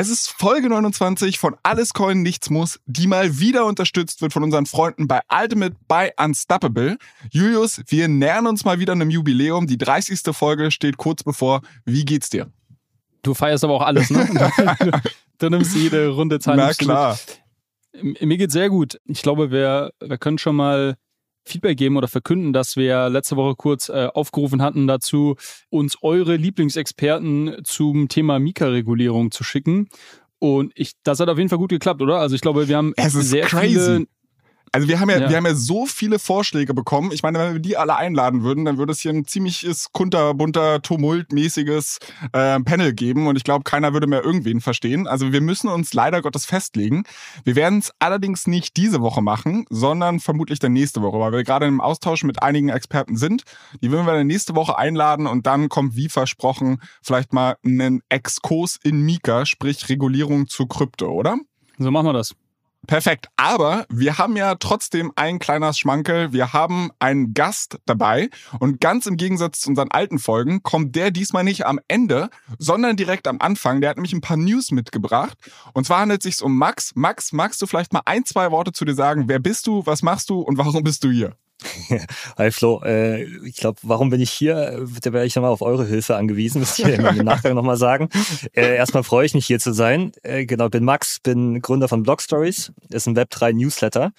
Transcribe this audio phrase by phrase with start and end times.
[0.00, 4.42] Es ist Folge 29 von Alles Coin Nichts Muss, die mal wieder unterstützt wird von
[4.42, 6.96] unseren Freunden bei Ultimate by Unstoppable.
[7.30, 9.66] Julius, wir nähern uns mal wieder einem Jubiläum.
[9.66, 10.34] Die 30.
[10.34, 11.60] Folge steht kurz bevor.
[11.84, 12.50] Wie geht's dir?
[13.20, 14.26] Du feierst aber auch alles, ne?
[15.38, 16.56] du nimmst jede runde Zahl.
[16.56, 17.18] Na klar.
[18.00, 18.98] Mir geht's sehr gut.
[19.04, 20.96] Ich glaube, wir, wir können schon mal
[21.44, 25.36] Feedback geben oder verkünden, dass wir letzte Woche kurz äh, aufgerufen hatten dazu,
[25.68, 29.88] uns eure Lieblingsexperten zum Thema Mika-Regulierung zu schicken.
[30.38, 32.18] Und ich, das hat auf jeden Fall gut geklappt, oder?
[32.18, 33.68] Also ich glaube, wir haben sehr crazy.
[33.68, 34.06] viele
[34.72, 37.10] also wir haben ja, ja, wir haben ja so viele Vorschläge bekommen.
[37.12, 40.80] Ich meine, wenn wir die alle einladen würden, dann würde es hier ein ziemliches kunterbunter,
[40.80, 41.98] tumultmäßiges
[42.32, 45.08] äh, Panel geben und ich glaube, keiner würde mehr irgendwen verstehen.
[45.08, 47.04] Also wir müssen uns leider Gottes festlegen.
[47.44, 51.42] Wir werden es allerdings nicht diese Woche machen, sondern vermutlich dann nächste Woche, weil wir
[51.42, 53.42] gerade im Austausch mit einigen Experten sind.
[53.82, 58.02] Die würden wir dann nächste Woche einladen und dann kommt wie versprochen vielleicht mal ein
[58.08, 61.36] Exkurs in Mika, sprich Regulierung zu Krypto, oder?
[61.78, 62.34] So machen wir das.
[62.86, 63.28] Perfekt.
[63.36, 66.32] Aber wir haben ja trotzdem ein kleines Schmankel.
[66.32, 68.30] Wir haben einen Gast dabei.
[68.58, 72.96] Und ganz im Gegensatz zu unseren alten Folgen kommt der diesmal nicht am Ende, sondern
[72.96, 73.80] direkt am Anfang.
[73.80, 75.38] Der hat nämlich ein paar News mitgebracht.
[75.74, 76.92] Und zwar handelt es sich um Max.
[76.94, 79.28] Max, magst du vielleicht mal ein, zwei Worte zu dir sagen?
[79.28, 79.84] Wer bist du?
[79.86, 80.40] Was machst du?
[80.40, 81.36] Und warum bist du hier?
[82.38, 84.86] Hi Flo, äh, ich glaube, warum bin ich hier?
[85.02, 88.08] Da wäre ich nochmal auf eure Hilfe angewiesen, müsst ihr im Nachgang nochmal sagen.
[88.54, 90.12] Äh, erstmal freue ich mich hier zu sein.
[90.22, 94.12] Äh, genau, bin Max, bin Gründer von Blog Stories, ist ein Web3 Newsletter,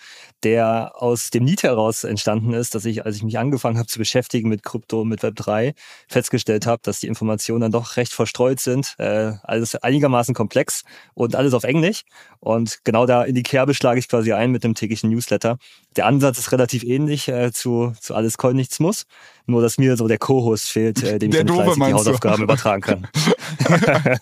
[0.43, 3.99] der aus dem Need heraus entstanden ist, dass ich, als ich mich angefangen habe zu
[3.99, 5.73] beschäftigen mit Krypto, mit Web3,
[6.07, 10.83] festgestellt habe, dass die Informationen dann doch recht verstreut sind, äh, alles einigermaßen komplex
[11.13, 12.03] und alles auf Englisch.
[12.39, 15.57] Und genau da in die Kerbe schlage ich quasi ein mit dem täglichen Newsletter.
[15.97, 19.05] Der Ansatz ist relativ ähnlich äh, zu, zu Alles Coin Nichts Muss.
[19.45, 22.43] Nur, dass mir so der Co-Host fehlt, äh, dem der ich dann fleißig die Hausaufgaben
[22.43, 23.07] übertragen kann.
[23.69, 24.15] ja.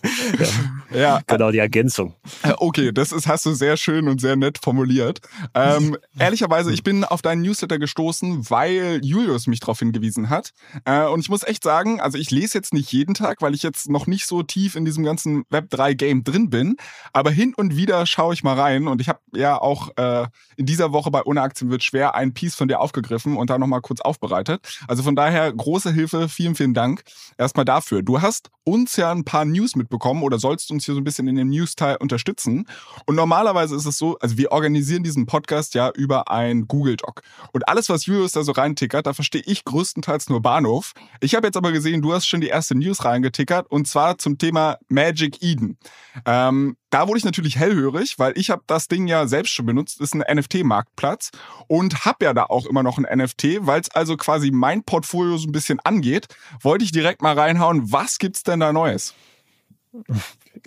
[0.94, 1.22] ja.
[1.28, 2.16] Genau, die Ergänzung.
[2.44, 5.20] Äh, okay, das ist, hast du sehr schön und sehr nett formuliert.
[5.54, 10.52] Ähm, ehrlicherweise, ich bin auf deinen Newsletter gestoßen, weil Julius mich darauf hingewiesen hat.
[10.86, 13.64] Äh, und ich muss echt sagen, also ich lese jetzt nicht jeden Tag, weil ich
[13.64, 16.78] jetzt noch nicht so tief in diesem ganzen Web3-Game drin bin.
[17.14, 18.88] Aber hin und wieder schaue ich mal rein.
[18.88, 22.34] Und ich habe ja auch äh, in dieser Woche bei Ohne Aktien wird schwer ein
[22.34, 24.80] Piece von dir aufgegriffen und da nochmal kurz aufbereitet.
[24.88, 27.02] Also von daher große Hilfe, vielen, vielen Dank
[27.36, 28.04] erstmal dafür.
[28.04, 31.28] Du hast uns ja ein paar News mitbekommen oder sollst uns hier so ein bisschen
[31.28, 32.68] in dem News-Teil unterstützen.
[33.08, 37.24] Und normalerweise ist es so, also wir organisieren diesen Podcast ja über ein Google Doc.
[37.54, 40.94] Und alles, was Julius da so reintickert, da verstehe ich größtenteils nur Bahnhof.
[41.22, 44.38] Ich habe jetzt aber gesehen, du hast schon die erste News reingetickert und zwar zum
[44.38, 45.80] Thema Magic Eden.
[46.28, 50.02] Ähm, da wurde ich natürlich hellhörig, weil ich habe das Ding ja selbst schon benutzt,
[50.02, 51.32] ist ein NFT-Marktplatz
[51.68, 55.38] und habe ja da auch immer noch ein NFT, weil es also quasi mein Portfolio
[55.38, 56.28] so ein bisschen angeht,
[56.62, 59.14] wollte ich direkt mal reinhauen, was gibt's denn da Neues?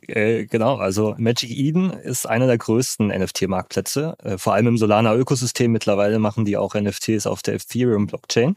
[0.07, 4.17] Äh, genau, also Magic Eden ist einer der größten NFT-Marktplätze.
[4.23, 8.57] Äh, vor allem im Solana-Ökosystem mittlerweile machen die auch NFTs auf der Ethereum-Blockchain.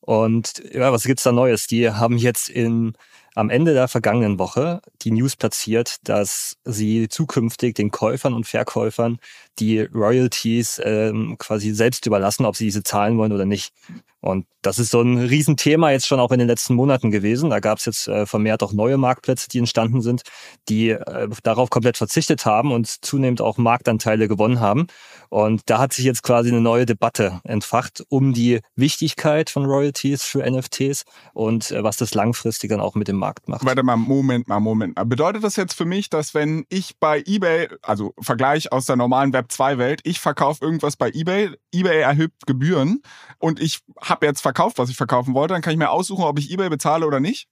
[0.00, 1.66] Und ja, was gibt's da Neues?
[1.66, 2.94] Die haben jetzt in
[3.36, 9.18] am Ende der vergangenen Woche die News platziert, dass sie zukünftig den Käufern und Verkäufern
[9.58, 13.72] die Royalties ähm, quasi selbst überlassen, ob sie diese zahlen wollen oder nicht.
[14.20, 17.50] Und das ist so ein Riesenthema jetzt schon auch in den letzten Monaten gewesen.
[17.50, 20.22] Da gab es jetzt äh, vermehrt auch neue Marktplätze, die entstanden sind,
[20.68, 24.88] die äh, darauf komplett verzichtet haben und zunehmend auch Marktanteile gewonnen haben.
[25.28, 30.24] Und da hat sich jetzt quasi eine neue Debatte entfacht um die Wichtigkeit von Royalties
[30.24, 33.64] für NFTs und äh, was das langfristig dann auch mit dem Markt macht.
[33.64, 35.04] Warte mal, Moment mal, Moment mal.
[35.04, 39.32] Bedeutet das jetzt für mich, dass wenn ich bei eBay, also Vergleich aus der normalen
[39.32, 43.02] Web 2 Welt, ich verkaufe irgendwas bei eBay, eBay erhöht Gebühren.
[43.38, 46.38] Und ich habe jetzt verkauft, was ich verkaufen wollte, dann kann ich mir aussuchen, ob
[46.38, 47.48] ich eBay bezahle oder nicht?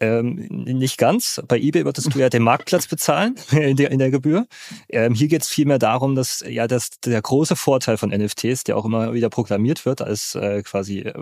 [0.00, 1.42] Ähm, nicht ganz.
[1.48, 4.46] Bei eBay würdest du ja den Marktplatz bezahlen in der, in der Gebühr.
[4.88, 8.76] Ähm, hier geht es vielmehr darum, dass ja dass der große Vorteil von NFTs, der
[8.76, 11.14] auch immer wieder proklamiert wird als äh, quasi äh,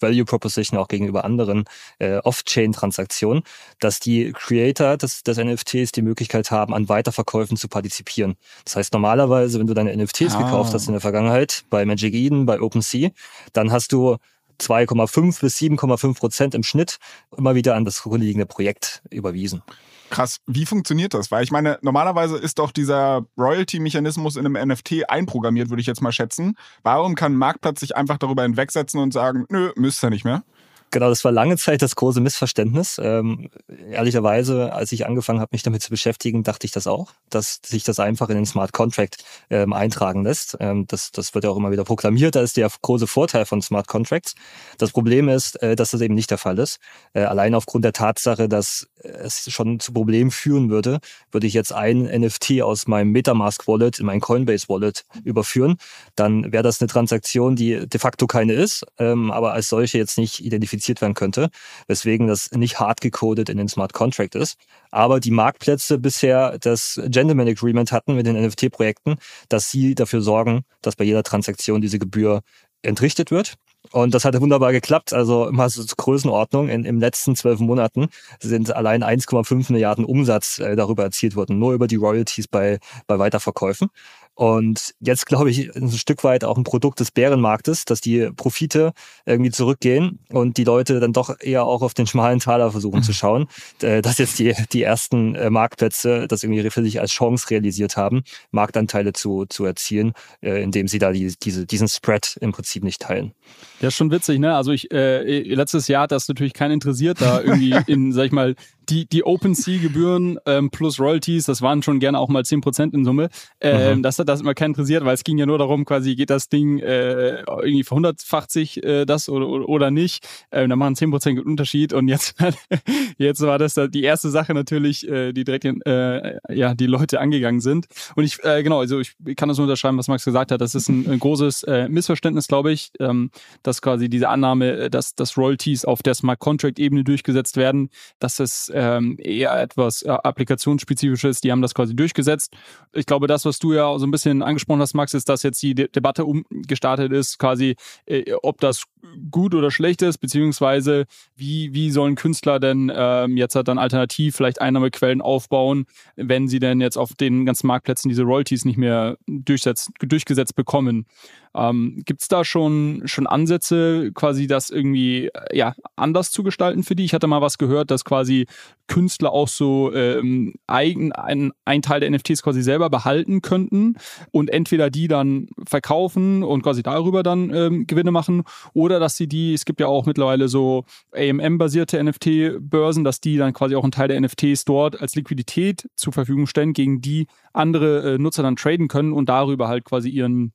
[0.00, 1.64] Value Proposition auch gegenüber anderen
[1.98, 3.42] äh, Off-Chain-Transaktionen,
[3.80, 8.36] dass die Creator des, des NFTs die Möglichkeit haben, an Weiterverkäufen zu partizipieren.
[8.64, 10.42] Das heißt, normalerweise, wenn du deine NFTs ah.
[10.42, 13.10] gekauft hast in der Vergangenheit, bei Magic Eden, bei OpenSea,
[13.52, 14.16] dann hast du
[14.60, 16.98] 2,5 bis 7,5 Prozent im Schnitt
[17.36, 19.62] immer wieder an das zugrunde Projekt überwiesen.
[20.10, 21.30] Krass, wie funktioniert das?
[21.30, 26.02] Weil ich meine, normalerweise ist doch dieser Royalty-Mechanismus in einem NFT einprogrammiert, würde ich jetzt
[26.02, 26.54] mal schätzen.
[26.82, 30.44] Warum kann ein Marktplatz sich einfach darüber hinwegsetzen und sagen, nö, müsst ihr nicht mehr?
[30.92, 33.00] Genau, das war lange Zeit das große Missverständnis.
[33.02, 33.48] Ähm,
[33.90, 37.82] ehrlicherweise, als ich angefangen habe, mich damit zu beschäftigen, dachte ich das auch, dass sich
[37.82, 40.58] das einfach in den Smart Contract ähm, eintragen lässt.
[40.60, 42.34] Ähm, das, das wird ja auch immer wieder proklamiert.
[42.36, 44.34] Da ist der große Vorteil von Smart Contracts.
[44.76, 46.78] Das Problem ist, äh, dass das eben nicht der Fall ist.
[47.14, 50.98] Äh, allein aufgrund der Tatsache, dass es schon zu Problemen führen würde,
[51.30, 55.76] würde ich jetzt ein NFT aus meinem Metamask Wallet in mein Coinbase Wallet überführen,
[56.16, 60.18] dann wäre das eine Transaktion, die de facto keine ist, ähm, aber als solche jetzt
[60.18, 61.50] nicht identifiziert identifiziert werden könnte,
[61.86, 64.56] weswegen das nicht hart gecodet in den Smart Contract ist.
[64.90, 69.16] Aber die Marktplätze bisher das Gentleman Agreement hatten mit den NFT-Projekten,
[69.48, 72.42] dass sie dafür sorgen, dass bei jeder Transaktion diese Gebühr
[72.82, 73.54] entrichtet wird.
[73.90, 75.12] Und das hat wunderbar geklappt.
[75.12, 76.68] Also mal so zur Größenordnung.
[76.68, 78.08] In, Im letzten zwölf Monaten
[78.40, 83.18] sind allein 1,5 Milliarden Umsatz äh, darüber erzielt worden, nur über die Royalties bei, bei
[83.18, 83.90] Weiterverkäufen.
[84.34, 88.92] Und jetzt glaube ich ein Stück weit auch ein Produkt des Bärenmarktes, dass die Profite
[89.26, 93.12] irgendwie zurückgehen und die Leute dann doch eher auch auf den schmalen Taler versuchen zu
[93.12, 93.48] schauen,
[93.78, 98.22] dass jetzt die, die ersten äh, Marktplätze das irgendwie für sich als Chance realisiert haben,
[98.50, 103.02] Marktanteile zu, zu erzielen, äh, indem sie da die, diese, diesen Spread im Prinzip nicht
[103.02, 103.32] teilen.
[103.80, 104.54] Ja, schon witzig, ne?
[104.54, 108.32] Also ich, äh, letztes Jahr hat das natürlich kein interessiert, da irgendwie in, sag ich
[108.32, 108.54] mal,
[108.88, 113.28] die, die OpenSea-Gebühren ähm, plus Royalties, das waren schon gerne auch mal 10% in Summe.
[113.60, 114.02] Ähm, mhm.
[114.02, 116.48] Das hat das immer keinen interessiert, weil es ging ja nur darum, quasi geht das
[116.48, 120.26] Ding äh, irgendwie verhundertfacht sich äh, das oder, oder nicht.
[120.50, 122.34] Ähm, da machen 10% Unterschied und jetzt,
[123.18, 127.60] jetzt war das die erste Sache natürlich, äh, die direkt äh, ja, die Leute angegangen
[127.60, 127.86] sind.
[128.16, 130.60] Und ich, äh, genau, also ich kann das nur unterschreiben, was Max gesagt hat.
[130.60, 133.30] Das ist ein, ein großes äh, Missverständnis, glaube ich, ähm,
[133.62, 138.40] dass quasi diese Annahme, äh, dass, dass Royalties auf der Smart Contract-Ebene durchgesetzt werden, dass
[138.40, 141.40] es ähm, eher etwas äh, applikationsspezifisches.
[141.40, 142.54] Die haben das quasi durchgesetzt.
[142.92, 145.62] Ich glaube, das, was du ja so ein bisschen angesprochen hast, Max, ist, dass jetzt
[145.62, 147.76] die De Debatte umgestartet ist, quasi,
[148.06, 148.84] äh, ob das
[149.30, 154.36] gut oder schlecht ist, beziehungsweise wie, wie sollen Künstler denn ähm, jetzt halt dann alternativ
[154.36, 155.86] vielleicht Einnahmequellen aufbauen,
[156.16, 161.06] wenn sie denn jetzt auf den ganzen Marktplätzen diese Royalties nicht mehr durchgesetzt bekommen.
[161.54, 166.96] Ähm, Gibt es da schon, schon Ansätze, quasi das irgendwie ja, anders zu gestalten für
[166.96, 167.04] die?
[167.04, 168.46] Ich hatte mal was gehört, dass quasi
[168.86, 173.94] Künstler auch so ähm, eigen, ein, ein Teil der NFTs quasi selber behalten könnten
[174.30, 178.42] und entweder die dann verkaufen und quasi darüber dann ähm, Gewinne machen
[178.74, 183.52] oder dass sie die, es gibt ja auch mittlerweile so AMM-basierte NFT-Börsen, dass die dann
[183.52, 188.14] quasi auch einen Teil der NFTs dort als Liquidität zur Verfügung stellen, gegen die andere
[188.14, 190.52] äh, Nutzer dann traden können und darüber halt quasi ihren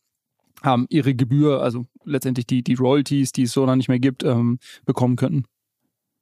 [0.64, 4.24] ähm, ihre Gebühr, also letztendlich die, die Royalties, die es so noch nicht mehr gibt,
[4.24, 5.46] ähm, bekommen könnten.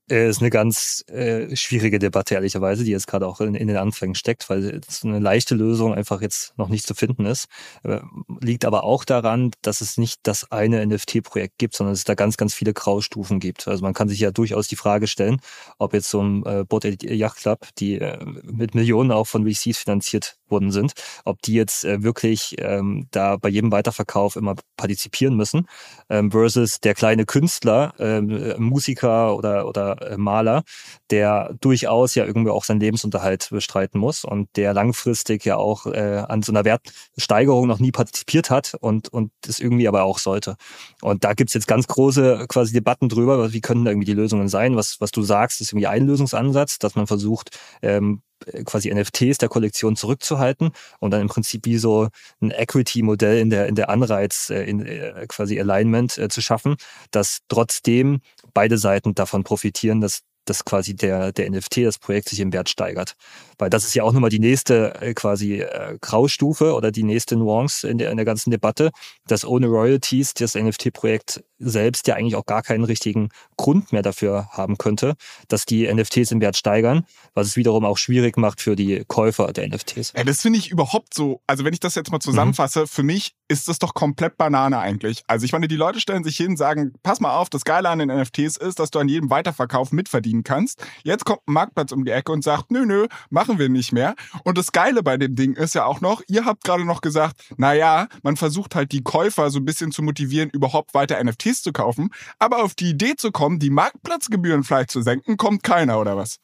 [0.08, 3.78] Äh, ist eine ganz äh, schwierige Debatte, ehrlicherweise, die jetzt gerade auch in, in den
[3.78, 7.48] Anfängen steckt, weil eine leichte Lösung einfach jetzt noch nicht zu finden ist.
[7.84, 8.02] Äh,
[8.40, 12.38] liegt aber auch daran, dass es nicht das eine NFT-Projekt gibt, sondern es da ganz,
[12.38, 13.68] ganz viele Graustufen gibt.
[13.68, 15.42] Also man kann sich ja durchaus die Frage stellen,
[15.80, 19.80] ob jetzt so ein äh, Bot Yacht Club, die äh, mit Millionen auch von VCs
[19.80, 20.94] finanziert worden sind,
[21.24, 25.68] ob die jetzt äh, wirklich ähm, da bei jedem Weiterverkauf immer partizipieren müssen,
[26.10, 30.64] ähm, versus der kleine Künstler, ähm, äh, Musiker oder, oder äh, Maler,
[31.10, 36.24] der durchaus ja irgendwie auch seinen Lebensunterhalt bestreiten muss und der langfristig ja auch äh,
[36.28, 40.56] an so einer Wertsteigerung noch nie partizipiert hat und, und das irgendwie aber auch sollte.
[41.02, 44.50] Und da gibt's jetzt ganz große quasi Debatten drüber, wie können da irgendwie die Lösungen
[44.50, 44.76] sein.
[44.76, 48.22] Was, was du sagst, ist irgendwie ein Lösungsansatz, dass man versucht, ähm,
[48.66, 52.10] quasi NFTs der Kollektion zurückzuhalten und dann im Prinzip wie so
[52.42, 56.76] ein Equity-Modell in der, in der Anreiz, äh, in äh, quasi Alignment zu schaffen,
[57.12, 58.20] dass trotzdem
[58.56, 62.70] beide Seiten davon profitieren, dass dass quasi der, der NFT, das Projekt sich im Wert
[62.70, 63.16] steigert.
[63.58, 67.36] Weil das ist ja auch nochmal die nächste äh, quasi äh, Graustufe oder die nächste
[67.36, 68.92] Nuance in der, in der ganzen Debatte,
[69.28, 74.50] dass ohne Royalties das NFT-Projekt selbst ja eigentlich auch gar keinen richtigen Grund mehr dafür
[74.52, 75.16] haben könnte,
[75.48, 79.52] dass die NFTs im Wert steigern, was es wiederum auch schwierig macht für die Käufer
[79.54, 80.14] der NFTs.
[80.16, 82.88] Ja, das finde ich überhaupt so, also wenn ich das jetzt mal zusammenfasse, mhm.
[82.88, 85.24] für mich ist das doch komplett Banane eigentlich.
[85.28, 88.00] Also ich meine, die Leute stellen sich hin, sagen, pass mal auf, das Geile an
[88.00, 90.84] den NFTs ist, dass du an jedem Weiterverkauf mitverdienen kannst.
[91.04, 94.16] Jetzt kommt ein Marktplatz um die Ecke und sagt, nö, nö, machen wir nicht mehr.
[94.44, 97.42] Und das Geile bei dem Ding ist ja auch noch, ihr habt gerade noch gesagt,
[97.58, 101.62] naja, man versucht halt die Käufer so ein bisschen zu motivieren, überhaupt weiter NFTs NFTs
[101.62, 102.10] zu kaufen,
[102.40, 106.40] aber auf die Idee zu kommen, die Marktplatzgebühren vielleicht zu senken, kommt keiner oder was?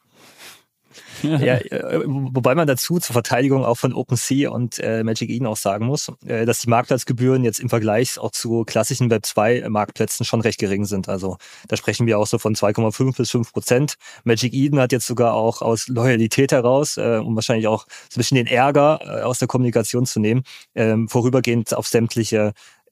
[1.24, 5.56] ja, äh, wobei man dazu zur Verteidigung auch von OpenSea und äh, Magic Eden auch
[5.56, 10.26] sagen muss, äh, dass die Marktplatzgebühren jetzt im Vergleich auch zu klassischen Web 2 Marktplätzen
[10.26, 11.08] schon recht gering sind.
[11.08, 11.38] Also
[11.70, 13.96] da sprechen wir auch so von 2,5 bis 5 Prozent.
[14.26, 18.48] Magic Eden hat jetzt sogar auch aus Loyalität heraus, äh, um wahrscheinlich auch bisschen den
[18.48, 20.44] Ärger äh, aus der Kommunikation zu nehmen,
[20.76, 22.52] ähm, vorübergehend auf sämtliche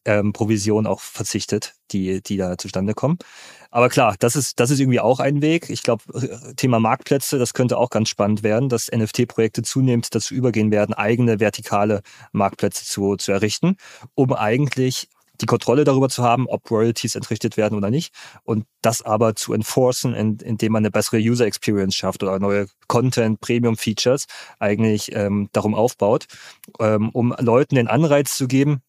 [0.10, 3.20] ähm, Provision auch verzichtet, die, die da zustande kommen.
[3.70, 5.70] Aber klar, das ist, das ist irgendwie auch ein Weg.
[5.70, 10.34] Ich glaube, äh, Thema Marktplätze, das könnte auch ganz spannend werden, dass NFT-Projekte zunehmend dazu
[10.34, 12.02] übergehen werden, eigene vertikale
[12.32, 13.78] Marktplätze zu, zu errichten,
[14.16, 15.10] um eigentlich
[15.42, 18.14] die Kontrolle darüber zu haben, ob Royalties entrichtet werden oder nicht.
[18.44, 23.40] Und das aber zu enforcen, indem man eine bessere User Experience schafft oder neue Content,
[23.40, 24.26] Premium Features
[24.58, 26.26] eigentlich ähm, darum aufbaut,
[26.80, 28.82] ähm, um Leuten den Anreiz zu geben,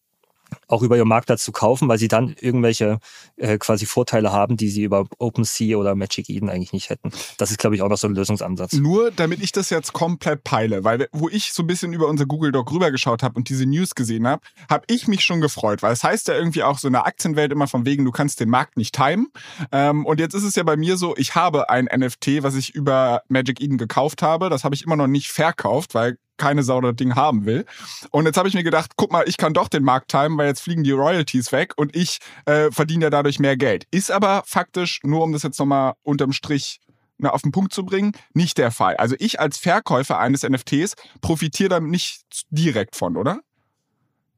[0.67, 2.99] auch über ihren Marktplatz zu kaufen, weil sie dann irgendwelche
[3.37, 7.11] äh, quasi Vorteile haben, die sie über OpenSea oder Magic Eden eigentlich nicht hätten.
[7.37, 8.73] Das ist, glaube ich, auch noch so ein Lösungsansatz.
[8.73, 12.25] Nur damit ich das jetzt komplett peile, weil wo ich so ein bisschen über unser
[12.25, 15.93] Google Doc rübergeschaut habe und diese News gesehen habe, habe ich mich schon gefreut, weil
[15.93, 18.49] es heißt ja irgendwie auch so in der Aktienwelt immer von wegen, du kannst den
[18.49, 19.27] Markt nicht timen.
[19.71, 22.73] Ähm, und jetzt ist es ja bei mir so, ich habe ein NFT, was ich
[22.73, 24.49] über Magic Eden gekauft habe.
[24.49, 27.65] Das habe ich immer noch nicht verkauft, weil keine Sau das Ding haben will.
[28.09, 30.47] Und jetzt habe ich mir gedacht, guck mal, ich kann doch den Markt timen, weil
[30.47, 33.85] jetzt fliegen die Royalties weg und ich äh, verdiene ja dadurch mehr Geld.
[33.91, 36.79] Ist aber faktisch, nur um das jetzt nochmal unterm Strich
[37.19, 38.97] na, auf den Punkt zu bringen, nicht der Fall.
[38.97, 43.41] Also ich als Verkäufer eines NFTs profitiere damit nicht direkt von, oder?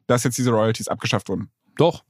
[0.07, 1.50] Dass jetzt diese Royalties abgeschafft wurden.
[1.77, 2.03] Doch.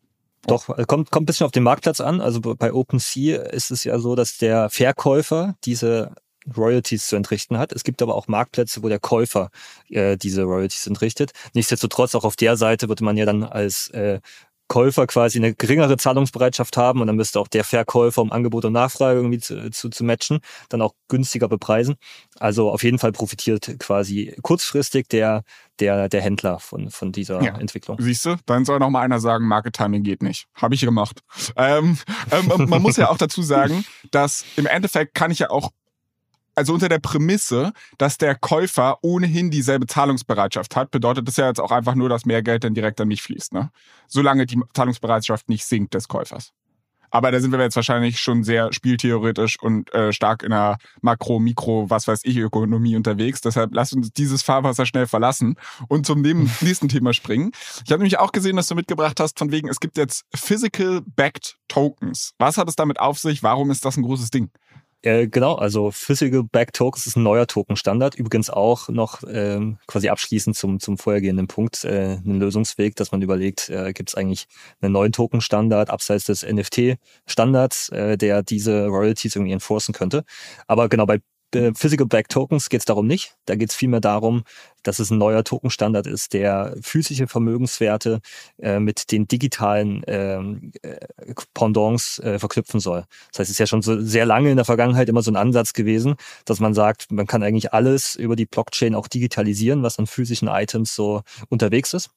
[0.46, 2.20] Doch, kommt, kommt ein bisschen auf den Marktplatz an.
[2.20, 6.16] Also bei OpenSea ist es ja so, dass der Verkäufer diese
[6.56, 7.72] Royalties zu entrichten hat.
[7.72, 9.50] Es gibt aber auch Marktplätze, wo der Käufer
[9.90, 11.32] äh, diese Royalties entrichtet.
[11.54, 14.20] Nichtsdestotrotz, auch auf der Seite würde man ja dann als äh,
[14.68, 18.74] Käufer quasi eine geringere Zahlungsbereitschaft haben und dann müsste auch der Verkäufer, um Angebot und
[18.74, 21.96] Nachfrage irgendwie zu, zu, zu matchen, dann auch günstiger bepreisen.
[22.40, 25.44] Also auf jeden Fall profitiert quasi kurzfristig der,
[25.80, 27.56] der, der Händler von, von dieser ja.
[27.58, 27.98] Entwicklung.
[28.00, 30.48] Siehst du, dann soll noch mal einer sagen, Market Timing geht nicht.
[30.56, 31.20] Habe ich gemacht.
[31.56, 31.98] Ähm,
[32.32, 35.72] ähm, man muss ja auch dazu sagen, dass im Endeffekt kann ich ja auch
[36.56, 41.60] also unter der Prämisse, dass der Käufer ohnehin dieselbe Zahlungsbereitschaft hat, bedeutet das ja jetzt
[41.60, 43.72] auch einfach nur, dass mehr Geld dann direkt an mich fließt, ne?
[44.08, 46.54] Solange die Zahlungsbereitschaft nicht sinkt des Käufers.
[47.14, 51.38] Aber da sind wir jetzt wahrscheinlich schon sehr spieltheoretisch und äh, stark in einer Makro,
[51.38, 53.40] Mikro, was weiß ich, Ökonomie unterwegs.
[53.40, 55.56] Deshalb lass uns dieses Fahrwasser schnell verlassen
[55.88, 56.22] und zum
[56.62, 57.52] nächsten Thema springen.
[57.86, 61.02] Ich habe nämlich auch gesehen, dass du mitgebracht hast, von wegen, es gibt jetzt Physical
[61.06, 62.34] Backed Tokens.
[62.40, 63.44] Was hat es damit auf sich?
[63.44, 64.50] Warum ist das ein großes Ding?
[65.06, 68.16] Äh, genau, also Physical Back Tokens ist ein neuer Token-Standard.
[68.16, 73.22] Übrigens auch noch ähm, quasi abschließend zum, zum vorhergehenden Punkt äh, ein Lösungsweg, dass man
[73.22, 74.48] überlegt, äh, gibt es eigentlich
[74.80, 80.24] einen neuen Token-Standard abseits des NFT-Standards, äh, der diese Royalties irgendwie enforcen könnte.
[80.68, 81.20] Aber genau bei
[81.76, 83.36] Physical Black Tokens geht es darum nicht.
[83.46, 84.44] Da geht es vielmehr darum,
[84.84, 88.22] dass es ein neuer Tokenstandard ist, der physische Vermögenswerte
[88.60, 90.98] äh, mit den digitalen ähm, äh,
[91.54, 93.06] Pendants äh, verknüpfen soll.
[93.32, 95.36] Das heißt, es ist ja schon so sehr lange in der Vergangenheit immer so ein
[95.36, 100.00] Ansatz gewesen, dass man sagt, man kann eigentlich alles über die Blockchain auch digitalisieren, was
[100.00, 102.10] an physischen Items so unterwegs ist.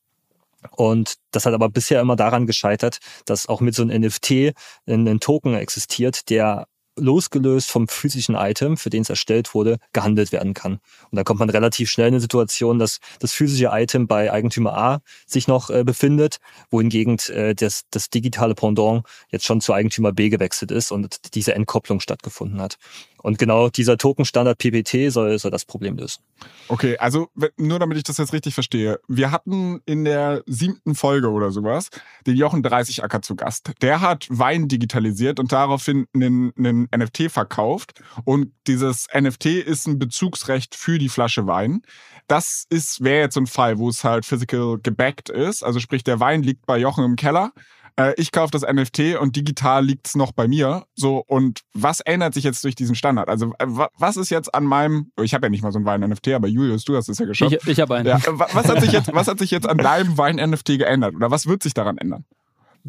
[0.72, 4.52] Und das hat aber bisher immer daran gescheitert, dass auch mit so einem NFT
[4.88, 6.66] ein Token existiert, der
[6.96, 10.80] losgelöst vom physischen Item, für den es erstellt wurde, gehandelt werden kann.
[11.10, 14.76] Und da kommt man relativ schnell in eine Situation, dass das physische Item bei Eigentümer
[14.76, 16.38] A sich noch äh, befindet,
[16.70, 21.54] wohingegen äh, das, das digitale Pendant jetzt schon zu Eigentümer B gewechselt ist und diese
[21.54, 22.78] Entkopplung stattgefunden hat.
[23.26, 26.22] Und genau dieser Token-Standard PPT soll, soll das Problem lösen.
[26.68, 29.00] Okay, also nur damit ich das jetzt richtig verstehe.
[29.08, 31.88] Wir hatten in der siebten Folge oder sowas
[32.24, 33.72] den Jochen 30 Acker zu Gast.
[33.82, 38.00] Der hat Wein digitalisiert und daraufhin einen, einen NFT verkauft.
[38.24, 41.82] Und dieses NFT ist ein Bezugsrecht für die Flasche Wein.
[42.28, 45.64] Das ist, wäre jetzt so ein Fall, wo es halt physical gebackt ist.
[45.64, 47.50] Also sprich, der Wein liegt bei Jochen im Keller
[47.96, 50.84] äh, ich kaufe das NFT und digital liegt's noch bei mir.
[50.94, 53.28] So, und was ändert sich jetzt durch diesen Standard?
[53.28, 56.28] Also, äh, was ist jetzt an meinem, ich habe ja nicht mal so einen Wein-NFT,
[56.28, 57.52] aber Julius, du hast es ja geschafft.
[57.62, 58.06] Ich, ich habe einen.
[58.06, 61.14] Ja, was, hat sich jetzt, was hat sich jetzt an deinem Wein-NFT geändert?
[61.14, 62.24] Oder was wird sich daran ändern?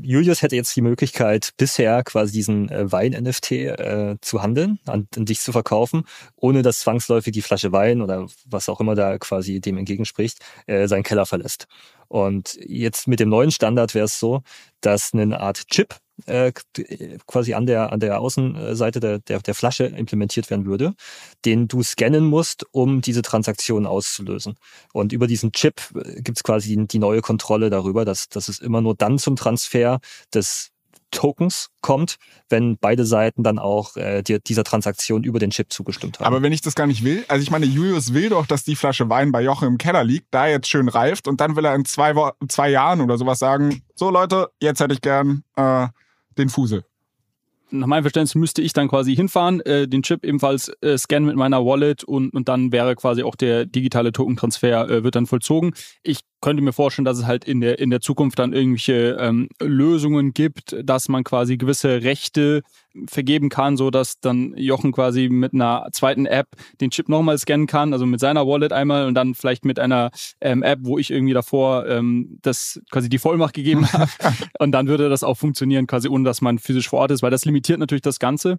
[0.02, 5.26] Julius hätte jetzt die Möglichkeit, bisher quasi diesen äh, Wein-NFT äh, zu handeln, an, an
[5.26, 6.04] dich zu verkaufen,
[6.36, 10.88] ohne dass zwangsläufig die Flasche Wein oder was auch immer da quasi dem entgegenspricht, äh,
[10.88, 11.68] seinen Keller verlässt.
[12.08, 14.42] Und jetzt mit dem neuen Standard wäre es so,
[14.82, 15.96] dass eine Art Chip
[16.26, 16.52] äh,
[17.28, 20.96] quasi an der, an der Außenseite der, der, der Flasche implementiert werden würde,
[21.46, 24.56] den du scannen musst, um diese Transaktion auszulösen.
[24.94, 28.50] Und über diesen Chip äh, gibt es quasi die, die neue Kontrolle darüber, dass, dass
[28.50, 30.00] es immer nur dann zum Transfer
[30.34, 30.72] des
[31.12, 32.18] Tokens kommt,
[32.50, 36.26] wenn beide Seiten dann auch äh, die, dieser Transaktion über den Chip zugestimmt haben.
[36.26, 38.76] Aber wenn ich das gar nicht will, also ich meine, Julius will doch, dass die
[38.76, 41.76] Flasche Wein bei Jochen im Keller liegt, da jetzt schön reift und dann will er
[41.76, 45.88] in zwei, Wo zwei Jahren oder sowas sagen, so Leute, jetzt hätte ich gern äh,
[46.38, 46.84] den Fusel
[47.70, 51.36] nach meinem Verständnis müsste ich dann quasi hinfahren, äh, den Chip ebenfalls äh, scannen mit
[51.36, 55.74] meiner Wallet und, und dann wäre quasi auch der digitale Tokentransfer äh, wird dann vollzogen.
[56.04, 59.50] Ich könnte mir vorstellen, dass es halt in der, in der Zukunft dann irgendwelche ähm,
[59.62, 62.62] Lösungen gibt, dass man quasi gewisse Rechte
[63.08, 66.48] vergeben kann, so dass dann Jochen quasi mit einer zweiten App
[66.82, 70.12] den Chip nochmal scannen kann, also mit seiner Wallet einmal und dann vielleicht mit einer
[70.42, 74.12] ähm, App, wo ich irgendwie davor ähm, das quasi die Vollmacht gegeben habe
[74.60, 77.32] und dann würde das auch funktionieren, quasi ohne dass man physisch vor Ort ist, weil
[77.32, 78.58] das limitiert natürlich das Ganze.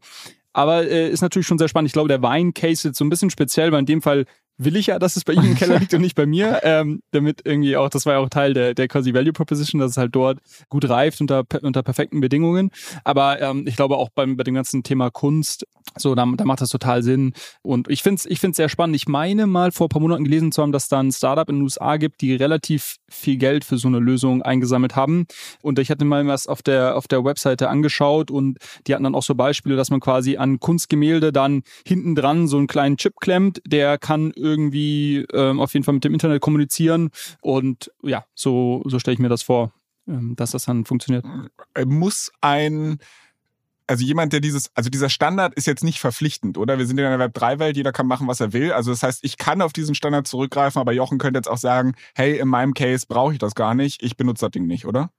[0.52, 1.88] Aber äh, ist natürlich schon sehr spannend.
[1.88, 4.24] Ich glaube, der Wein-Case ist so ein bisschen speziell, weil in dem Fall
[4.58, 7.00] will ich ja, dass es bei ihm im Keller liegt und nicht bei mir, ähm,
[7.12, 9.96] damit irgendwie auch, das war ja auch Teil der, der quasi Value Proposition, dass es
[9.96, 10.38] halt dort
[10.68, 12.70] gut reift unter, unter perfekten Bedingungen.
[13.04, 15.64] Aber ähm, ich glaube auch beim, bei dem ganzen Thema Kunst,
[15.96, 17.32] so, da, da macht das total Sinn.
[17.62, 18.96] Und ich finde es ich find's sehr spannend.
[18.96, 21.56] Ich meine mal vor ein paar Monaten gelesen zu haben, dass da ein Startup in
[21.56, 25.26] den USA gibt, die relativ viel Geld für so eine Lösung eingesammelt haben.
[25.62, 29.14] Und ich hatte mal was auf der, auf der Webseite angeschaut und die hatten dann
[29.14, 33.14] auch so Beispiele, dass man quasi an Kunstgemälde dann hinten dran so einen kleinen Chip
[33.20, 37.10] klemmt, der kann irgendwie ähm, auf jeden Fall mit dem Internet kommunizieren.
[37.40, 39.72] Und ja, so, so stelle ich mir das vor,
[40.06, 41.24] ähm, dass das dann funktioniert.
[41.74, 42.98] Äh, muss ein
[43.88, 46.78] also jemand, der dieses, also dieser Standard ist jetzt nicht verpflichtend, oder?
[46.78, 48.70] Wir sind in einer Web3-Welt, jeder kann machen, was er will.
[48.72, 51.94] Also das heißt, ich kann auf diesen Standard zurückgreifen, aber Jochen könnte jetzt auch sagen,
[52.14, 55.10] hey, in meinem Case brauche ich das gar nicht, ich benutze das Ding nicht, oder?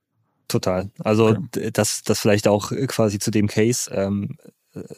[0.47, 0.91] Total.
[0.99, 1.71] Also okay.
[1.73, 3.89] das, das vielleicht auch quasi zu dem Case.
[3.91, 4.37] Ähm,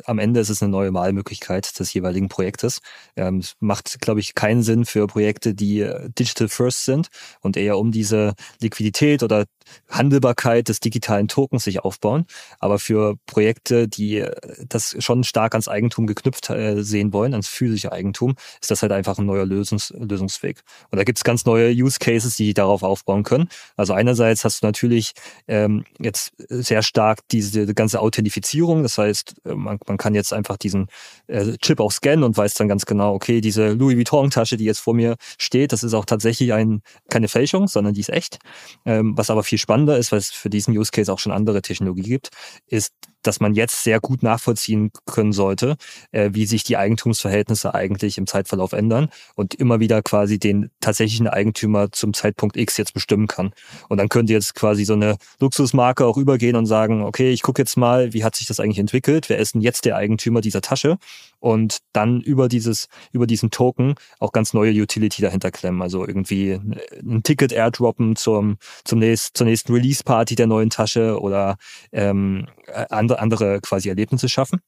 [0.05, 2.79] am Ende ist es eine neue Wahlmöglichkeit des jeweiligen Projektes.
[3.15, 7.07] Ähm, es macht, glaube ich, keinen Sinn für Projekte, die äh, digital first sind
[7.41, 9.45] und eher um diese Liquidität oder
[9.89, 12.25] Handelbarkeit des digitalen Tokens sich aufbauen.
[12.59, 14.35] Aber für Projekte, die äh,
[14.67, 18.91] das schon stark ans Eigentum geknüpft äh, sehen wollen, ans physische Eigentum, ist das halt
[18.91, 20.61] einfach ein neuer Lösungs Lösungsweg.
[20.89, 23.47] Und da gibt es ganz neue Use Cases, die darauf aufbauen können.
[23.77, 25.13] Also einerseits hast du natürlich
[25.47, 28.83] ähm, jetzt sehr stark diese ganze Authentifizierung.
[28.83, 30.87] Das heißt, man, man kann jetzt einfach diesen
[31.27, 34.79] äh, Chip auch scannen und weiß dann ganz genau, okay, diese Louis Vuitton-Tasche, die jetzt
[34.79, 38.39] vor mir steht, das ist auch tatsächlich ein, keine Fälschung, sondern die ist echt.
[38.85, 41.61] Ähm, was aber viel spannender ist, weil es für diesen Use Case auch schon andere
[41.61, 42.29] Technologie gibt,
[42.67, 45.75] ist dass man jetzt sehr gut nachvollziehen können sollte,
[46.11, 51.27] äh, wie sich die Eigentumsverhältnisse eigentlich im Zeitverlauf ändern und immer wieder quasi den tatsächlichen
[51.27, 53.53] Eigentümer zum Zeitpunkt X jetzt bestimmen kann.
[53.89, 57.61] Und dann könnte jetzt quasi so eine Luxusmarke auch übergehen und sagen, okay, ich gucke
[57.61, 60.61] jetzt mal, wie hat sich das eigentlich entwickelt, wer ist denn jetzt der Eigentümer dieser
[60.61, 60.97] Tasche
[61.41, 65.81] und dann über dieses, über diesen Token auch ganz neue Utility dahinter klemmen.
[65.81, 71.57] Also irgendwie ein Ticket airdroppen zum, zum nächsten, zur nächsten Release-Party der neuen Tasche oder
[71.91, 72.47] ähm,
[72.89, 74.61] andere, andere quasi Erlebnisse schaffen.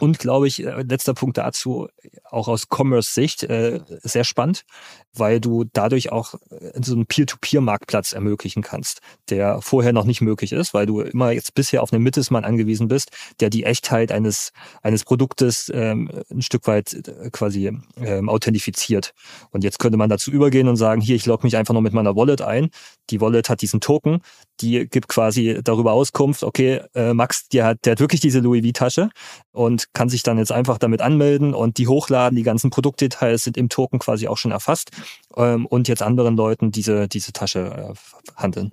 [0.00, 1.88] Und glaube ich, äh, letzter Punkt dazu,
[2.24, 4.64] auch aus Commerce-Sicht, äh, sehr spannend,
[5.12, 10.52] weil du dadurch auch äh, so einen Peer-to-Peer-Marktplatz ermöglichen kannst, der vorher noch nicht möglich
[10.52, 14.52] ist, weil du immer jetzt bisher auf einen Mittelsmann angewiesen bist, der die Echtheit eines,
[14.82, 19.14] eines Produktes ähm, ein Stück weit äh, quasi ähm, authentifiziert.
[19.50, 21.92] Und jetzt könnte man dazu übergehen und sagen, hier, ich logge mich einfach noch mit
[21.92, 22.70] meiner Wallet ein.
[23.10, 24.22] Die Wallet hat diesen Token,
[24.60, 28.64] die gibt quasi darüber Auskunft, okay, äh, Max, der hat, der hat wirklich diese Louis
[28.64, 29.10] V-Tasche
[29.52, 32.36] und kann sich dann jetzt einfach damit anmelden und die hochladen.
[32.36, 34.90] Die ganzen Produktdetails sind im Token quasi auch schon erfasst
[35.36, 38.72] ähm, und jetzt anderen Leuten diese, diese Tasche äh, handeln.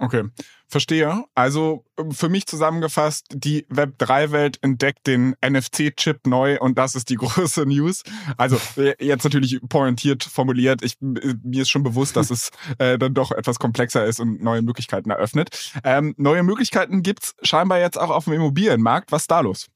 [0.00, 0.24] Okay,
[0.68, 1.24] verstehe.
[1.34, 7.66] Also für mich zusammengefasst, die Web3-Welt entdeckt den NFC-Chip neu und das ist die große
[7.66, 8.02] News.
[8.36, 8.60] Also
[9.00, 10.82] jetzt natürlich pointiert formuliert.
[10.84, 14.62] Ich, mir ist schon bewusst, dass es äh, dann doch etwas komplexer ist und neue
[14.62, 15.72] Möglichkeiten eröffnet.
[15.82, 19.10] Ähm, neue Möglichkeiten gibt's scheinbar jetzt auch auf dem Immobilienmarkt.
[19.10, 19.68] Was ist da los?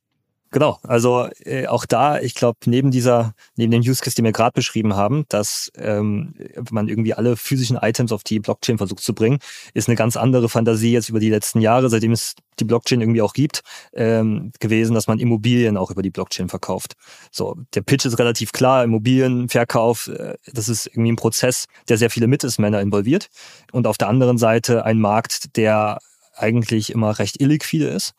[0.52, 4.32] Genau, also äh, auch da, ich glaube, neben dieser, neben dem Use Case, den wir
[4.32, 6.34] gerade beschrieben haben, dass ähm,
[6.70, 9.38] man irgendwie alle physischen Items auf die Blockchain versucht zu bringen,
[9.72, 13.22] ist eine ganz andere Fantasie jetzt über die letzten Jahre, seitdem es die Blockchain irgendwie
[13.22, 13.62] auch gibt,
[13.94, 16.96] ähm, gewesen, dass man Immobilien auch über die Blockchain verkauft.
[17.30, 22.10] So, der Pitch ist relativ klar, Immobilienverkauf, äh, das ist irgendwie ein Prozess, der sehr
[22.10, 23.30] viele Mittelsmänner involviert
[23.72, 25.98] und auf der anderen Seite ein Markt, der
[26.34, 28.14] eigentlich immer recht illiquide ist.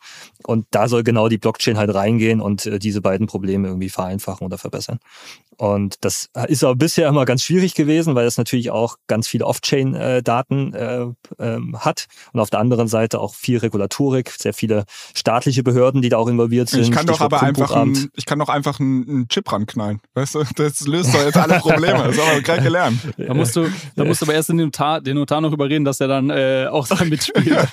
[0.46, 4.46] Und da soll genau die Blockchain halt reingehen und äh, diese beiden Probleme irgendwie vereinfachen
[4.46, 4.98] oder verbessern.
[5.56, 9.46] Und das ist aber bisher immer ganz schwierig gewesen, weil es natürlich auch ganz viele
[9.46, 11.06] Off-Chain-Daten äh,
[11.38, 16.08] ähm, hat und auf der anderen Seite auch viel Regulatorik, sehr viele staatliche Behörden, die
[16.08, 16.82] da auch involviert sind.
[16.82, 20.00] Ich kann doch aber einfach, ein, ich kann doch einfach einen, einen Chip ranknallen.
[20.14, 22.04] Weißt du, das löst doch jetzt alle Probleme.
[22.04, 22.98] Das haben wir gleich gelernt.
[23.16, 26.00] Da musst du, da musst du aber erst den Notar, den Notar noch überreden, dass
[26.00, 27.68] er dann äh, auch da mitspielt.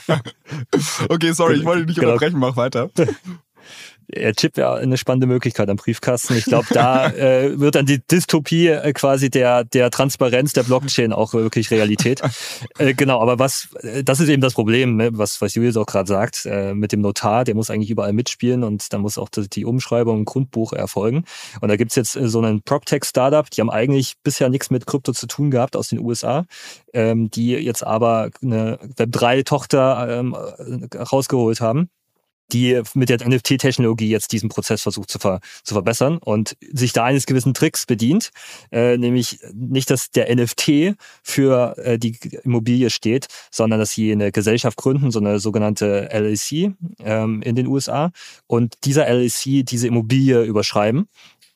[1.10, 2.14] Okay, sorry, ich wollte dich nicht genau.
[2.14, 2.90] unterbrechen, mach weiter.
[4.14, 6.36] Ja, Chip wäre eine spannende Möglichkeit am Briefkasten.
[6.36, 11.14] Ich glaube, da äh, wird dann die Dystopie äh, quasi der, der Transparenz der Blockchain
[11.14, 12.22] auch wirklich Realität.
[12.78, 15.86] äh, genau, aber was, äh, das ist eben das Problem, ne, was, was Julius auch
[15.86, 19.30] gerade sagt, äh, mit dem Notar, der muss eigentlich überall mitspielen und dann muss auch
[19.30, 21.24] die Umschreibung im Grundbuch erfolgen.
[21.62, 25.14] Und da gibt's jetzt äh, so einen PropTech-Startup, die haben eigentlich bisher nichts mit Krypto
[25.14, 26.46] zu tun gehabt aus den USA,
[26.94, 30.36] ähm, die jetzt aber eine Web3-Tochter ähm,
[30.96, 31.90] rausgeholt haben
[32.52, 37.06] die mit der NFT-Technologie jetzt diesen Prozess versucht zu, ver zu verbessern und sich da
[37.06, 38.32] eines gewissen Tricks bedient,
[38.72, 44.32] äh, nämlich nicht, dass der NFT für äh, die Immobilie steht, sondern dass sie eine
[44.32, 48.12] Gesellschaft gründen, so eine sogenannte LLC ähm, in den USA
[48.48, 51.08] und dieser LLC diese Immobilie überschreiben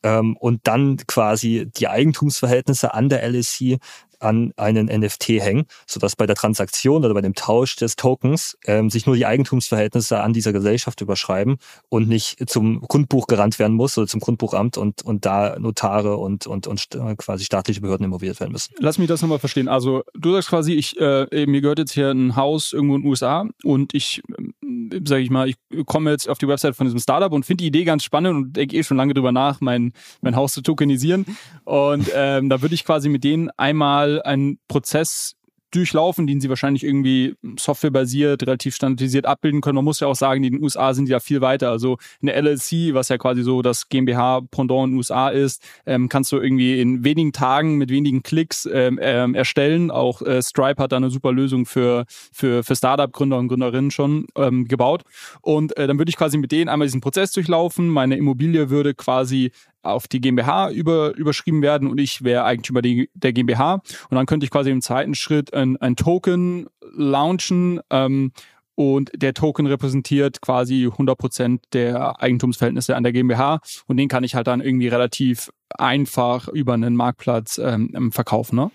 [0.06, 3.80] ähm, und dann quasi die Eigentumsverhältnisse an der LLC
[4.20, 8.90] an einen NFT hängen, sodass bei der Transaktion oder bei dem Tausch des Tokens ähm,
[8.90, 11.58] sich nur die Eigentumsverhältnisse an dieser Gesellschaft überschreiben
[11.90, 16.48] und nicht zum Grundbuch gerannt werden muss oder zum Grundbuchamt und, und da Notare und,
[16.48, 18.74] und, und quasi staatliche Behörden involviert werden müssen.
[18.80, 19.68] Lass mich das nochmal verstehen.
[19.68, 23.10] Also du sagst quasi, ich, äh, mir gehört jetzt hier ein Haus irgendwo in den
[23.10, 27.00] USA und ich, äh, sage ich mal, ich komme jetzt auf die Website von diesem
[27.00, 29.94] Startup und finde die Idee ganz spannend und denke eh schon lange drüber nach, mein,
[30.22, 31.26] mein Haus zu tokenisieren.
[31.64, 35.36] Und ähm, da würde ich quasi mit denen einmal mal einen Prozess
[35.72, 39.76] durchlaufen, den sie wahrscheinlich irgendwie softwarebasiert, relativ standardisiert abbilden können.
[39.76, 41.70] Man muss ja auch sagen, in den USA sind die da viel weiter.
[41.70, 46.32] Also eine LLC, was ja quasi so das GmbH-Pendant in den USA ist, ähm, kannst
[46.32, 49.92] du irgendwie in wenigen Tagen mit wenigen Klicks ähm, ähm, erstellen.
[49.92, 54.28] Auch äh, Stripe hat da eine super Lösung für, für, für Startup-Gründer und Gründerinnen schon
[54.38, 55.04] ähm, gebaut.
[55.42, 57.90] Und äh, dann würde ich quasi mit denen einmal diesen Prozess durchlaufen.
[57.90, 59.52] Meine Immobilie würde quasi
[59.86, 63.76] auf die GmbH über, überschrieben werden und ich wäre Eigentümer der GmbH.
[64.10, 67.80] Und dann könnte ich quasi im zweiten Schritt ein, ein Token launchen.
[67.90, 68.32] Ähm,
[68.76, 74.36] und der Token repräsentiert quasi 100% der Eigentumsverhältnisse an der GmbH und den kann ich
[74.36, 78.58] halt dann irgendwie relativ einfach über einen Marktplatz ähm, verkaufen.
[78.58, 78.72] Ne?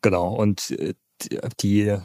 [0.00, 0.94] Genau, und äh,
[1.60, 1.96] die,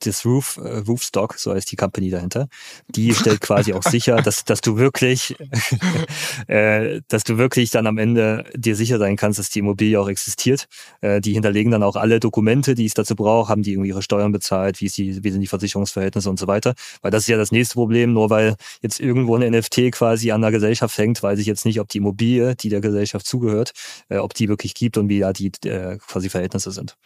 [0.00, 2.48] das Roof, äh, Roofstock, so heißt die Company dahinter,
[2.88, 5.34] die stellt quasi auch sicher, dass, dass du wirklich,
[6.46, 10.08] äh, dass du wirklich dann am Ende dir sicher sein kannst, dass die Immobilie auch
[10.08, 10.66] existiert.
[11.00, 14.02] Äh, die hinterlegen dann auch alle Dokumente, die es dazu braucht, haben die irgendwie ihre
[14.02, 16.74] Steuern bezahlt, wie, ist die, wie sind die Versicherungsverhältnisse und so weiter.
[17.02, 20.42] Weil das ist ja das nächste Problem, nur weil jetzt irgendwo ein NFT quasi an
[20.42, 23.72] der Gesellschaft hängt, weiß ich jetzt nicht, ob die Immobilie, die der Gesellschaft zugehört,
[24.08, 26.96] äh, ob die wirklich gibt und wie da die äh, quasi Verhältnisse sind.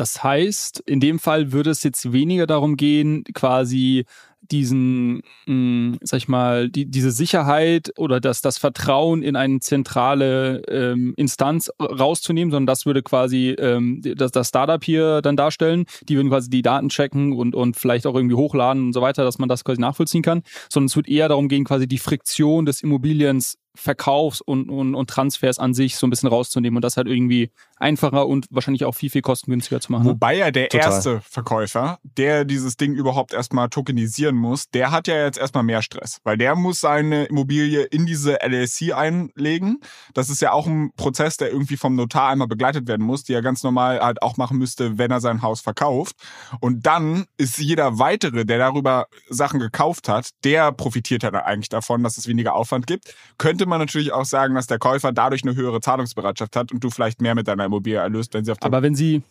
[0.00, 4.06] Das heißt, in dem Fall würde es jetzt weniger darum gehen, quasi
[4.40, 9.60] diesen, mh, hm, sag ich mal, die, diese Sicherheit oder das, das Vertrauen in eine
[9.60, 15.84] zentrale ähm, Instanz rauszunehmen, sondern das würde quasi ähm, das, das Startup hier dann darstellen.
[16.08, 19.22] Die würden quasi die Daten checken und, und vielleicht auch irgendwie hochladen und so weiter,
[19.22, 20.42] dass man das quasi nachvollziehen kann.
[20.70, 25.10] Sondern es wird eher darum gehen, quasi die Friktion des Immobiliens Verkaufs- und, und, und
[25.10, 28.94] Transfers an sich so ein bisschen rauszunehmen und das halt irgendwie einfacher und wahrscheinlich auch
[28.94, 30.04] viel, viel kostengünstiger zu machen.
[30.04, 30.10] Ne?
[30.10, 30.92] Wobei ja der Total.
[30.92, 35.82] erste Verkäufer, der dieses Ding überhaupt erstmal tokenisieren muss, der hat ja jetzt erstmal mehr
[35.82, 39.80] Stress, weil der muss seine Immobilie in diese LLC einlegen.
[40.14, 43.32] Das ist ja auch ein Prozess, der irgendwie vom Notar einmal begleitet werden muss, die
[43.32, 46.16] er ganz normal halt auch machen müsste, wenn er sein Haus verkauft.
[46.60, 51.68] Und dann ist jeder weitere, der darüber Sachen gekauft hat, der profitiert ja dann eigentlich
[51.70, 53.14] davon, dass es weniger Aufwand gibt.
[53.38, 56.90] Könnte man natürlich auch sagen, dass der Käufer dadurch eine höhere Zahlungsbereitschaft hat und du
[56.90, 59.22] vielleicht mehr mit deiner Immobilie erlöst, wenn sie auf Aber wenn sie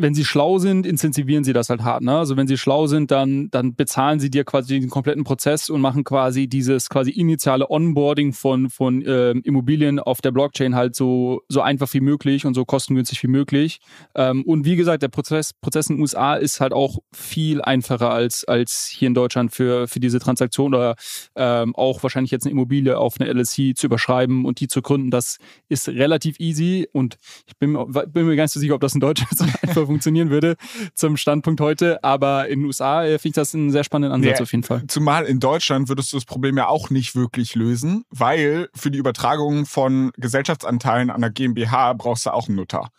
[0.00, 2.02] wenn sie schlau sind, incentivieren sie das halt hart.
[2.02, 2.16] Ne?
[2.16, 5.80] Also wenn sie schlau sind, dann, dann bezahlen sie dir quasi den kompletten Prozess und
[5.80, 11.42] machen quasi dieses quasi initiale Onboarding von, von äh, Immobilien auf der Blockchain halt so,
[11.48, 13.80] so einfach wie möglich und so kostengünstig wie möglich.
[14.14, 18.10] Ähm, und wie gesagt, der Prozess, Prozess in den USA ist halt auch viel einfacher
[18.10, 20.96] als, als hier in Deutschland für, für diese Transaktion oder
[21.36, 25.10] ähm, auch wahrscheinlich jetzt eine Immobilie auf eine LSC zu überschreiben und die zu gründen.
[25.10, 27.74] Das ist relativ easy und ich bin,
[28.08, 30.56] bin mir gar nicht so sicher, ob das in Deutschland so einfach funktionieren würde
[30.94, 32.02] zum Standpunkt heute.
[32.04, 34.62] Aber in den USA äh, finde ich das einen sehr spannenden Ansatz ja, auf jeden
[34.62, 34.84] Fall.
[34.86, 38.98] Zumal in Deutschland würdest du das Problem ja auch nicht wirklich lösen, weil für die
[38.98, 42.90] Übertragung von Gesellschaftsanteilen an der GmbH brauchst du auch einen Notar.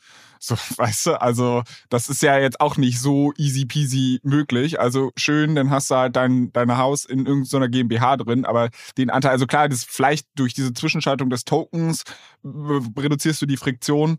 [0.43, 4.79] So, weißt du, also das ist ja jetzt auch nicht so easy peasy möglich.
[4.79, 9.09] Also schön, dann hast du halt dein, dein Haus in irgendeiner GmbH drin, aber den
[9.11, 12.03] Anteil, also klar, das vielleicht durch diese Zwischenschaltung des Tokens
[12.43, 14.17] reduzierst du die Friktion,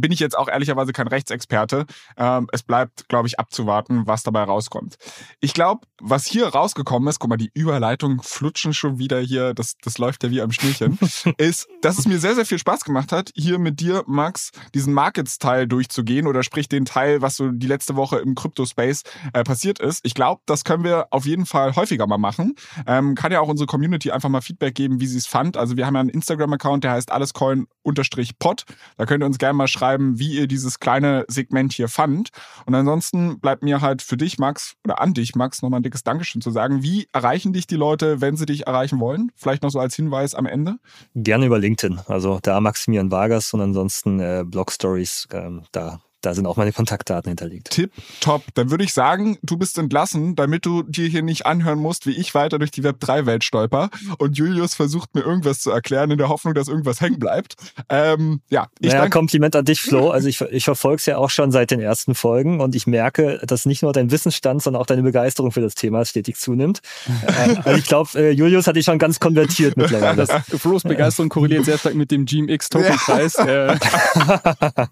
[0.00, 1.86] bin ich jetzt auch ehrlicherweise kein Rechtsexperte.
[2.16, 4.96] Ähm, es bleibt, glaube ich, abzuwarten, was dabei rauskommt.
[5.40, 9.76] Ich glaube, was hier rausgekommen ist, guck mal, die Überleitung flutschen schon wieder hier, das,
[9.82, 10.98] das läuft ja wie am Schnürchen,
[11.38, 14.92] ist, dass es mir sehr, sehr viel Spaß gemacht hat, hier mit dir, Max, diesen
[14.92, 19.78] Markets-Teil durchzugehen oder sprich den Teil, was so die letzte Woche im Crypto-Space äh, passiert
[19.78, 20.00] ist.
[20.04, 22.54] Ich glaube, das können wir auf jeden Fall häufiger mal machen.
[22.86, 25.56] Ähm, kann ja auch unsere Community einfach mal Feedback geben, wie sie es fand.
[25.56, 28.64] Also wir haben ja einen Instagram-Account, der heißt allescoin-pod.
[28.96, 32.30] Da könnt ihr uns gerne mal schreiben, wie ihr dieses kleine Segment hier fand.
[32.66, 36.04] Und ansonsten bleibt mir halt für dich, Max, oder an dich, Max, nochmal ein dickes
[36.04, 36.82] Dankeschön zu sagen.
[36.82, 39.30] Wie erreichen dich die Leute, wenn sie dich erreichen wollen?
[39.34, 40.76] Vielleicht noch so als Hinweis am Ende.
[41.14, 42.00] Gerne über LinkedIn.
[42.06, 46.72] Also da Maximilian Vargas und ansonsten äh, Blog Stories, ähm, da da sind auch meine
[46.72, 47.70] Kontaktdaten hinterlegt.
[47.70, 48.42] Tipp, top.
[48.54, 52.12] Dann würde ich sagen, du bist entlassen, damit du dir hier nicht anhören musst, wie
[52.12, 53.90] ich weiter durch die Web3-Welt stolper.
[54.18, 57.54] Und Julius versucht mir irgendwas zu erklären, in der Hoffnung, dass irgendwas hängen bleibt.
[57.88, 60.10] Ähm, ja, ich naja, Kompliment an dich, Flo.
[60.16, 63.38] Also ich, ich verfolge es ja auch schon seit den ersten Folgen und ich merke,
[63.46, 66.80] dass nicht nur dein Wissensstand, sondern auch deine Begeisterung für das Thema stetig zunimmt.
[67.26, 70.24] äh, also ich glaube, äh, Julius hat dich schon ganz konvertiert mittlerweile.
[70.24, 73.36] Das Flo's Begeisterung korreliert sehr stark mit dem GMX-Token-Preis.
[73.36, 73.76] Ja.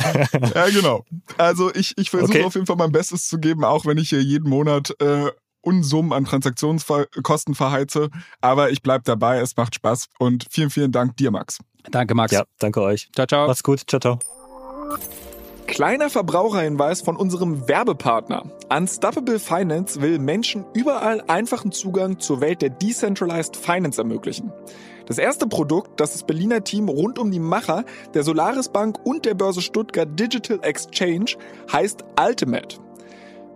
[0.54, 1.04] ja, genau.
[1.38, 2.44] Also ich, ich versuche okay.
[2.44, 5.30] auf jeden Fall mein Bestes zu geben, auch wenn ich hier jeden Monat äh,
[5.62, 8.08] Unsummen an Transaktionskosten verheize.
[8.40, 10.06] Aber ich bleibe dabei, es macht Spaß.
[10.18, 11.58] Und vielen, vielen Dank dir, Max.
[11.90, 12.32] Danke, Max.
[12.32, 13.10] Ja, danke euch.
[13.14, 13.46] Ciao, ciao.
[13.46, 13.82] Macht's gut.
[13.86, 14.18] Ciao, ciao.
[15.66, 18.44] Kleiner Verbraucherhinweis von unserem Werbepartner.
[18.70, 24.52] Unstoppable Finance will Menschen überall einfachen Zugang zur Welt der Decentralized Finance ermöglichen.
[25.10, 29.24] Das erste Produkt, das das Berliner Team rund um die Macher der Solaris Bank und
[29.24, 31.32] der Börse Stuttgart Digital Exchange
[31.72, 32.78] heißt Ultimate.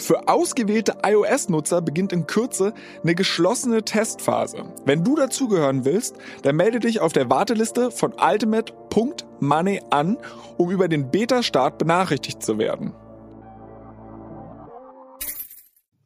[0.00, 4.64] Für ausgewählte iOS-Nutzer beginnt in Kürze eine geschlossene Testphase.
[4.86, 10.16] Wenn du dazugehören willst, dann melde dich auf der Warteliste von ultimate.money an,
[10.56, 12.94] um über den Beta-Start benachrichtigt zu werden.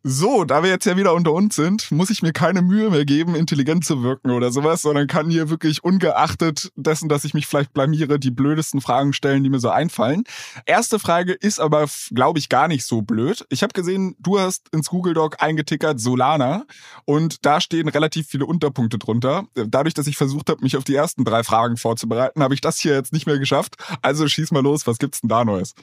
[0.06, 3.06] So, da wir jetzt ja wieder unter uns sind, muss ich mir keine Mühe mehr
[3.06, 7.46] geben, intelligent zu wirken oder sowas, sondern kann hier wirklich ungeachtet dessen, dass ich mich
[7.46, 10.24] vielleicht blamiere, die blödesten Fragen stellen, die mir so einfallen.
[10.66, 13.46] Erste Frage ist aber, glaube ich, gar nicht so blöd.
[13.48, 16.66] Ich habe gesehen, du hast ins Google Doc eingetickert Solana
[17.06, 19.46] und da stehen relativ viele Unterpunkte drunter.
[19.54, 22.78] Dadurch, dass ich versucht habe, mich auf die ersten drei Fragen vorzubereiten, habe ich das
[22.78, 23.76] hier jetzt nicht mehr geschafft.
[24.02, 25.74] Also schieß mal los, was gibt's denn da Neues?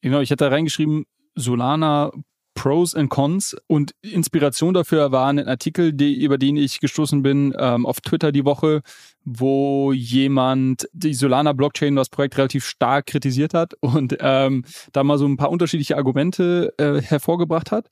[0.00, 1.04] Genau, ich hatte da reingeschrieben,
[1.34, 2.10] Solana
[2.54, 7.54] Pros and Cons und Inspiration dafür war ein Artikel, die, über den ich gestoßen bin
[7.58, 8.82] ähm, auf Twitter die Woche,
[9.24, 15.18] wo jemand die Solana Blockchain, das Projekt relativ stark kritisiert hat und ähm, da mal
[15.18, 17.88] so ein paar unterschiedliche Argumente äh, hervorgebracht hat.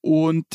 [0.00, 0.46] Und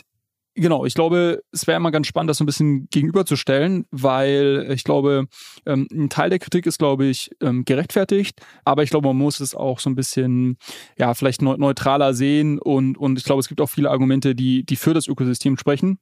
[0.55, 4.83] Genau, ich glaube, es wäre immer ganz spannend, das so ein bisschen gegenüberzustellen, weil ich
[4.83, 5.25] glaube,
[5.65, 9.39] ähm, ein Teil der Kritik ist, glaube ich, ähm, gerechtfertigt, aber ich glaube, man muss
[9.39, 10.57] es auch so ein bisschen,
[10.97, 14.75] ja, vielleicht neutraler sehen und, und ich glaube, es gibt auch viele Argumente, die, die
[14.75, 15.97] für das Ökosystem sprechen.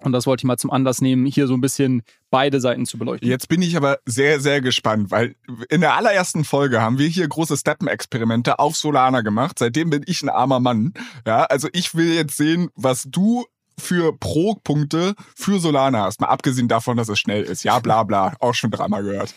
[0.00, 2.98] Und das wollte ich mal zum Anlass nehmen, hier so ein bisschen beide Seiten zu
[2.98, 3.28] beleuchten.
[3.28, 5.34] Jetzt bin ich aber sehr, sehr gespannt, weil
[5.70, 9.58] in der allerersten Folge haben wir hier große Steppen-Experimente auf Solana gemacht.
[9.58, 10.92] Seitdem bin ich ein armer Mann.
[11.26, 13.46] Ja, also ich will jetzt sehen, was du
[13.78, 16.20] für Pro-Punkte für Solana hast.
[16.20, 17.64] Mal abgesehen davon, dass es schnell ist.
[17.64, 18.34] Ja, bla bla.
[18.40, 19.34] Auch schon dreimal gehört.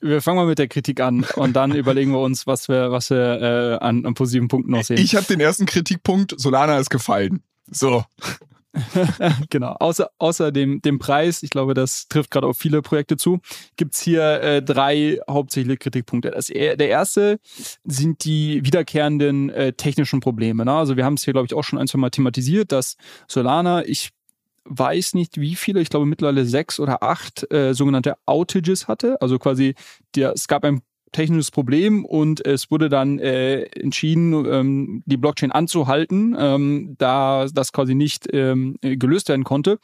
[0.00, 3.10] Wir fangen mal mit der Kritik an und dann überlegen wir uns, was wir, was
[3.10, 4.98] wir äh, an, an positiven Punkten noch sehen.
[4.98, 7.42] Ich habe den ersten Kritikpunkt, Solana ist gefallen.
[7.70, 8.04] So.
[9.50, 9.76] genau.
[9.80, 13.40] Außer, außer dem, dem Preis, ich glaube, das trifft gerade auf viele Projekte zu,
[13.76, 16.30] gibt's hier äh, drei hauptsächliche Kritikpunkte.
[16.30, 17.40] Das, der erste
[17.84, 20.64] sind die wiederkehrenden äh, technischen Probleme.
[20.64, 20.72] Ne?
[20.72, 23.84] Also wir haben es hier, glaube ich, auch schon ein, zwei Mal thematisiert, dass Solana,
[23.84, 24.10] ich
[24.64, 29.20] weiß nicht wie viele, ich glaube mittlerweile sechs oder acht äh, sogenannte Outages hatte.
[29.20, 29.74] Also quasi,
[30.14, 35.52] der, es gab ein technisches Problem und es wurde dann äh, entschieden, ähm, die Blockchain
[35.52, 39.78] anzuhalten, ähm, da das quasi nicht ähm, gelöst werden konnte.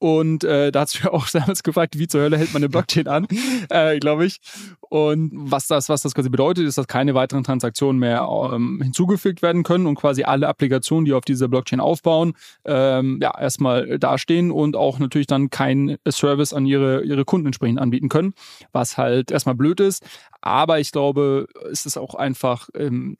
[0.00, 2.70] Und äh, da hat du ja auch damals gefragt, wie zur Hölle hält man eine
[2.70, 3.28] Blockchain an,
[3.68, 4.40] äh, glaube ich.
[4.80, 9.42] Und was das, was das quasi bedeutet, ist, dass keine weiteren Transaktionen mehr ähm, hinzugefügt
[9.42, 12.32] werden können und quasi alle Applikationen, die auf dieser Blockchain aufbauen,
[12.64, 17.78] ähm, ja, erstmal dastehen und auch natürlich dann kein Service an ihre, ihre Kunden entsprechend
[17.78, 18.32] anbieten können,
[18.72, 20.02] was halt erstmal blöd ist.
[20.40, 23.18] Aber ich glaube, es ist auch einfach, ähm,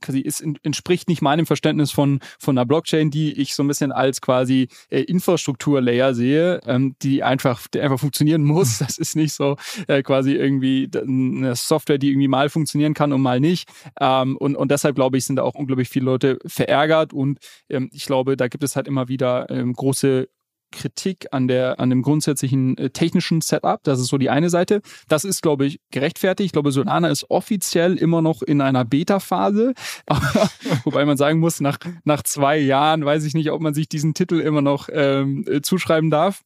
[0.00, 3.92] quasi, es entspricht nicht meinem Verständnis von, von einer Blockchain, die ich so ein bisschen
[3.92, 8.78] als quasi äh, Infrastrukturlayer sehe, ähm, die einfach, die einfach funktionieren muss.
[8.78, 9.56] Das ist nicht so
[9.86, 13.68] äh, quasi irgendwie eine Software, die irgendwie mal funktionieren kann und mal nicht.
[14.00, 17.90] Ähm, und, und deshalb glaube ich, sind da auch unglaublich viele Leute verärgert und ähm,
[17.92, 20.28] ich glaube, da gibt es halt immer wieder ähm, große
[20.70, 23.82] Kritik an der an dem grundsätzlichen äh, technischen Setup.
[23.84, 24.80] Das ist so die eine Seite.
[25.08, 26.46] Das ist, glaube ich, gerechtfertigt.
[26.46, 29.74] Ich glaube, Solana ist offiziell immer noch in einer Beta-Phase.
[30.84, 34.14] Wobei man sagen muss, nach, nach zwei Jahren weiß ich nicht, ob man sich diesen
[34.14, 36.42] Titel immer noch ähm, äh, zuschreiben darf.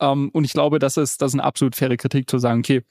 [0.00, 2.82] Ähm, und ich glaube, das ist, das ist eine absolut faire Kritik zu sagen, okay,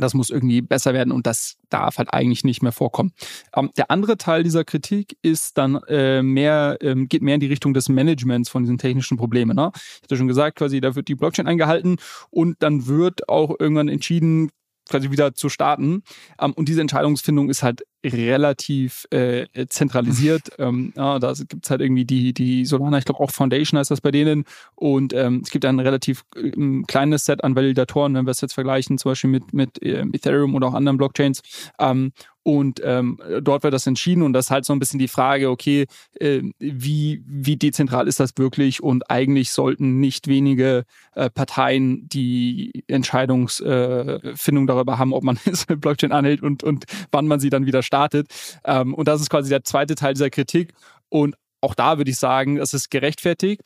[0.00, 3.12] das muss irgendwie besser werden und das darf halt eigentlich nicht mehr vorkommen.
[3.54, 7.46] Ähm, der andere Teil dieser Kritik ist dann äh, mehr, ähm, geht mehr in die
[7.46, 9.56] Richtung des Managements von diesen technischen Problemen.
[9.56, 9.70] Ne?
[9.74, 11.96] Ich hatte schon gesagt, quasi, da wird die Blockchain eingehalten
[12.30, 14.50] und dann wird auch irgendwann entschieden,
[14.88, 16.02] quasi wieder zu starten.
[16.40, 20.50] Ähm, und diese Entscheidungsfindung ist halt relativ äh, zentralisiert.
[20.58, 23.90] ähm, ja, da gibt es halt irgendwie die, die Solana, ich glaube auch Foundation heißt
[23.90, 24.44] das bei denen.
[24.74, 26.50] Und ähm, es gibt ein relativ äh,
[26.86, 30.54] kleines Set an Validatoren, wenn wir es jetzt vergleichen, zum Beispiel mit, mit äh, Ethereum
[30.54, 31.42] oder auch anderen Blockchains.
[31.78, 35.08] Ähm, und ähm, dort wird das entschieden und das ist halt so ein bisschen die
[35.08, 35.86] Frage, okay,
[36.18, 38.82] äh, wie, wie dezentral ist das wirklich?
[38.82, 40.84] Und eigentlich sollten nicht wenige
[41.14, 47.26] äh, Parteien die Entscheidungsfindung äh, darüber haben, ob man eine Blockchain anhält und, und wann
[47.26, 48.28] man sie dann wieder startet.
[48.64, 50.72] Ähm, und das ist quasi der zweite Teil dieser Kritik.
[51.08, 53.62] Und auch da würde ich sagen, das ist gerechtfertigt.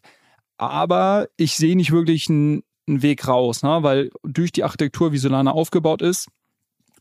[0.57, 3.83] Aber ich sehe nicht wirklich einen, einen Weg raus, ne?
[3.83, 6.29] weil durch die Architektur, wie Solana aufgebaut ist,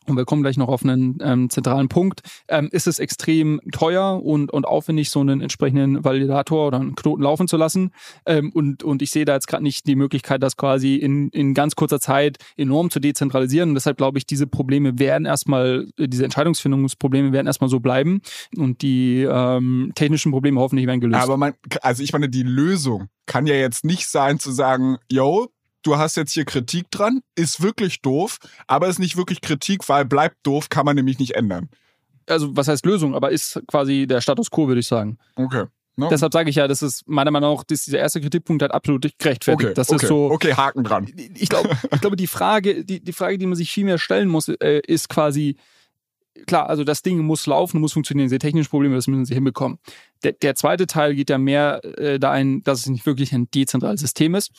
[0.07, 4.21] und wir kommen gleich noch auf einen ähm, zentralen Punkt, ähm, ist es extrem teuer
[4.23, 7.91] und, und aufwendig, so einen entsprechenden Validator oder einen Knoten laufen zu lassen.
[8.25, 11.53] Ähm, und, und ich sehe da jetzt gerade nicht die Möglichkeit, das quasi in, in
[11.53, 13.69] ganz kurzer Zeit enorm zu dezentralisieren.
[13.69, 18.21] Und deshalb glaube ich, diese Probleme werden erstmal, äh, diese Entscheidungsfindungsprobleme werden erstmal so bleiben
[18.57, 21.23] und die ähm, technischen Probleme hoffentlich werden gelöst.
[21.23, 25.49] Aber man, also ich meine, die Lösung kann ja jetzt nicht sein zu sagen, yo,
[25.83, 30.05] du hast jetzt hier Kritik dran, ist wirklich doof, aber ist nicht wirklich Kritik, weil
[30.05, 31.69] bleibt doof, kann man nämlich nicht ändern.
[32.27, 35.17] Also was heißt Lösung, aber ist quasi der Status quo, würde ich sagen.
[35.35, 35.65] Okay.
[35.95, 36.09] No.
[36.09, 39.69] Deshalb sage ich ja, das ist meiner Meinung nach, dieser erste Kritikpunkt halt absolut gerechtfertigt.
[39.69, 40.31] Okay, das okay, ist so.
[40.31, 41.07] Okay, Haken dran.
[41.35, 44.27] Ich glaube, ich glaube, die Frage, die, die Frage, die man sich viel mehr stellen
[44.27, 45.55] muss, äh, ist quasi,
[46.47, 48.27] klar, also das Ding muss laufen, muss funktionieren.
[48.27, 49.77] Diese technischen Probleme, das müssen sie hinbekommen.
[50.23, 54.01] Der, der zweite Teil geht ja mehr äh, dahin, dass es nicht wirklich ein dezentrales
[54.01, 54.51] System ist.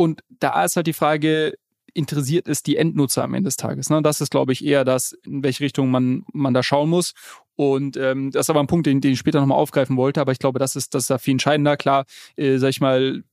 [0.00, 1.58] Und da ist halt die Frage,
[1.92, 3.90] interessiert es die Endnutzer am Ende des Tages?
[3.90, 4.00] Ne?
[4.00, 7.12] Das ist, glaube ich, eher das, in welche Richtung man, man da schauen muss.
[7.54, 10.22] Und ähm, das ist aber ein Punkt, den, den ich später nochmal aufgreifen wollte.
[10.22, 11.76] Aber ich glaube, das ist, das ist da viel entscheidender.
[11.76, 13.24] Klar, äh, sag ich mal,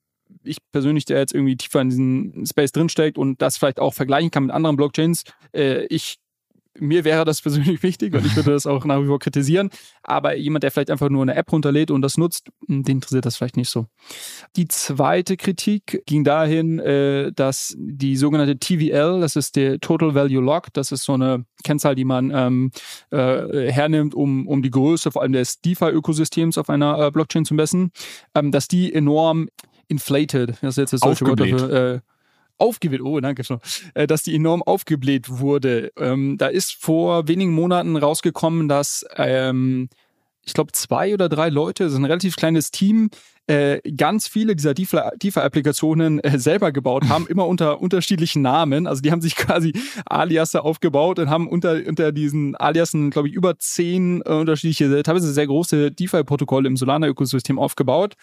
[0.43, 4.29] ich persönlich, der jetzt irgendwie tiefer in diesem Space drinsteckt und das vielleicht auch vergleichen
[4.29, 6.17] kann mit anderen Blockchains, äh, ich
[6.79, 9.69] mir wäre das persönlich wichtig und ich würde das auch nach wie vor kritisieren.
[10.03, 13.25] Aber jemand, der vielleicht einfach nur eine App runterlädt und das nutzt, hm, den interessiert
[13.25, 13.87] das vielleicht nicht so.
[14.55, 20.41] Die zweite Kritik ging dahin, äh, dass die sogenannte TVL, das ist der Total Value
[20.41, 22.71] Lock, das ist so eine Kennzahl, die man ähm,
[23.11, 27.53] äh, hernimmt, um, um die Größe vor allem des DeFi-Ökosystems auf einer äh, Blockchain zu
[27.53, 27.91] messen,
[28.35, 29.49] ähm, dass die enorm
[29.87, 31.99] inflated, das ist jetzt das deutsche Wort dafür, äh,
[32.57, 33.59] aufgebläht, oh, danke schon,
[33.93, 35.91] äh, dass die enorm aufgebläht wurde.
[35.97, 39.89] Ähm, da ist vor wenigen Monaten rausgekommen, dass ähm,
[40.45, 43.09] ich glaube zwei oder drei Leute, das ist ein relativ kleines Team,
[43.47, 48.87] äh, ganz viele dieser DeFi-Applikationen äh, selber gebaut haben, immer unter unterschiedlichen Namen.
[48.87, 49.73] Also die haben sich quasi
[50.05, 55.31] Aliasse aufgebaut und haben unter, unter diesen Aliasen, glaube ich, über zehn äh, unterschiedliche, teilweise
[55.31, 58.15] sehr große DeFi-Protokolle im Solana-Ökosystem aufgebaut.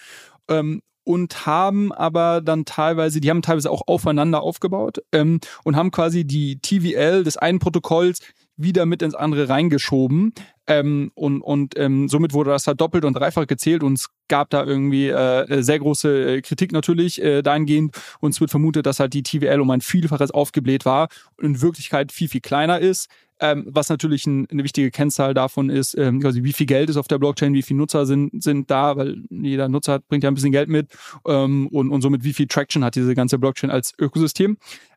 [0.48, 5.90] Ähm, und haben aber dann teilweise, die haben teilweise auch aufeinander aufgebaut ähm, und haben
[5.90, 8.20] quasi die TVL des einen Protokolls
[8.56, 10.32] wieder mit ins andere reingeschoben.
[10.66, 14.48] Ähm, und und ähm, somit wurde das halt doppelt und dreifach gezählt und es gab
[14.48, 17.94] da irgendwie äh, sehr große äh, Kritik natürlich äh, dahingehend.
[18.20, 21.60] Und es wird vermutet, dass halt die TVL um ein Vielfaches aufgebläht war und in
[21.60, 23.08] Wirklichkeit viel, viel kleiner ist.
[23.40, 26.96] Ähm, was natürlich ein, eine wichtige Kennzahl davon ist, ähm, quasi wie viel Geld ist
[26.96, 30.34] auf der Blockchain, wie viele Nutzer sind, sind da, weil jeder Nutzer bringt ja ein
[30.34, 30.88] bisschen Geld mit
[31.26, 34.56] ähm, und, und somit wie viel Traction hat diese ganze Blockchain als Ökosystem.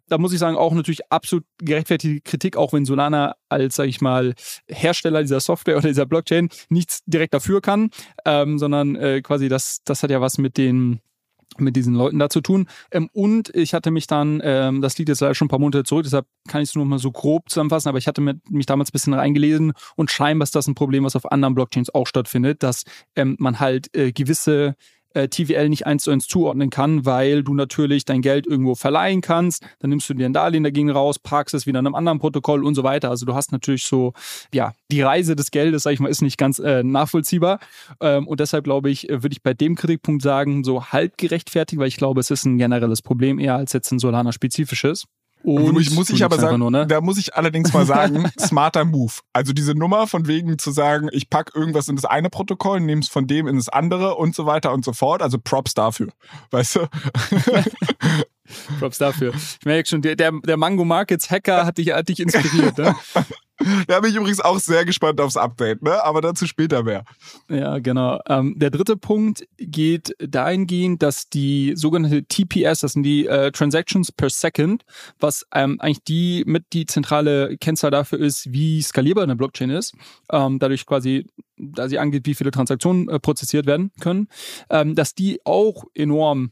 [0.10, 4.00] Da muss ich sagen, auch natürlich absolut gerechtfertigte Kritik, auch wenn Solana als, sag ich
[4.00, 4.36] mal,
[4.70, 7.90] Hersteller dieser Software oder dieser Blockchain nichts direkt dafür kann,
[8.24, 11.02] ähm, sondern äh, quasi das, das hat ja was mit den
[11.58, 12.68] mit diesen Leuten da zu tun.
[12.92, 15.84] Ähm, und ich hatte mich dann, ähm, das liegt jetzt leider schon ein paar Monate
[15.84, 18.66] zurück, deshalb kann ich es nur mal so grob zusammenfassen, aber ich hatte mit, mich
[18.66, 22.08] damals ein bisschen reingelesen und scheinbar ist das ein Problem, was auf anderen Blockchains auch
[22.08, 22.84] stattfindet, dass
[23.16, 24.76] ähm, man halt äh, gewisse
[25.18, 29.22] äh, TVL nicht eins zu eins zuordnen kann, weil du natürlich dein Geld irgendwo verleihen
[29.22, 32.20] kannst, dann nimmst du dir ein Darlehen dagegen raus, parkst es wieder in einem anderen
[32.20, 33.10] Protokoll und so weiter.
[33.10, 34.14] Also du hast natürlich so,
[34.54, 37.60] ja, die Reise des Geldes, sag ich mal, ist nicht ganz äh, nachvollziehbar.
[38.00, 41.88] Ähm, und deshalb glaube ich, würde ich bei dem Kritikpunkt sagen, so halb gerechtfertigt, weil
[41.88, 45.06] ich glaube, es ist ein generelles Problem eher als jetzt ein Solana-spezifisches.
[45.48, 46.86] Und muss, muss ich aber sagen, nur, ne?
[46.86, 49.14] da muss ich allerdings mal sagen, smarter Move.
[49.32, 53.00] Also diese Nummer von wegen zu sagen, ich pack irgendwas in das eine Protokoll, nehme
[53.00, 55.22] es von dem in das andere und so weiter und so fort.
[55.22, 56.10] Also Props dafür.
[56.52, 56.88] Weißt du?
[58.80, 59.34] Props dafür.
[59.36, 62.78] Ich merke schon, der, der Mango Markets Hacker hat dich, hat dich inspiriert.
[62.78, 62.94] Ne?
[63.88, 66.04] Da bin ich übrigens auch sehr gespannt aufs Update, ne?
[66.04, 67.04] aber dazu später mehr.
[67.50, 68.20] Ja, genau.
[68.28, 74.12] Ähm, der dritte Punkt geht dahingehend, dass die sogenannte TPS, das sind die äh, Transactions
[74.12, 74.84] per Second,
[75.20, 79.96] was ähm, eigentlich die mit die zentrale Kennzahl dafür ist, wie skalierbar eine Blockchain ist,
[80.32, 81.26] ähm, dadurch quasi,
[81.58, 84.28] da sie angeht, wie viele Transaktionen äh, prozessiert werden können,
[84.70, 86.52] ähm, dass die auch enorm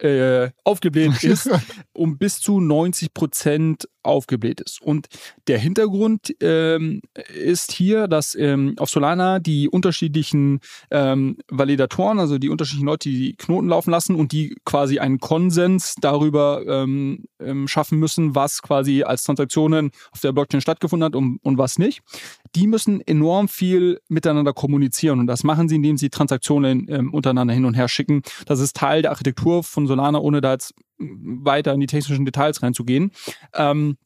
[0.00, 1.50] äh, aufgebläht ist,
[1.92, 4.82] um bis zu 90 Prozent aufgebläht ist.
[4.82, 5.06] Und
[5.46, 7.00] der Hintergrund ähm,
[7.34, 13.18] ist hier, dass ähm, auf Solana die unterschiedlichen ähm, Validatoren, also die unterschiedlichen Leute, die,
[13.18, 18.62] die Knoten laufen lassen und die quasi einen Konsens darüber ähm, ähm, schaffen müssen, was
[18.62, 22.02] quasi als Transaktionen auf der Blockchain stattgefunden hat und, und was nicht.
[22.54, 27.54] Die müssen enorm viel miteinander kommunizieren und das machen sie, indem sie Transaktionen ähm, untereinander
[27.54, 28.22] hin und her schicken.
[28.46, 32.62] Das ist Teil der Architektur von Solana, ohne da jetzt weiter in die technischen Details
[32.62, 33.12] reinzugehen.
[33.54, 33.96] Ähm,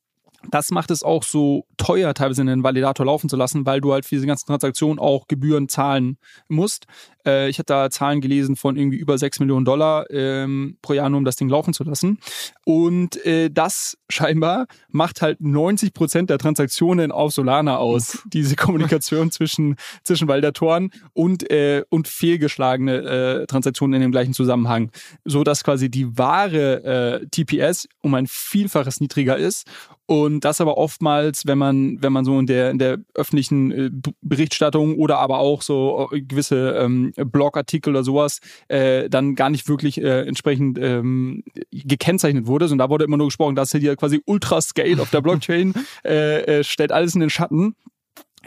[0.51, 4.05] das macht es auch so teuer, teilweise einen Validator laufen zu lassen, weil du halt
[4.05, 6.19] für diese ganzen Transaktionen auch Gebühren zahlen
[6.49, 6.87] musst.
[7.27, 11.09] Äh, ich habe da Zahlen gelesen von irgendwie über 6 Millionen Dollar ähm, pro Jahr,
[11.09, 12.19] nur um das Ding laufen zu lassen.
[12.65, 18.23] Und äh, das scheinbar macht halt 90 Prozent der Transaktionen auf Solana aus.
[18.27, 24.91] Diese Kommunikation zwischen, zwischen Validatoren und, äh, und fehlgeschlagene äh, Transaktionen in dem gleichen Zusammenhang.
[25.25, 29.67] So dass quasi die wahre äh, TPS um ein Vielfaches niedriger ist
[30.07, 33.91] und das aber oftmals, wenn man, wenn man so in der, in der öffentlichen äh,
[34.21, 39.69] Berichterstattung oder aber auch so äh, gewisse ähm, Blogartikel oder sowas, äh, dann gar nicht
[39.69, 42.69] wirklich äh, entsprechend ähm, gekennzeichnet wurde.
[42.71, 45.73] Und da wurde immer nur gesprochen, dass hier quasi Ultra Scale auf der Blockchain
[46.05, 47.77] äh, äh, stellt alles in den Schatten.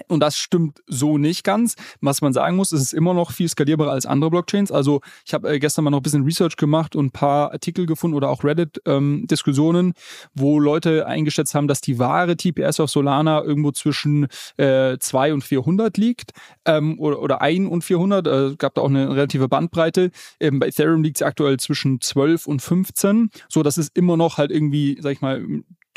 [0.07, 1.75] Und das stimmt so nicht ganz.
[2.01, 4.71] Was man sagen muss, es ist immer noch viel skalierbarer als andere Blockchains.
[4.71, 7.85] Also ich habe äh, gestern mal noch ein bisschen Research gemacht und ein paar Artikel
[7.85, 9.93] gefunden oder auch Reddit-Diskussionen, ähm,
[10.33, 14.27] wo Leute eingeschätzt haben, dass die wahre TPS auf Solana irgendwo zwischen
[14.57, 16.31] äh, 2 und 400 liegt
[16.65, 18.27] ähm, oder, oder 1 und 400.
[18.27, 20.11] Äh, gab da auch eine relative Bandbreite.
[20.39, 23.29] Ähm, bei Ethereum liegt sie aktuell zwischen 12 und 15.
[23.49, 25.45] So, das ist immer noch halt irgendwie, sag ich mal,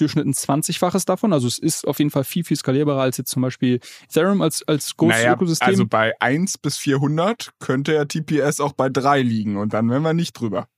[0.01, 1.33] Durchschnitt ein 20-faches davon.
[1.33, 4.67] Also es ist auf jeden Fall viel, viel skalierbarer als jetzt zum Beispiel Ethereum als,
[4.67, 5.67] als Ghost-Ökosystem.
[5.67, 9.91] Naja, also bei 1 bis 400 könnte ja TPS auch bei 3 liegen und dann
[9.91, 10.69] wären wir nicht drüber.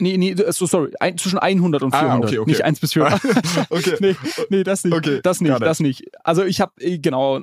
[0.00, 2.50] Nee, nee, so, sorry, ein, zwischen 100 und 400, ah, okay, okay.
[2.50, 3.20] nicht 1 bis 400.
[3.70, 3.96] okay.
[4.00, 4.16] nee,
[4.48, 6.04] nee, das nicht, okay, das nicht, das nicht.
[6.22, 7.42] Also ich habe, äh, genau,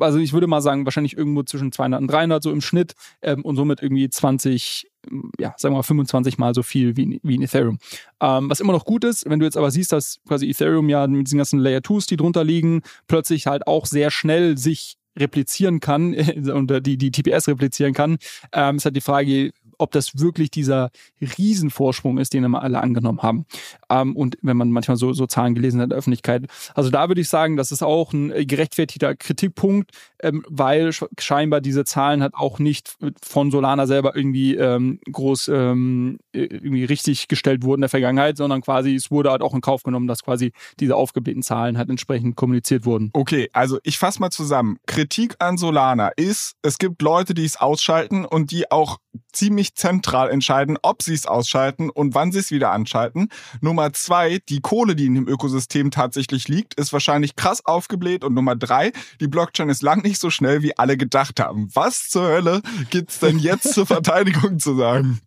[0.00, 3.44] also ich würde mal sagen, wahrscheinlich irgendwo zwischen 200 und 300 so im Schnitt ähm,
[3.44, 4.90] und somit irgendwie 20,
[5.38, 7.78] ja, sagen wir mal 25 mal so viel wie, wie in Ethereum.
[8.20, 11.06] Ähm, was immer noch gut ist, wenn du jetzt aber siehst, dass quasi Ethereum ja
[11.06, 15.78] mit diesen ganzen Layer 2s, die drunter liegen, plötzlich halt auch sehr schnell sich replizieren
[15.78, 16.14] kann
[16.52, 18.18] und die, die TPS replizieren kann,
[18.52, 23.22] ähm, ist halt die Frage, ob das wirklich dieser Riesenvorsprung ist, den immer alle angenommen
[23.22, 23.46] haben.
[23.90, 26.46] Ähm, und wenn man manchmal so, so Zahlen gelesen hat in der Öffentlichkeit.
[26.74, 31.84] Also da würde ich sagen, das ist auch ein gerechtfertigter Kritikpunkt, ähm, weil scheinbar diese
[31.84, 37.78] Zahlen halt auch nicht von Solana selber irgendwie ähm, groß ähm, irgendwie richtig gestellt wurden
[37.78, 40.96] in der Vergangenheit, sondern quasi es wurde halt auch in Kauf genommen, dass quasi diese
[40.96, 43.10] aufgeblähten Zahlen halt entsprechend kommuniziert wurden.
[43.12, 44.78] Okay, also ich fasse mal zusammen.
[44.86, 48.98] Kritik an Solana ist, es gibt Leute, die es ausschalten und die auch
[49.32, 53.28] ziemlich zentral entscheiden, ob sie es ausschalten und wann sie es wieder anschalten.
[53.60, 58.24] Nummer zwei, die Kohle, die in dem Ökosystem tatsächlich liegt, ist wahrscheinlich krass aufgebläht.
[58.24, 61.68] Und Nummer drei, die Blockchain ist lang nicht so schnell, wie alle gedacht haben.
[61.74, 65.20] Was zur Hölle gibt's denn jetzt zur Verteidigung zu sagen?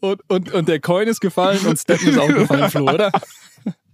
[0.00, 3.10] Und, und, und der Coin ist gefallen und Steppen ist auch gefallen, Flo, oder?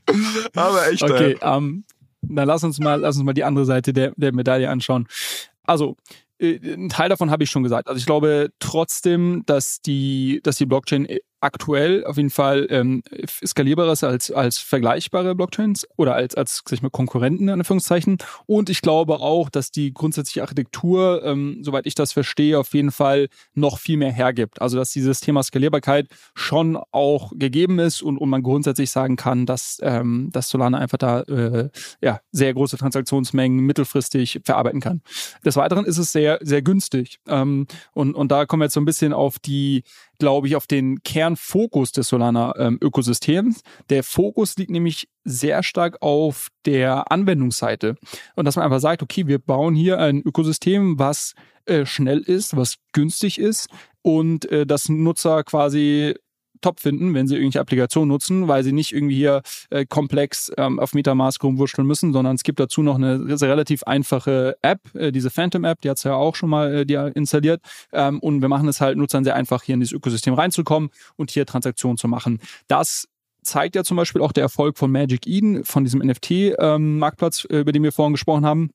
[0.55, 1.03] Aber echt.
[1.03, 1.85] Okay, ähm,
[2.23, 5.09] dann lass uns mal, lass uns mal die andere Seite der, der Medaille anschauen.
[5.65, 5.97] Also,
[6.32, 7.89] äh, ein Teil davon habe ich schon gesagt.
[7.89, 11.07] Also ich glaube trotzdem, dass die, dass die Blockchain
[11.43, 13.03] aktuell auf jeden Fall ähm,
[13.45, 18.19] skalierbarer ist als, als vergleichbare Blockchains oder als, als sag ich mal, Konkurrenten in Anführungszeichen.
[18.47, 22.93] Und ich glaube auch, dass die grundsätzliche Architektur, ähm, soweit ich das verstehe, auf jeden
[22.93, 24.63] Fall noch viel mehr hergibt.
[24.63, 29.45] Also dass dieses Thema Skalierbarkeit schon auch gegeben ist und, und man grundsätzlich sagen kann,
[29.45, 31.71] dass, ähm, dass Solana einfach da äh,
[32.01, 35.03] ja, sehr große Transaktionsmengen mittelfristig verarbeiten kann.
[35.45, 37.19] Des Weiteren ist es sehr, sehr günstig.
[37.27, 39.83] Ähm, und, und da kommen wir jetzt so ein bisschen auf die,
[40.23, 43.57] glaube ich, auf den Kernfokus des Solana-Ökosystems.
[43.57, 47.97] Ähm, der Fokus liegt nämlich sehr stark auf der Anwendungsseite.
[48.37, 52.57] Und dass man einfach sagt, okay, wir bauen hier ein Ökosystem, was äh, schnell ist,
[52.57, 53.69] was günstig ist
[54.03, 56.15] und äh, das Nutzer quasi
[56.63, 60.79] top finden, wenn sie irgendwelche Applikationen nutzen, weil sie nicht irgendwie hier äh, komplex ähm,
[60.79, 65.31] auf Metamask rumwurschteln müssen, sondern es gibt dazu noch eine relativ einfache App, äh, diese
[65.31, 67.61] Phantom App, die hat's ja auch schon mal äh, die installiert.
[67.93, 71.31] Ähm, und wir machen es halt Nutzern sehr einfach, hier in dieses Ökosystem reinzukommen und
[71.31, 72.39] hier Transaktionen zu machen.
[72.69, 73.09] Das
[73.43, 77.73] zeigt ja zum Beispiel auch der Erfolg von Magic Eden, von diesem NFT-Marktplatz, ähm, über
[77.73, 78.71] den wir vorhin gesprochen haben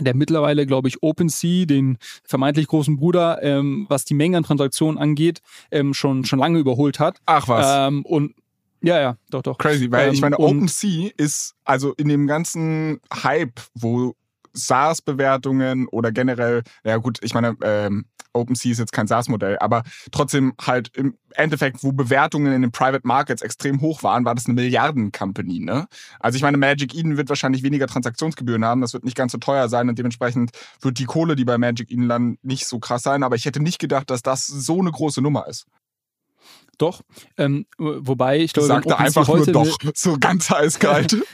[0.00, 4.98] der mittlerweile, glaube ich, OpenSea, den vermeintlich großen Bruder, ähm, was die Menge an Transaktionen
[4.98, 5.40] angeht,
[5.70, 7.18] ähm, schon, schon lange überholt hat.
[7.26, 7.88] Ach was.
[7.88, 8.34] Ähm, und
[8.82, 9.56] ja, ja, doch, doch.
[9.56, 14.14] Crazy, weil ich ähm, meine, OpenSea ist also in dem ganzen Hype, wo
[14.52, 20.54] SaaS-Bewertungen oder generell, ja gut, ich meine, ähm, OpenSea ist jetzt kein SaaS-Modell, aber trotzdem
[20.60, 24.54] halt im Endeffekt, wo Bewertungen in den Private Markets extrem hoch waren, war das eine
[24.54, 25.60] Milliarden-Company.
[25.60, 25.86] Ne?
[26.20, 29.38] Also ich meine, Magic Eden wird wahrscheinlich weniger Transaktionsgebühren haben, das wird nicht ganz so
[29.38, 33.02] teuer sein und dementsprechend wird die Kohle, die bei Magic Eden landet, nicht so krass
[33.02, 35.66] sein, aber ich hätte nicht gedacht, dass das so eine große Nummer ist.
[36.78, 37.02] Doch,
[37.36, 41.16] ähm, wobei ich glaube, sagte einfach nur doch, so ganz eiskalt.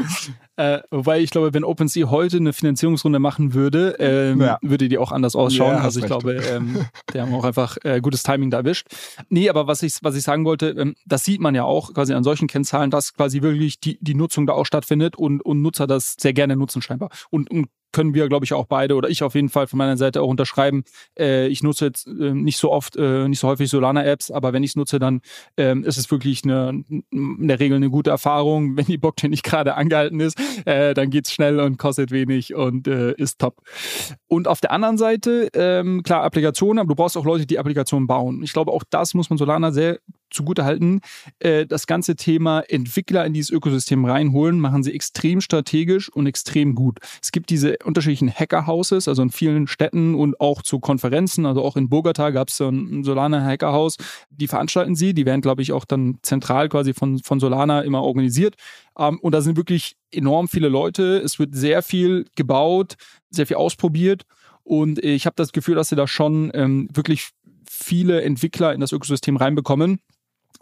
[0.56, 4.58] Äh, wobei ich glaube, wenn OpenSea heute eine Finanzierungsrunde machen würde, ähm, ja.
[4.62, 5.76] würde die auch anders ausschauen.
[5.76, 8.88] Ja, also ich glaube, ähm, die haben auch einfach äh, gutes Timing da erwischt.
[9.28, 12.12] Nee, aber was ich, was ich sagen wollte, ähm, das sieht man ja auch quasi
[12.12, 15.86] an solchen Kennzahlen, dass quasi wirklich die, die Nutzung da auch stattfindet und, und Nutzer
[15.86, 17.10] das sehr gerne nutzen scheinbar.
[17.30, 19.96] Und, und können wir, glaube ich, auch beide oder ich auf jeden Fall von meiner
[19.96, 20.84] Seite auch unterschreiben.
[21.18, 24.62] Äh, ich nutze jetzt äh, nicht so oft, äh, nicht so häufig Solana-Apps, aber wenn
[24.62, 25.20] ich es nutze, dann
[25.56, 28.76] ähm, ist es wirklich eine, in der Regel eine gute Erfahrung.
[28.76, 32.88] Wenn die Blockchain nicht gerade angehalten ist, äh, dann geht's schnell und kostet wenig und
[32.88, 33.62] äh, ist top.
[34.28, 38.06] Und auf der anderen Seite, ähm, klar, Applikationen, aber du brauchst auch Leute, die Applikationen
[38.06, 38.42] bauen.
[38.42, 39.98] Ich glaube, auch das muss man Solana sehr
[40.30, 41.00] zugutehalten,
[41.38, 46.74] äh, das ganze Thema Entwickler in dieses Ökosystem reinholen, machen sie extrem strategisch und extrem
[46.74, 46.98] gut.
[47.22, 51.76] Es gibt diese unterschiedlichen Hackerhouses, also in vielen Städten und auch zu Konferenzen, also auch
[51.76, 53.96] in Bogota gab es so ein Solana Hackerhaus,
[54.30, 58.02] die veranstalten sie, die werden, glaube ich, auch dann zentral quasi von, von Solana immer
[58.02, 58.56] organisiert.
[58.98, 62.94] Ähm, und da sind wirklich enorm viele Leute, es wird sehr viel gebaut,
[63.30, 64.22] sehr viel ausprobiert.
[64.62, 67.30] Und ich habe das Gefühl, dass sie da schon ähm, wirklich
[67.68, 70.00] viele Entwickler in das Ökosystem reinbekommen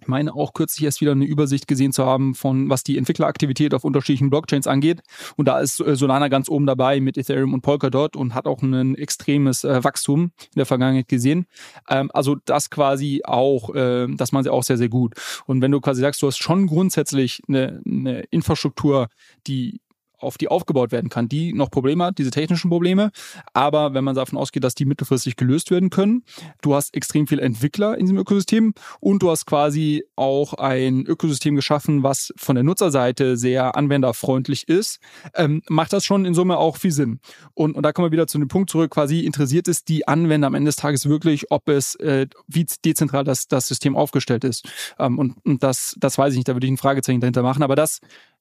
[0.01, 3.75] ich meine auch kürzlich erst wieder eine Übersicht gesehen zu haben von was die Entwickleraktivität
[3.75, 5.01] auf unterschiedlichen Blockchains angeht.
[5.37, 8.63] Und da ist äh, Solana ganz oben dabei mit Ethereum und Polkadot und hat auch
[8.63, 11.47] ein extremes äh, Wachstum in der Vergangenheit gesehen.
[11.89, 15.15] Ähm, also das quasi auch, äh, das machen sie auch sehr, sehr gut.
[15.47, 19.09] Und wenn du quasi sagst, du hast schon grundsätzlich eine, eine Infrastruktur,
[19.47, 19.81] die
[20.19, 23.11] auf die aufgebaut werden kann, die noch Probleme hat, diese technischen Probleme.
[23.53, 26.25] Aber wenn man davon ausgeht, dass die mittelfristig gelöst werden können,
[26.63, 31.57] du hast extrem viele Entwickler in diesem Ökosystem und du hast quasi auch ein Ökosystem
[31.57, 35.01] geschaffen, was von der Nutzerseite sehr anwenderfreundlich ist,
[35.35, 37.21] ähm, macht das schon in Summe auch viel Sinn.
[37.55, 40.47] Und, und da kommen wir wieder zu dem Punkt zurück, quasi interessiert es die Anwender
[40.49, 44.69] am Ende des Tages wirklich, ob es, äh, wie dezentral das, das System aufgestellt ist.
[44.99, 47.63] Ähm, und, und das, das weiß ich nicht, da würde ich ein Fragezeichen dahinter machen.
[47.63, 48.01] Aber das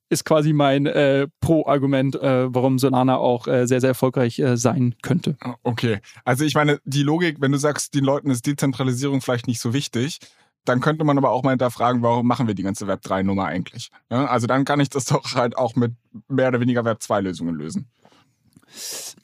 [0.09, 4.95] ist quasi mein äh, Pro-Argument, äh, warum Solana auch äh, sehr, sehr erfolgreich äh, sein
[5.01, 5.35] könnte.
[5.41, 5.99] Ah, okay.
[6.23, 9.73] Also ich meine, die Logik, wenn du sagst, den Leuten ist Dezentralisierung vielleicht nicht so
[9.73, 10.19] wichtig,
[10.65, 13.89] dann könnte man aber auch mal hinterfragen, warum machen wir die ganze Web3-Nummer eigentlich?
[14.09, 15.93] Ja, also dann kann ich das doch halt auch mit
[16.27, 17.87] mehr oder weniger Web2-Lösungen lösen.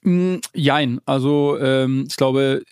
[0.04, 2.64] Mm, jein, also ähm, ich glaube,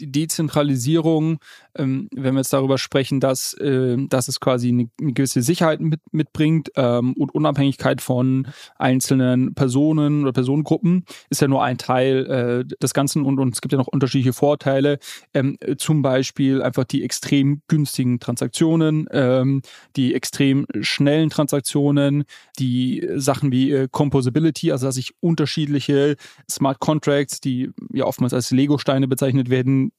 [0.00, 1.38] Dezentralisierung
[1.76, 5.80] ähm, wenn wir jetzt darüber sprechen, dass, äh, dass es quasi eine, eine gewisse Sicherheit
[5.80, 8.46] mit, mitbringt ähm, und Unabhängigkeit von
[8.76, 13.24] einzelnen Personen oder Personengruppen, ist ja nur ein Teil äh, des Ganzen.
[13.24, 14.98] Und, und es gibt ja noch unterschiedliche Vorteile,
[15.32, 19.62] ähm, zum Beispiel einfach die extrem günstigen Transaktionen, ähm,
[19.96, 22.24] die extrem schnellen Transaktionen,
[22.58, 26.16] die Sachen wie äh, Composability, also dass ich unterschiedliche
[26.48, 29.92] Smart Contracts, die ja oftmals als Lego-Steine bezeichnet werden,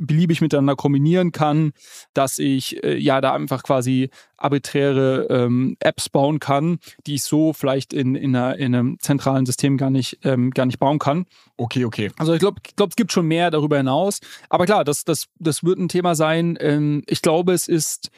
[0.00, 1.72] beliebig miteinander kombinieren kann,
[2.12, 7.52] dass ich äh, ja da einfach quasi arbiträre ähm, Apps bauen kann, die ich so
[7.52, 11.26] vielleicht in, in, einer, in einem zentralen System gar nicht, ähm, gar nicht bauen kann.
[11.56, 12.10] Okay, okay.
[12.18, 14.20] Also ich glaube, ich glaub, es gibt schon mehr darüber hinaus.
[14.48, 16.58] Aber klar, das, das, das wird ein Thema sein.
[16.60, 18.10] Ähm, ich glaube, es ist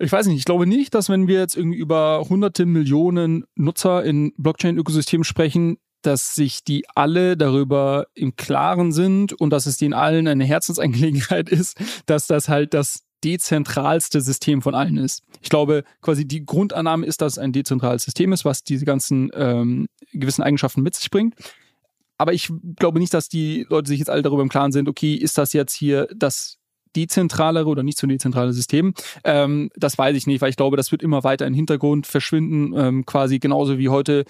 [0.00, 4.04] ich weiß nicht, ich glaube nicht, dass wenn wir jetzt irgendwie über hunderte Millionen Nutzer
[4.04, 9.94] in Blockchain-Ökosystemen sprechen, dass sich die alle darüber im Klaren sind und dass es denen
[9.94, 15.22] allen eine Herzensangelegenheit ist, dass das halt das dezentralste System von allen ist.
[15.40, 19.30] Ich glaube, quasi die Grundannahme ist, dass es ein dezentrales System ist, was diese ganzen
[19.34, 21.34] ähm, gewissen Eigenschaften mit sich bringt.
[22.18, 25.14] Aber ich glaube nicht, dass die Leute sich jetzt alle darüber im Klaren sind, okay,
[25.14, 26.58] ist das jetzt hier das
[26.94, 28.94] dezentralere oder nicht so dezentrale System.
[29.24, 32.06] Ähm, das weiß ich nicht, weil ich glaube, das wird immer weiter in den Hintergrund
[32.06, 34.24] verschwinden, ähm, quasi genauso wie heute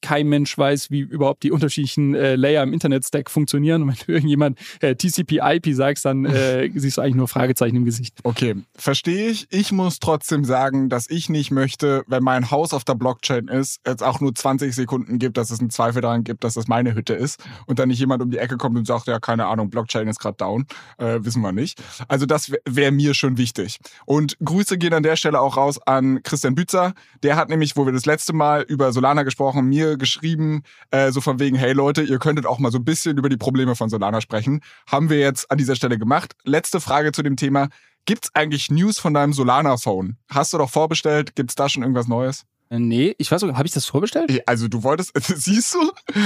[0.00, 3.82] kein Mensch weiß, wie überhaupt die unterschiedlichen äh, Layer im Internet-Stack funktionieren.
[3.82, 7.84] Und wenn du irgendjemand äh, TCP/IP sagst, dann äh, siehst du eigentlich nur Fragezeichen im
[7.84, 8.18] Gesicht.
[8.22, 9.46] Okay, verstehe ich.
[9.50, 13.80] Ich muss trotzdem sagen, dass ich nicht möchte, wenn mein Haus auf der Blockchain ist,
[13.84, 16.94] es auch nur 20 Sekunden gibt, dass es einen Zweifel daran gibt, dass das meine
[16.94, 19.70] Hütte ist und dann nicht jemand um die Ecke kommt und sagt, ja, keine Ahnung,
[19.70, 20.66] Blockchain ist gerade down.
[20.98, 21.82] Äh, wissen wir nicht.
[22.08, 23.78] Also das wäre wär mir schon wichtig.
[24.06, 26.94] Und Grüße gehen an der Stelle auch raus an Christian Bützer.
[27.22, 31.20] Der hat nämlich, wo wir das letzte Mal über Solana gesprochen, mir geschrieben, äh, so
[31.20, 33.88] von wegen, hey Leute, ihr könntet auch mal so ein bisschen über die Probleme von
[33.88, 34.60] Solana sprechen.
[34.86, 36.34] Haben wir jetzt an dieser Stelle gemacht.
[36.44, 37.68] Letzte Frage zu dem Thema.
[38.04, 40.16] Gibt's eigentlich News von deinem Solana-Phone?
[40.30, 41.36] Hast du doch vorbestellt?
[41.36, 42.44] Gibt's da schon irgendwas Neues?
[42.70, 44.42] Äh, nee, ich weiß nicht, habe ich das vorbestellt?
[44.46, 45.92] Also du wolltest, siehst du?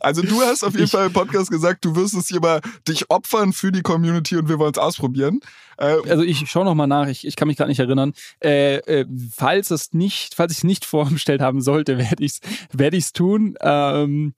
[0.00, 2.60] also du hast auf jeden ich, Fall im Podcast gesagt, du wirst es hier mal
[2.86, 5.40] dich opfern für die Community und wir wollen es ausprobieren.
[5.78, 8.14] Äh, also ich schaue nochmal nach, ich, ich kann mich gerade nicht erinnern.
[8.42, 12.40] Äh, äh, falls es nicht, falls ich es nicht vorbestellt haben sollte, werde ich es
[12.72, 13.56] werd ich's tun.
[13.60, 14.34] Ähm,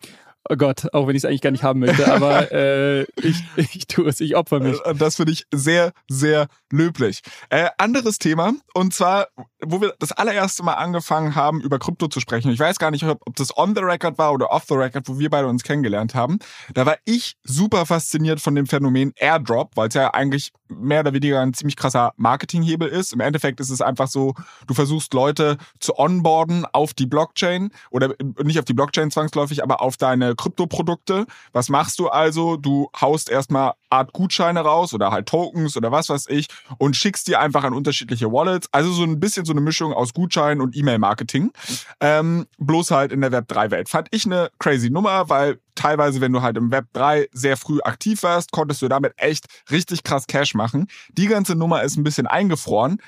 [0.49, 3.87] Oh Gott, auch wenn ich es eigentlich gar nicht haben möchte, aber äh, ich, ich
[3.87, 4.81] tue es, ich opfer mich.
[4.85, 7.21] Äh, das finde ich sehr, sehr löblich.
[7.51, 9.29] Äh, anderes Thema, und zwar,
[9.61, 12.51] wo wir das allererste Mal angefangen haben, über Krypto zu sprechen.
[12.51, 15.09] Ich weiß gar nicht, ob, ob das on the record war oder off the record,
[15.09, 16.39] wo wir beide uns kennengelernt haben.
[16.73, 21.13] Da war ich super fasziniert von dem Phänomen Airdrop, weil es ja eigentlich mehr oder
[21.13, 23.13] weniger ein ziemlich krasser Marketinghebel ist.
[23.13, 24.35] Im Endeffekt ist es einfach so,
[24.67, 29.83] du versuchst Leute zu onboarden auf die Blockchain oder nicht auf die Blockchain zwangsläufig, aber
[29.83, 31.27] auf deine Kryptoprodukte.
[31.53, 32.57] Was machst du also?
[32.57, 36.47] Du haust erstmal Art Gutscheine raus oder halt Tokens oder was weiß ich
[36.79, 38.69] und schickst die einfach an unterschiedliche Wallets.
[38.73, 41.53] Also so ein bisschen so eine Mischung aus Gutscheinen und E-Mail-Marketing.
[42.01, 43.91] Ähm, bloß halt in der Web3-Welt.
[43.91, 47.81] Fand ich eine crazy Nummer, weil teilweise, wenn du halt im Web 3 sehr früh
[47.83, 50.87] aktiv warst, konntest du damit echt richtig krass Cash machen.
[51.13, 53.03] Die ganze Nummer ist ein bisschen eingefroren.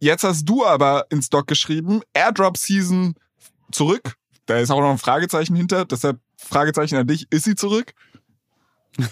[0.00, 3.14] Jetzt hast du aber in Stock geschrieben, Airdrop Season
[3.70, 4.14] zurück.
[4.46, 5.84] Da ist auch noch ein Fragezeichen hinter.
[5.84, 7.26] Deshalb Fragezeichen an dich.
[7.30, 7.94] Ist sie zurück?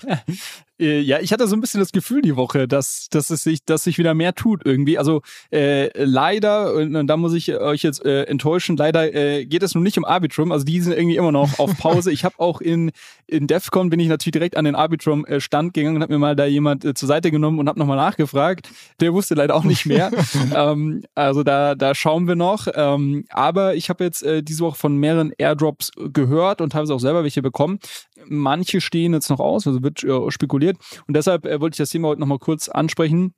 [0.79, 3.65] Äh, ja, ich hatte so ein bisschen das Gefühl die Woche, dass, dass es sich,
[3.65, 4.99] dass sich wieder mehr tut irgendwie.
[4.99, 9.75] Also äh, leider, und, da muss ich euch jetzt äh, enttäuschen, leider äh, geht es
[9.75, 10.53] nun nicht um Arbitrum.
[10.53, 12.13] Also die sind irgendwie immer noch auf Pause.
[12.13, 12.91] ich habe auch in,
[13.27, 16.47] in DEFCON bin ich natürlich direkt an den Arbitrum-Stand gegangen und habe mir mal da
[16.47, 18.69] jemand äh, zur Seite genommen und habe nochmal nachgefragt.
[19.01, 20.11] Der wusste leider auch nicht mehr.
[20.55, 22.67] ähm, also da, da schauen wir noch.
[22.75, 27.01] Ähm, aber ich habe jetzt äh, diese Woche von mehreren Airdrops gehört und habe auch
[27.01, 27.79] selber welche bekommen.
[28.29, 30.77] Manche stehen jetzt noch aus, also wird äh, spekuliert etabliert.
[31.07, 33.35] Und deshalb äh, wollte ich das Thema heute nochmal kurz ansprechen.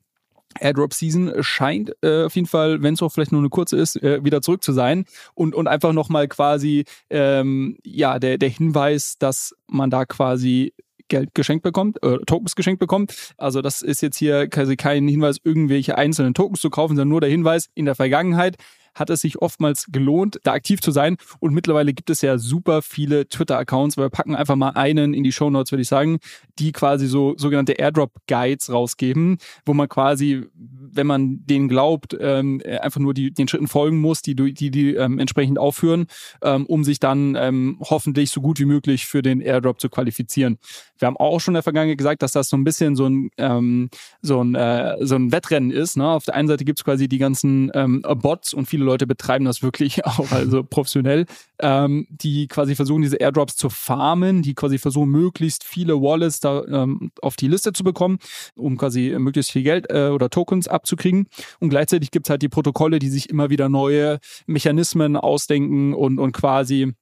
[0.61, 4.03] Airdrop Season scheint äh, auf jeden Fall, wenn es auch vielleicht nur eine kurze ist,
[4.03, 5.05] äh, wieder zurück zu sein
[5.35, 10.73] und, und einfach nochmal quasi ähm, ja der, der Hinweis, dass man da quasi
[11.09, 13.35] Geld geschenkt bekommt, äh, Tokens geschenkt bekommt.
[13.37, 17.21] Also das ist jetzt hier quasi kein Hinweis, irgendwelche einzelnen Tokens zu kaufen, sondern nur
[17.21, 18.57] der Hinweis, in der Vergangenheit
[18.99, 21.17] hat es sich oftmals gelohnt, da aktiv zu sein.
[21.41, 23.97] Und mittlerweile gibt es ja super viele Twitter-Accounts.
[23.97, 26.19] Wir packen einfach mal einen in die Show Notes, würde ich sagen,
[26.59, 33.01] die quasi so sogenannte Airdrop-Guides rausgeben, wo man quasi, wenn man denen glaubt, ähm, einfach
[33.01, 36.07] nur die, den Schritten folgen muss, die die, die ähm, entsprechend aufführen,
[36.43, 40.59] ähm, um sich dann ähm, hoffentlich so gut wie möglich für den Airdrop zu qualifizieren.
[40.99, 43.31] Wir haben auch schon in der Vergangenheit gesagt, dass das so ein bisschen so ein,
[43.37, 43.91] ähm,
[44.23, 45.97] so ein, äh, so ein Wettrennen ist.
[45.97, 46.09] Ne?
[46.09, 49.45] Auf der einen Seite gibt es quasi die ganzen ähm, Bots und viele Leute betreiben
[49.45, 51.27] das wirklich auch also professionell,
[51.61, 56.65] ähm, die quasi versuchen, diese Airdrops zu farmen, die quasi versuchen, möglichst viele Wallets da
[56.65, 58.19] ähm, auf die Liste zu bekommen,
[58.57, 61.29] um quasi möglichst viel Geld äh, oder Tokens abzukriegen.
[61.61, 66.19] Und gleichzeitig gibt es halt die Protokolle, die sich immer wieder neue Mechanismen ausdenken und,
[66.19, 66.95] und quasi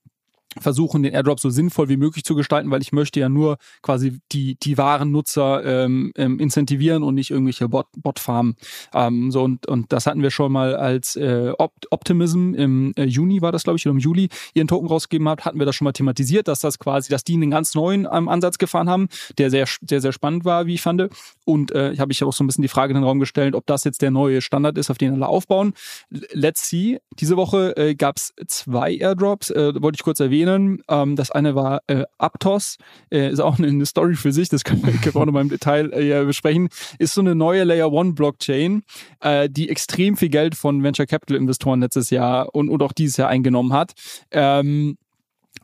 [0.58, 4.20] versuchen, den Airdrop so sinnvoll wie möglich zu gestalten, weil ich möchte ja nur quasi
[4.32, 8.56] die, die wahren Nutzer ähm, ähm, incentivieren und nicht irgendwelche Bot, Bot-Farmen.
[8.94, 13.04] Ähm, so und, und das hatten wir schon mal als äh, Opt Optimism im äh,
[13.04, 15.76] Juni war das, glaube ich, oder im Juli ihren Token rausgegeben hat, hatten wir das
[15.76, 19.08] schon mal thematisiert, dass das quasi, dass die einen ganz neuen ähm, Ansatz gefahren haben,
[19.38, 21.08] der sehr, sehr, sehr spannend war, wie ich fand.
[21.44, 23.54] Und äh, ich habe ich auch so ein bisschen die Frage in den Raum gestellt,
[23.54, 25.74] ob das jetzt der neue Standard ist, auf den alle aufbauen.
[26.10, 26.98] Let's see.
[27.18, 30.82] Diese Woche äh, gab es zwei Airdrops, äh, wollte ich kurz erwähnen erwähnen.
[30.88, 32.76] Ähm, das eine war äh, Aptos,
[33.10, 35.40] äh, ist auch eine, Story für sich, das können wir, können wir auch noch mal
[35.40, 36.68] im Detail äh, besprechen.
[36.98, 38.82] Ist so eine neue Layer One Blockchain,
[39.20, 43.16] äh, die extrem viel Geld von Venture Capital Investoren letztes Jahr und, und auch dieses
[43.16, 43.92] Jahr eingenommen hat.
[44.30, 44.98] Ähm,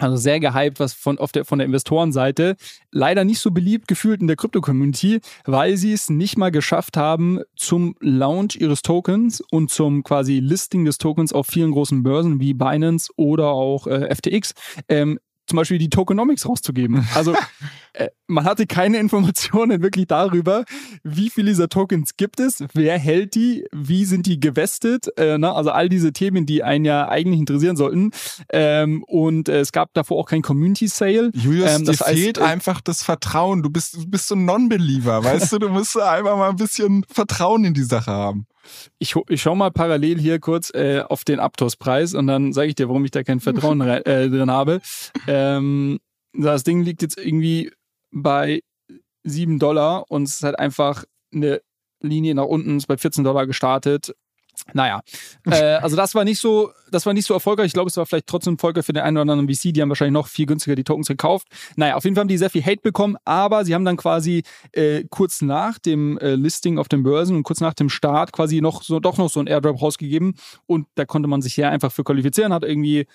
[0.03, 2.57] also sehr gehypt, was von, auf der, von der Investorenseite.
[2.91, 7.41] Leider nicht so beliebt gefühlt in der Krypto-Community, weil sie es nicht mal geschafft haben,
[7.57, 12.55] zum Launch ihres Tokens und zum quasi Listing des Tokens auf vielen großen Börsen wie
[12.55, 14.55] Binance oder auch äh, FTX
[14.89, 17.07] ähm, zum Beispiel die Tokenomics rauszugeben.
[17.15, 17.35] Also
[17.93, 20.65] äh, man hatte keine Informationen wirklich darüber,
[21.03, 25.53] wie viele dieser Tokens gibt es, wer hält die, wie sind die gewestet, äh, ne?
[25.53, 28.11] also all diese Themen, die einen ja eigentlich interessieren sollten.
[28.51, 31.31] Ähm, und äh, es gab davor auch kein Community Sale.
[31.35, 33.63] Julius, ähm, das dir heißt, fehlt äh, einfach das Vertrauen.
[33.63, 35.59] Du bist, du bist so ein Non-Believer, weißt du?
[35.59, 38.47] Du musst einfach mal ein bisschen Vertrauen in die Sache haben.
[38.99, 42.75] Ich, ich schaue mal parallel hier kurz äh, auf den Aptos-Preis und dann sage ich
[42.75, 44.81] dir, warum ich da kein Vertrauen äh, drin habe.
[45.27, 45.99] Ähm,
[46.33, 47.73] das Ding liegt jetzt irgendwie
[48.11, 48.63] bei
[49.25, 51.63] 7 Dollar und es ist halt einfach eine
[52.01, 54.15] Linie nach unten, ist bei 14 Dollar gestartet.
[54.75, 55.03] Naja,
[55.47, 57.67] äh, also das war nicht so, das war nicht so erfolgreich.
[57.67, 59.75] Ich glaube, es war vielleicht trotzdem erfolgreich für den einen oder anderen VC.
[59.75, 61.49] Die haben wahrscheinlich noch viel günstiger die Tokens gekauft.
[61.77, 64.43] Naja, auf jeden Fall haben die sehr viel Hate bekommen, aber sie haben dann quasi
[64.73, 68.61] äh, kurz nach dem äh, Listing auf den Börsen und kurz nach dem Start quasi
[68.61, 70.35] noch so doch noch so ein Airdrop rausgegeben
[70.67, 73.07] und da konnte man sich ja einfach für qualifizieren, hat irgendwie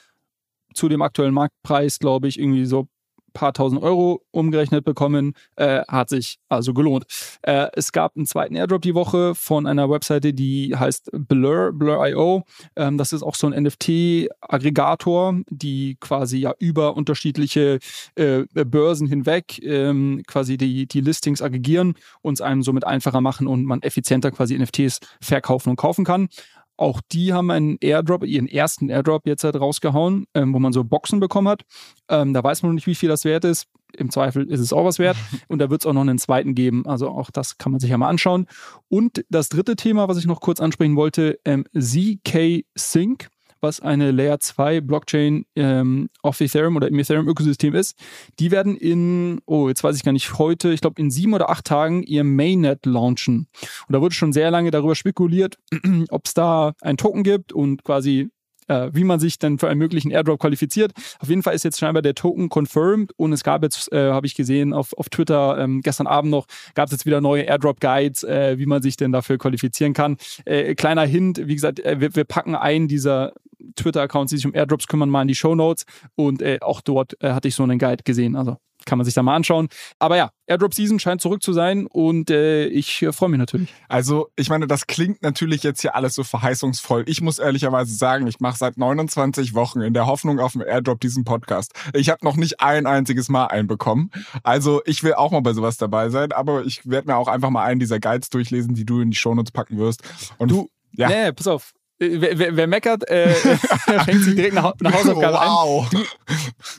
[0.74, 2.88] zu dem aktuellen Marktpreis, glaube ich, irgendwie so
[3.34, 5.34] paar tausend Euro umgerechnet bekommen.
[5.56, 7.06] Äh, hat sich also gelohnt.
[7.42, 12.44] Äh, es gab einen zweiten Airdrop die Woche von einer Webseite, die heißt Blur, Blur.io.
[12.76, 17.80] Ähm, das ist auch so ein NFT-Aggregator, die quasi ja über unterschiedliche
[18.16, 23.48] äh, Börsen hinweg ähm, quasi die, die Listings aggregieren und es einem somit einfacher machen
[23.48, 26.30] und man effizienter quasi NFTs verkaufen und kaufen kann.
[26.78, 30.84] Auch die haben einen Airdrop, ihren ersten Airdrop jetzt halt rausgehauen, ähm, wo man so
[30.84, 31.64] Boxen bekommen hat.
[32.08, 33.68] Ähm, da weiß man noch nicht, wie viel das wert ist.
[33.94, 35.18] Im Zweifel ist es auch was wert.
[35.48, 36.86] Und da wird es auch noch einen zweiten geben.
[36.86, 38.46] Also auch das kann man sich ja mal anschauen.
[38.90, 43.30] Und das dritte Thema, was ich noch kurz ansprechen wollte, ähm, ZK Sync
[43.62, 47.98] was eine Layer 2 Blockchain ähm, auf Ethereum oder im Ethereum-Ökosystem ist,
[48.40, 51.50] die werden in, oh, jetzt weiß ich gar nicht, heute, ich glaube in sieben oder
[51.50, 53.48] acht Tagen ihr Mainnet launchen.
[53.88, 55.58] Und da wurde schon sehr lange darüber spekuliert,
[56.10, 58.30] ob es da einen Token gibt und quasi
[58.68, 60.92] äh, wie man sich dann für einen möglichen Airdrop qualifiziert.
[61.20, 64.28] Auf jeden Fall ist jetzt scheinbar der Token confirmed und es gab jetzt, äh, habe
[64.28, 66.46] ich gesehen auf, auf Twitter ähm, gestern Abend noch,
[66.76, 70.18] gab es jetzt wieder neue Airdrop-Guides, äh, wie man sich denn dafür qualifizieren kann.
[70.46, 73.34] Äh, kleiner Hint, wie gesagt, äh, wir, wir packen einen dieser
[73.76, 75.86] Twitter-Accounts, die sich um Airdrops kümmern, mal in die Show Notes.
[76.16, 78.36] Und äh, auch dort äh, hatte ich so einen Guide gesehen.
[78.36, 79.68] Also kann man sich da mal anschauen.
[80.00, 83.74] Aber ja, Airdrop Season scheint zurück zu sein und äh, ich äh, freue mich natürlich.
[83.90, 87.04] Also, ich meine, das klingt natürlich jetzt hier alles so verheißungsvoll.
[87.08, 91.00] Ich muss ehrlicherweise sagen, ich mache seit 29 Wochen in der Hoffnung auf einen Airdrop
[91.00, 91.74] diesen Podcast.
[91.94, 94.12] Ich habe noch nicht ein einziges Mal einen bekommen.
[94.44, 97.50] Also, ich will auch mal bei sowas dabei sein, aber ich werde mir auch einfach
[97.50, 100.02] mal einen dieser Guides durchlesen, die du in die Shownotes packen wirst.
[100.38, 101.10] Und du, ja.
[101.10, 101.74] Nee, pass auf.
[102.00, 103.30] Wer, wer, wer, meckert, äh,
[104.06, 105.92] fängt sich direkt nach, nach Hausaufgabe wow.
[105.92, 106.00] ein.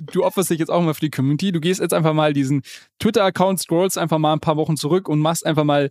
[0.05, 1.51] Du, du opferst dich jetzt auch mal für die Community.
[1.51, 2.63] Du gehst jetzt einfach mal diesen
[3.01, 5.91] Twitter-Account, scrollst einfach mal ein paar Wochen zurück und machst einfach mal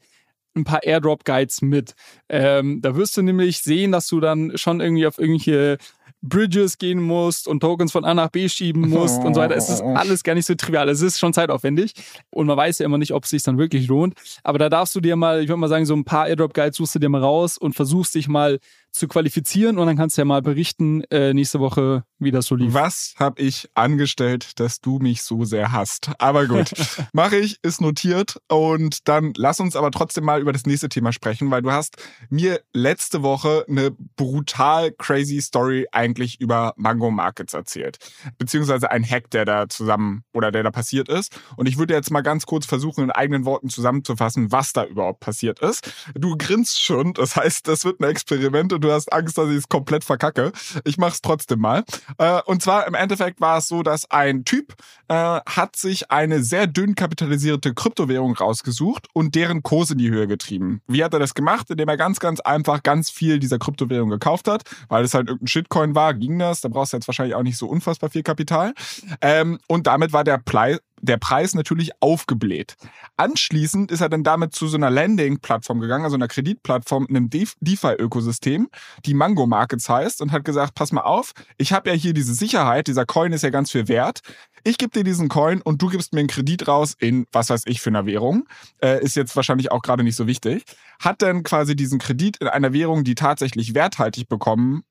[0.55, 1.93] ein paar Airdrop-Guides mit.
[2.29, 5.77] Ähm, da wirst du nämlich sehen, dass du dann schon irgendwie auf irgendwelche
[6.21, 9.55] Bridges gehen musst und Tokens von A nach B schieben musst und so weiter.
[9.55, 10.89] Es ist alles gar nicht so trivial.
[10.89, 11.93] Es ist schon zeitaufwendig
[12.31, 14.15] und man weiß ja immer nicht, ob es sich dann wirklich lohnt.
[14.43, 16.95] Aber da darfst du dir mal, ich würde mal sagen, so ein paar Airdrop-Guides suchst
[16.95, 18.59] du dir mal raus und versuchst dich mal
[18.97, 22.55] zu qualifizieren und dann kannst du ja mal berichten äh, nächste Woche, wie das so
[22.55, 22.73] lief.
[22.73, 26.11] Was habe ich angestellt, dass du mich so sehr hast?
[26.19, 26.71] Aber gut,
[27.13, 31.13] mache ich, ist notiert und dann lass uns aber trotzdem mal über das nächste Thema
[31.13, 31.97] sprechen, weil du hast
[32.29, 37.97] mir letzte Woche eine brutal crazy Story eigentlich über Mango Markets erzählt,
[38.37, 42.11] beziehungsweise ein Hack, der da zusammen oder der da passiert ist und ich würde jetzt
[42.11, 45.91] mal ganz kurz versuchen, in eigenen Worten zusammenzufassen, was da überhaupt passiert ist.
[46.15, 49.57] Du grinst schon, das heißt, das wird ein Experiment und du hast Angst, dass ich
[49.57, 50.51] es komplett verkacke.
[50.83, 51.83] Ich mach's trotzdem mal.
[52.17, 54.73] Äh, und zwar im Endeffekt war es so, dass ein Typ
[55.07, 60.27] äh, hat sich eine sehr dünn kapitalisierte Kryptowährung rausgesucht und deren Kurs in die Höhe
[60.27, 60.81] getrieben.
[60.87, 61.69] Wie hat er das gemacht?
[61.69, 65.47] Indem er ganz, ganz einfach ganz viel dieser Kryptowährung gekauft hat, weil es halt irgendein
[65.47, 66.61] Shitcoin war, ging das.
[66.61, 68.73] Da brauchst du jetzt wahrscheinlich auch nicht so unfassbar viel Kapital.
[69.21, 72.75] Ähm, und damit war der Preis der Preis natürlich aufgebläht.
[73.17, 77.29] Anschließend ist er dann damit zu so einer Landing-Plattform gegangen, also einer Kreditplattform in einem
[77.29, 78.69] DeFi-Ökosystem,
[79.05, 82.33] die Mango Markets heißt, und hat gesagt, pass mal auf, ich habe ja hier diese
[82.33, 84.21] Sicherheit, dieser Coin ist ja ganz viel wert.
[84.63, 87.63] Ich gebe dir diesen Coin und du gibst mir einen Kredit raus in, was weiß
[87.67, 88.47] ich, für eine Währung.
[88.81, 90.63] Äh, ist jetzt wahrscheinlich auch gerade nicht so wichtig.
[90.99, 94.83] Hat dann quasi diesen Kredit in einer Währung, die tatsächlich werthaltig bekommen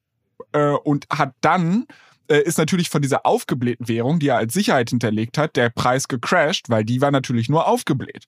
[0.52, 1.86] äh, und hat dann
[2.28, 6.08] äh, ist natürlich von dieser aufgeblähten Währung, die er als Sicherheit hinterlegt hat, der Preis
[6.08, 8.26] gecrashed, weil die war natürlich nur aufgebläht.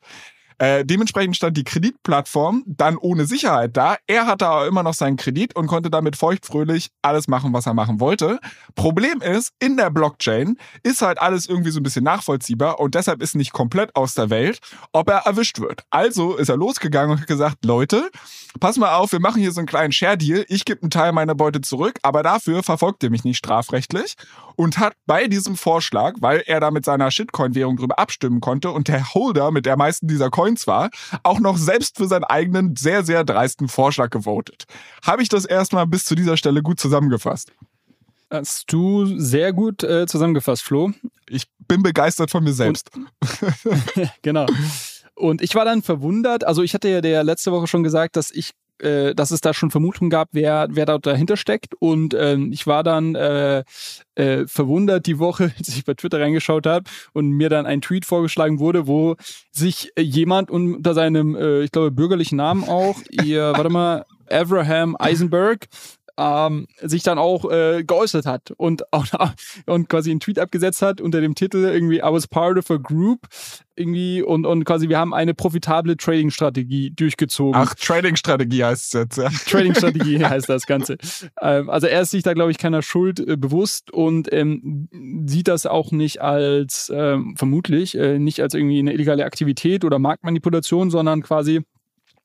[0.59, 3.97] Äh, dementsprechend stand die Kreditplattform dann ohne Sicherheit da.
[4.07, 7.75] Er hatte aber immer noch seinen Kredit und konnte damit feuchtfröhlich alles machen, was er
[7.75, 8.41] machen wollte.
[8.75, 13.23] Problem ist, in der Blockchain ist halt alles irgendwie so ein bisschen nachvollziehbar und deshalb
[13.23, 14.59] ist nicht komplett aus der Welt,
[14.93, 15.83] ob er erwischt wird.
[15.91, 18.11] Also ist er losgegangen und hat gesagt, Leute,
[18.59, 20.45] pass mal auf, wir machen hier so einen kleinen Share-Deal.
[20.49, 24.17] Ich gebe einen Teil meiner Beute zurück, aber dafür verfolgt ihr mich nicht strafrechtlich
[24.57, 28.89] und hat bei diesem Vorschlag, weil er da mit seiner Shitcoin-Währung drüber abstimmen konnte und
[28.89, 30.91] der Holder mit der meisten dieser Coins war,
[31.23, 34.65] auch noch selbst für seinen eigenen sehr, sehr dreisten Vorschlag gewotet.
[35.05, 37.53] Habe ich das erstmal bis zu dieser Stelle gut zusammengefasst?
[38.31, 40.93] Hast du sehr gut äh, zusammengefasst, Flo.
[41.29, 42.91] Ich bin begeistert von mir selbst.
[44.23, 44.47] genau.
[45.15, 48.31] Und ich war dann verwundert, also ich hatte ja der letzte Woche schon gesagt, dass
[48.31, 51.75] ich äh, dass es da schon Vermutungen gab, wer, wer da dahinter steckt.
[51.79, 53.65] Und ähm, ich war dann äh,
[54.15, 58.05] äh, verwundert die Woche, als ich bei Twitter reingeschaut habe und mir dann ein Tweet
[58.05, 59.17] vorgeschlagen wurde, wo
[59.51, 65.67] sich jemand unter seinem, äh, ich glaube, bürgerlichen Namen auch, ihr, warte mal, Abraham Eisenberg,
[66.19, 69.07] ähm, sich dann auch äh, geäußert hat und auch
[69.67, 72.77] und quasi einen Tweet abgesetzt hat unter dem Titel irgendwie I was part of a
[72.77, 73.29] group
[73.77, 77.55] irgendwie und und quasi wir haben eine profitable Trading Strategie durchgezogen.
[77.55, 79.19] Ach, Trading Strategie heißt es jetzt.
[79.19, 79.29] Ja.
[79.49, 80.99] Trading Strategie heißt das Ganze.
[81.41, 84.89] Ähm, also er ist sich da glaube ich keiner Schuld äh, bewusst und ähm,
[85.27, 90.01] sieht das auch nicht als ähm, vermutlich äh, nicht als irgendwie eine illegale Aktivität oder
[90.01, 91.63] Marktmanipulation, sondern quasi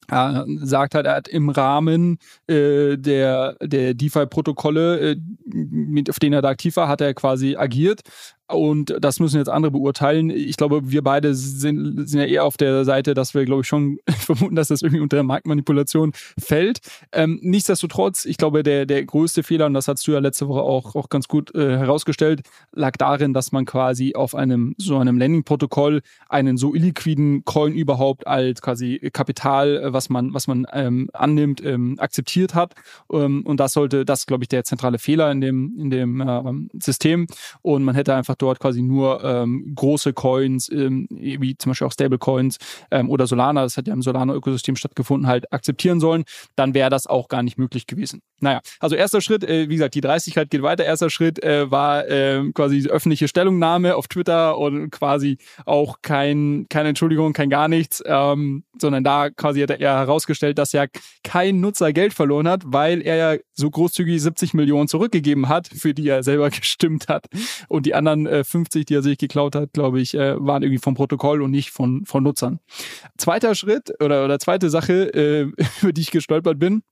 [0.10, 6.42] er sagt halt, er hat im Rahmen äh, der, der DeFi-Protokolle, äh, auf denen er
[6.42, 8.02] da aktiv war, hat er quasi agiert
[8.54, 10.30] und das müssen jetzt andere beurteilen.
[10.30, 13.68] Ich glaube, wir beide sind, sind ja eher auf der Seite, dass wir, glaube ich,
[13.68, 16.80] schon vermuten, dass das irgendwie unter Marktmanipulation fällt.
[17.12, 20.62] Ähm, nichtsdestotrotz, ich glaube, der, der größte Fehler, und das hast du ja letzte Woche
[20.62, 22.42] auch, auch ganz gut äh, herausgestellt,
[22.72, 28.28] lag darin, dass man quasi auf einem so einem Landing-Protokoll einen so illiquiden Coin überhaupt
[28.28, 32.76] als quasi Kapital, äh, was man, was man ähm, annimmt, ähm, akzeptiert hat.
[33.12, 36.80] Ähm, und das sollte, das glaube ich, der zentrale Fehler in dem, in dem äh,
[36.82, 37.28] System.
[37.62, 41.92] Und man hätte einfach dort quasi nur ähm, große Coins, ähm, wie zum Beispiel auch
[41.92, 42.58] Stablecoins
[42.92, 46.26] ähm, oder Solana, das hat ja im Solana-Ökosystem stattgefunden, halt akzeptieren sollen,
[46.56, 48.22] dann wäre das auch gar nicht möglich gewesen.
[48.40, 50.84] Naja, also erster Schritt, äh, wie gesagt, die Dreistigkeit geht weiter.
[50.84, 56.66] Erster Schritt äh, war äh, quasi die öffentliche Stellungnahme auf Twitter und quasi auch kein,
[56.70, 60.86] keine Entschuldigung, kein gar nichts, ähm, sondern da quasi hat er herausgestellt, dass ja
[61.24, 65.94] kein Nutzer Geld verloren hat, weil er ja so großzügig 70 Millionen zurückgegeben hat, für
[65.94, 67.28] die er selber gestimmt hat.
[67.70, 70.82] Und die anderen äh, 50, die er sich geklaut hat, glaube ich, äh, waren irgendwie
[70.82, 72.60] vom Protokoll und nicht von, von Nutzern.
[73.18, 75.52] Zweiter Schritt oder, oder zweite Sache, äh,
[75.82, 76.84] über die ich gestolpert bin,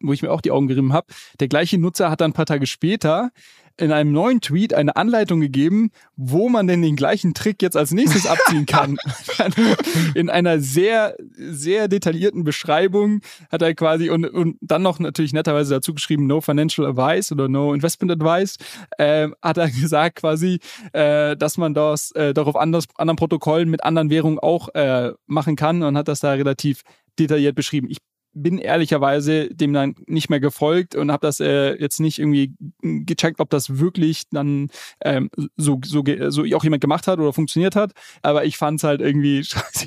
[0.00, 1.06] wo ich mir auch die Augen gerieben habe.
[1.40, 3.30] Der gleiche Nutzer hat dann ein paar Tage später
[3.76, 7.92] in einem neuen Tweet eine Anleitung gegeben, wo man denn den gleichen Trick jetzt als
[7.92, 8.96] nächstes abziehen kann.
[10.14, 13.20] in einer sehr, sehr detaillierten Beschreibung
[13.50, 17.48] hat er quasi und, und dann noch natürlich netterweise dazu geschrieben, no financial advice oder
[17.48, 18.56] no investment advice,
[18.98, 20.60] äh, hat er gesagt quasi,
[20.92, 25.12] äh, dass man das äh, doch auf anders, anderen Protokollen mit anderen Währungen auch äh,
[25.26, 26.82] machen kann und hat das da relativ
[27.18, 27.88] detailliert beschrieben.
[27.90, 27.98] Ich
[28.34, 33.40] bin ehrlicherweise dem dann nicht mehr gefolgt und habe das äh, jetzt nicht irgendwie gecheckt,
[33.40, 34.68] ob das wirklich dann
[35.04, 37.92] ähm, so, so, so auch jemand gemacht hat oder funktioniert hat.
[38.22, 39.38] Aber ich fand es halt irgendwie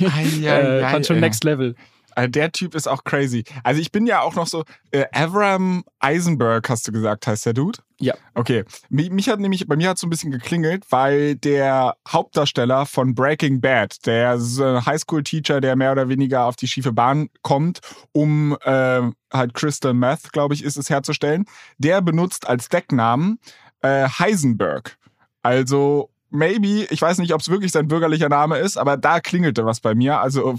[0.80, 1.76] äh, fand schon Next Level.
[2.16, 3.44] Also der Typ ist auch crazy.
[3.64, 7.54] Also ich bin ja auch noch so, äh, Avram Eisenberg hast du gesagt, heißt der
[7.54, 7.80] Dude?
[8.00, 8.14] Ja.
[8.34, 8.64] Okay.
[8.90, 13.16] Mich, mich hat nämlich, bei mir hat so ein bisschen geklingelt, weil der Hauptdarsteller von
[13.16, 17.80] Breaking Bad, der Highschool-Teacher, der mehr oder weniger auf die schiefe Bahn kommt,
[18.12, 19.02] um äh,
[19.32, 21.46] halt Crystal Meth, glaube ich, ist es herzustellen,
[21.78, 23.40] der benutzt als Decknamen
[23.82, 24.98] äh, Heisenberg.
[25.42, 29.66] Also maybe, ich weiß nicht, ob es wirklich sein bürgerlicher Name ist, aber da klingelte
[29.66, 30.20] was bei mir.
[30.20, 30.56] Also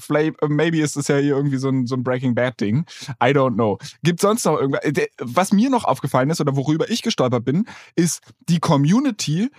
[0.48, 2.86] maybe ist es ja hier irgendwie so ein, so ein Breaking Bad Ding.
[3.22, 3.78] I don't know.
[4.02, 4.84] Gibt sonst noch irgendwas?
[4.84, 9.50] Äh, was mir noch aufgefallen ist oder worüber ich gestolpert bin, ist die Community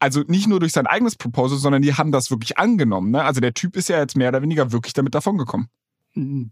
[0.00, 3.10] also nicht nur durch sein eigenes Proposal, sondern die haben das wirklich angenommen.
[3.10, 3.24] Ne?
[3.24, 5.68] Also der Typ ist ja jetzt mehr oder weniger wirklich damit davongekommen.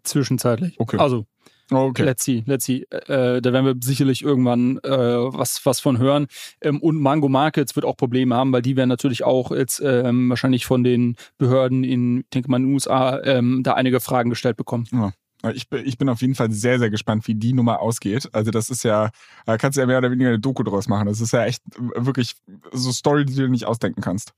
[0.02, 0.78] Zwischenzeitlich.
[0.78, 0.98] Okay.
[0.98, 1.26] Also
[1.70, 2.04] Okay.
[2.04, 2.82] Let's see, let's see.
[2.90, 6.28] Äh, da werden wir sicherlich irgendwann äh, was, was von hören.
[6.60, 10.30] Ähm, und Mango Markets wird auch Probleme haben, weil die werden natürlich auch jetzt ähm,
[10.30, 14.30] wahrscheinlich von den Behörden in, ich denke mal, in den USA ähm, da einige Fragen
[14.30, 14.86] gestellt bekommen.
[14.92, 15.12] Ja.
[15.52, 18.28] Ich bin, ich bin auf jeden Fall sehr, sehr gespannt, wie die Nummer ausgeht.
[18.32, 19.10] Also das ist ja,
[19.44, 21.06] da kannst du ja mehr oder weniger eine Doku draus machen.
[21.06, 22.34] Das ist ja echt wirklich
[22.72, 24.32] so Story, die du nicht ausdenken kannst.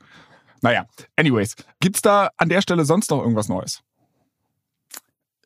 [0.60, 3.82] Naja, anyways, gibt's da an der Stelle sonst noch irgendwas Neues?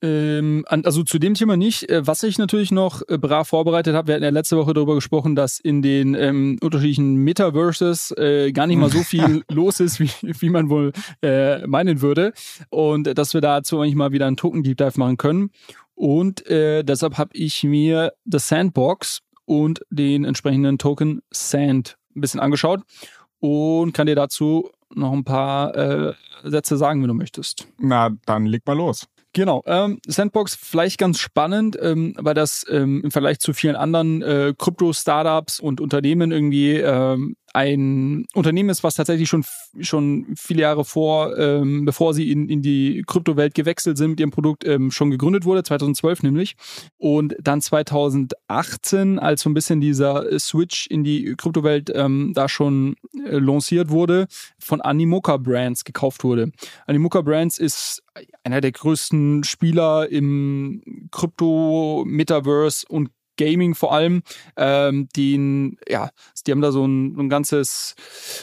[0.02, 1.88] Ähm, also zu dem Thema nicht.
[1.88, 4.96] Äh, was ich natürlich noch äh, brav vorbereitet habe, wir hatten ja letzte Woche darüber
[4.96, 10.00] gesprochen, dass in den ähm, unterschiedlichen Metaverses äh, gar nicht mal so viel los ist,
[10.00, 10.92] wie, wie man wohl
[11.22, 12.32] äh, meinen würde.
[12.68, 15.50] Und dass wir dazu eigentlich mal wieder einen Token Deep Dive machen können.
[15.94, 22.40] Und äh, deshalb habe ich mir The Sandbox und den entsprechenden Token Sand ein bisschen
[22.40, 22.80] angeschaut
[23.38, 27.68] und kann dir dazu noch ein paar äh, Sätze sagen, wenn du möchtest.
[27.78, 29.06] Na, dann leg mal los.
[29.34, 29.62] Genau.
[29.66, 34.52] Ähm, Sandbox vielleicht ganz spannend, ähm, weil das ähm, im Vergleich zu vielen anderen äh,
[34.56, 39.44] Krypto-Startups und Unternehmen irgendwie ähm, ein Unternehmen ist, was tatsächlich schon,
[39.80, 44.30] schon viele Jahre vor, ähm, bevor sie in, in die Kryptowelt gewechselt sind mit ihrem
[44.30, 46.54] Produkt, ähm, schon gegründet wurde, 2012 nämlich.
[46.98, 52.96] Und dann 2018, als so ein bisschen dieser Switch in die Kryptowelt ähm, da schon
[53.26, 54.26] äh, lanciert wurde,
[54.58, 56.52] von Animoca Brands gekauft wurde.
[56.86, 58.02] Animoca Brands ist
[58.44, 64.22] einer der größten Spieler im Krypto-Metaverse und Gaming vor allem,
[64.56, 66.10] ähm, die, ja,
[66.46, 67.94] die haben da so ein, ein ganzes,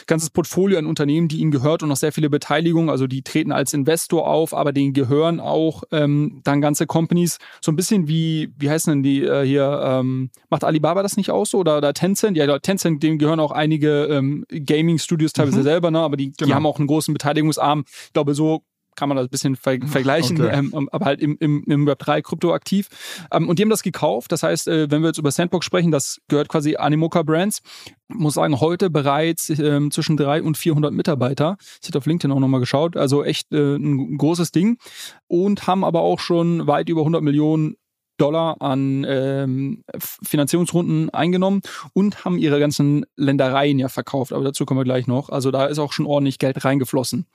[0.06, 2.90] ganzes Portfolio an Unternehmen, die ihnen gehört und noch sehr viele Beteiligungen.
[2.90, 7.38] Also die treten als Investor auf, aber denen gehören auch ähm, dann ganze Companies.
[7.60, 11.30] So ein bisschen wie, wie heißen denn die äh, hier, ähm, macht Alibaba das nicht
[11.30, 11.58] aus so?
[11.58, 12.36] Oder, oder Tencent?
[12.36, 15.64] Ja, Tencent, denen gehören auch einige ähm, Gaming-Studios teilweise mhm.
[15.64, 16.00] selber, ne?
[16.00, 16.46] aber die, genau.
[16.46, 17.84] die haben auch einen großen Beteiligungsarm.
[18.06, 18.62] Ich glaube, so
[18.96, 20.58] kann man das ein bisschen ver vergleichen, okay.
[20.58, 22.88] ähm, aber halt im, im, im Web 3 Krypto aktiv.
[23.32, 24.32] Ähm, und die haben das gekauft.
[24.32, 27.62] Das heißt, äh, wenn wir jetzt über Sandbox sprechen, das gehört quasi Animoca Brands.
[28.08, 31.56] Ich muss sagen, heute bereits ähm, zwischen 300 und 400 Mitarbeiter.
[31.80, 32.96] Ich hätte auf LinkedIn auch nochmal geschaut.
[32.96, 34.78] Also echt äh, ein großes Ding.
[35.26, 37.76] Und haben aber auch schon weit über 100 Millionen
[38.20, 41.62] Dollar an ähm, Finanzierungsrunden eingenommen
[41.94, 44.32] und haben ihre ganzen Ländereien ja verkauft.
[44.32, 45.30] Aber dazu kommen wir gleich noch.
[45.30, 47.26] Also da ist auch schon ordentlich Geld reingeflossen.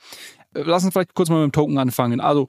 [0.55, 2.19] Lass uns vielleicht kurz mal mit dem Token anfangen.
[2.19, 2.47] Also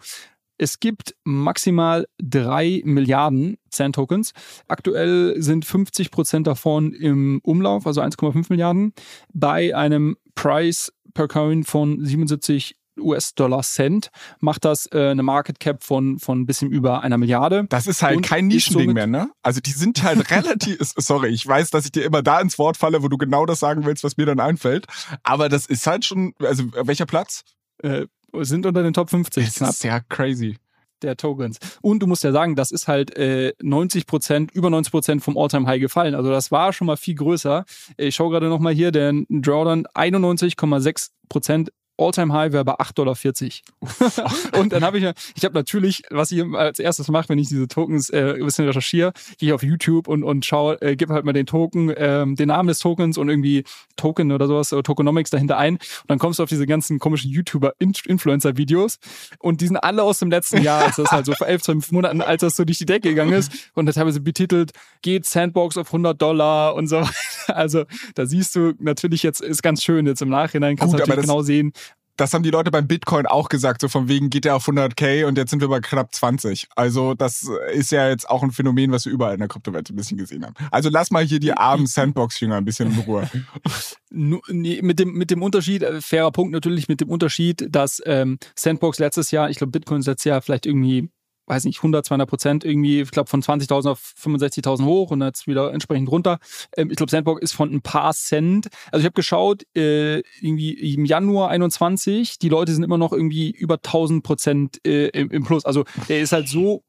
[0.58, 4.32] es gibt maximal drei Milliarden Sand-Tokens.
[4.68, 8.94] Aktuell sind 50 Prozent davon im Umlauf, also 1,5 Milliarden,
[9.32, 15.84] bei einem Price per Coin von 77 US-Dollar Cent, macht das äh, eine Market Cap
[15.84, 17.66] von, von ein bisschen über einer Milliarde.
[17.68, 19.30] Das ist halt kein Nischending mehr, ne?
[19.42, 22.76] Also die sind halt relativ, sorry, ich weiß, dass ich dir immer da ins Wort
[22.76, 24.86] falle, wo du genau das sagen willst, was mir dann einfällt.
[25.22, 27.42] Aber das ist halt schon, also welcher Platz?
[27.82, 28.06] Äh,
[28.40, 29.54] sind unter den Top 50.
[29.54, 30.56] Das ist ja crazy
[31.02, 31.58] der Tokens.
[31.82, 35.36] Und du musst ja sagen, das ist halt äh, 90 Prozent, über 90 Prozent vom
[35.36, 36.14] Alltime high gefallen.
[36.14, 37.64] Also das war schon mal viel größer.
[37.96, 44.32] Ich schaue gerade nochmal hier, der Drawdown 91,6 Prozent All-Time-High wäre bei 8,40 Dollar.
[44.60, 47.68] und dann habe ich, ich habe natürlich, was ich als erstes mache, wenn ich diese
[47.68, 51.24] Tokens äh, ein bisschen recherchiere, gehe ich auf YouTube und, und schaue, äh, gebe halt
[51.24, 53.64] mal den Token, ähm, den Namen des Tokens und irgendwie
[53.96, 55.74] Token oder sowas, oder Tokenomics dahinter ein.
[55.74, 58.98] Und dann kommst du auf diese ganzen komischen YouTuber-Influencer-Videos
[59.38, 61.90] und die sind alle aus dem letzten Jahr, als das halt so vor elf, zwölf
[61.92, 64.72] Monaten, als das so durch die Decke gegangen ist und das teilweise betitelt,
[65.02, 67.12] geht Sandbox auf 100 Dollar und so weiter.
[67.48, 67.84] Also
[68.14, 71.26] da siehst du natürlich jetzt, ist ganz schön jetzt im Nachhinein, kannst Gut, du natürlich
[71.26, 71.72] genau sehen,
[72.16, 75.26] das haben die Leute beim Bitcoin auch gesagt, so von wegen geht er auf 100k
[75.26, 76.68] und jetzt sind wir bei knapp 20.
[76.74, 79.96] Also das ist ja jetzt auch ein Phänomen, was wir überall in der Kryptowelt ein
[79.96, 80.54] bisschen gesehen haben.
[80.70, 83.28] Also lass mal hier die armen Sandbox-Jünger ein bisschen in Ruhe.
[84.10, 88.98] mit dem, mit dem Unterschied, äh, fairer Punkt natürlich, mit dem Unterschied, dass ähm, Sandbox
[88.98, 91.10] letztes Jahr, ich glaube Bitcoin letztes Jahr vielleicht irgendwie
[91.46, 95.46] weiß nicht, 100, 200 Prozent irgendwie, ich glaube von 20.000 auf 65.000 hoch und jetzt
[95.46, 96.38] wieder entsprechend runter.
[96.76, 98.68] Ähm, ich glaube, Sandbox ist von ein paar Cent.
[98.90, 103.50] Also ich habe geschaut, äh, irgendwie im Januar 21, die Leute sind immer noch irgendwie
[103.50, 105.64] über 1000 Prozent äh, im, im Plus.
[105.64, 106.82] Also der ist halt so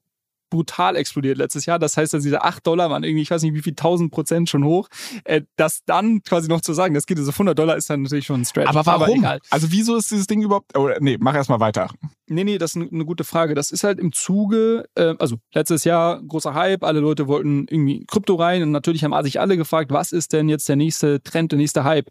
[0.50, 1.80] brutal explodiert letztes Jahr.
[1.80, 4.50] Das heißt, dass diese 8 Dollar waren irgendwie, ich weiß nicht, wie viel 1000 Prozent
[4.50, 4.90] schon hoch.
[5.24, 8.26] Äh, das dann quasi noch zu sagen, das geht so 100 Dollar ist dann natürlich
[8.26, 8.70] schon ein Stretch.
[8.70, 9.24] Aber warum?
[9.24, 11.90] Aber also wieso ist dieses Ding überhaupt, oh, nee, mach erst mal weiter.
[12.28, 13.56] Nee, nee, das ist eine gute Frage.
[13.56, 18.06] Das ist halt im Zuge, äh, also letztes Jahr großer Hype, alle Leute wollten irgendwie
[18.06, 21.52] Krypto rein und natürlich haben sich alle gefragt, was ist denn jetzt der nächste Trend,
[21.52, 22.10] der nächste Hype?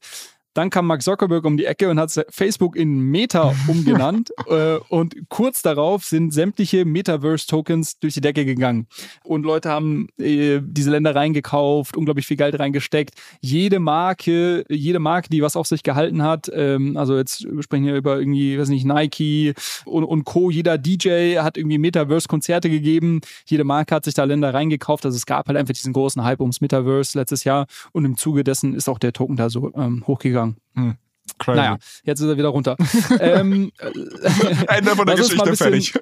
[0.57, 4.31] Dann kam Mark Zuckerberg um die Ecke und hat Facebook in Meta umgenannt.
[4.49, 8.87] äh, und kurz darauf sind sämtliche Metaverse-Tokens durch die Decke gegangen.
[9.23, 13.15] Und Leute haben äh, diese Ländereien gekauft, unglaublich viel Geld reingesteckt.
[13.43, 17.95] Jede Marke, jede Marke, die was auf sich gehalten hat, ähm, also jetzt sprechen wir
[17.95, 19.53] über irgendwie, weiß nicht, Nike
[19.85, 20.51] und, und Co.
[20.51, 23.21] Jeder DJ hat irgendwie Metaverse-Konzerte gegeben.
[23.45, 25.05] Jede Marke hat sich da Ländereien gekauft.
[25.05, 27.67] Also es gab halt einfach diesen großen Hype ums Metaverse letztes Jahr.
[27.93, 30.46] Und im Zuge dessen ist auch der Token da so ähm, hochgegangen.
[30.75, 30.97] Hm.
[31.39, 31.57] Crazy.
[31.57, 32.77] Naja, jetzt ist er wieder runter.
[33.21, 33.71] ähm,
[34.69, 35.95] Ende von der Geschichte, bisschen, fertig.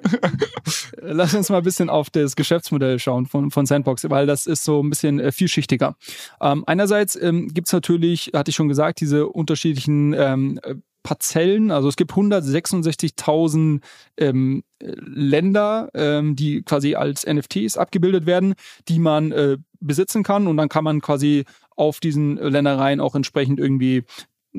[1.01, 4.63] lass uns mal ein bisschen auf das Geschäftsmodell schauen von, von Sandbox, weil das ist
[4.63, 5.97] so ein bisschen äh, vielschichtiger.
[6.39, 10.59] Ähm, einerseits ähm, gibt es natürlich, hatte ich schon gesagt, diese unterschiedlichen ähm,
[11.03, 11.69] Parzellen.
[11.69, 13.81] Also es gibt 166.000
[14.17, 18.55] ähm, Länder, ähm, die quasi als NFTs abgebildet werden,
[18.87, 23.59] die man äh, besitzen kann und dann kann man quasi auf diesen Ländereien auch entsprechend
[23.59, 24.03] irgendwie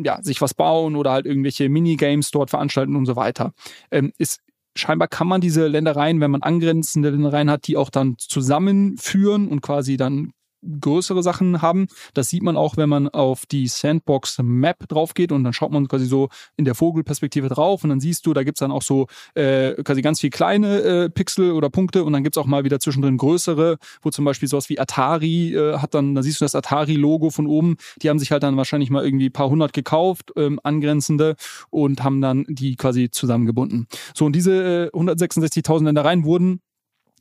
[0.04, 3.52] ja, sich was bauen oder halt irgendwelche Minigames dort veranstalten und so weiter.
[3.90, 4.40] Ähm, ist
[4.74, 9.62] scheinbar kann man diese Ländereien, wenn man angrenzende Ländereien hat, die auch dann zusammenführen und
[9.62, 10.32] quasi dann
[10.80, 11.86] größere Sachen haben.
[12.14, 15.72] Das sieht man auch, wenn man auf die Sandbox Map drauf geht und dann schaut
[15.72, 18.82] man quasi so in der Vogelperspektive drauf und dann siehst du, da gibt's dann auch
[18.82, 22.64] so äh, quasi ganz viel kleine äh, Pixel oder Punkte und dann gibt's auch mal
[22.64, 26.44] wieder zwischendrin größere, wo zum Beispiel sowas wie Atari äh, hat dann, da siehst du
[26.44, 27.76] das Atari-Logo von oben.
[28.02, 31.36] Die haben sich halt dann wahrscheinlich mal irgendwie paar hundert gekauft, ähm, angrenzende
[31.70, 33.86] und haben dann die quasi zusammengebunden.
[34.14, 36.60] So, und diese äh, 166.000 Ländereien wurden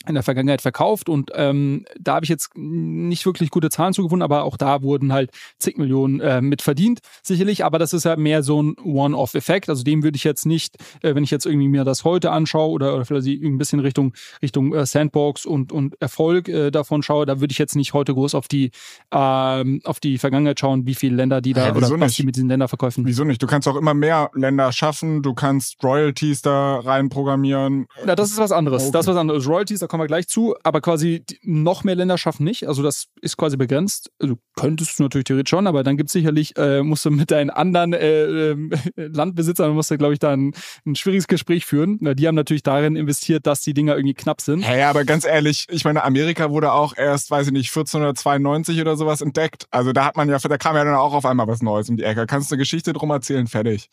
[0.08, 4.24] in der Vergangenheit verkauft und ähm, da habe ich jetzt nicht wirklich gute Zahlen zugefunden,
[4.24, 8.16] aber auch da wurden halt zig Millionen äh, mit verdient, sicherlich, aber das ist ja
[8.16, 11.68] mehr so ein One-Off-Effekt, also dem würde ich jetzt nicht, äh, wenn ich jetzt irgendwie
[11.68, 16.00] mir das heute anschaue oder, oder vielleicht ein bisschen Richtung Richtung äh, Sandbox und, und
[16.02, 18.72] Erfolg äh, davon schaue, da würde ich jetzt nicht heute groß auf die
[19.12, 22.20] ähm, auf die Vergangenheit schauen, wie viele Länder die da ja, oder was nicht?
[22.20, 23.06] die mit diesen Ländern verkaufen.
[23.06, 23.42] Wieso nicht?
[23.42, 27.88] Du kannst auch immer mehr Länder schaffen, du kannst Royalties da reinprogrammieren.
[28.06, 28.84] Ja, das ist was anderes.
[28.84, 28.92] Okay.
[28.92, 29.48] Das ist was anderes.
[29.48, 32.68] Royalties, da kommen wir gleich zu, aber quasi noch mehr Länder schaffen nicht.
[32.68, 34.12] Also das ist quasi begrenzt.
[34.20, 37.30] Also könntest du natürlich theoretisch schon, aber dann gibt es sicherlich, äh, musst du mit
[37.30, 38.58] deinen anderen äh, äh,
[38.96, 40.54] Landbesitzern, musst du, glaube ich, da ein,
[40.86, 42.00] ein, schwieriges Gespräch führen.
[42.16, 44.62] Die haben natürlich darin investiert, dass die Dinger irgendwie knapp sind.
[44.62, 48.98] Ja, aber ganz ehrlich, ich meine, Amerika wurde auch erst, weiß ich nicht, 1492 oder
[48.98, 49.68] sowas entdeckt.
[49.70, 51.98] Also da hat man ja, da kam ja dann auch auf einmal was Neues um
[51.98, 52.26] die Ecke.
[52.26, 53.46] Kannst du eine Geschichte drum erzählen?
[53.46, 53.90] Fertig.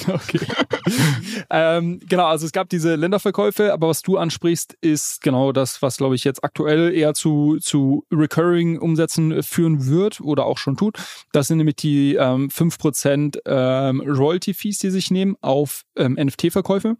[0.08, 0.40] Okay.
[1.50, 5.96] ähm, genau, also es gab diese Länderverkäufe, aber was du ansprichst, ist genau das, was,
[5.96, 10.98] glaube ich, jetzt aktuell eher zu, zu Recurring-Umsätzen führen wird oder auch schon tut.
[11.32, 16.96] Das sind nämlich die ähm, 5% ähm, Royalty-Fees, die sich nehmen auf ähm, NFT-Verkäufe.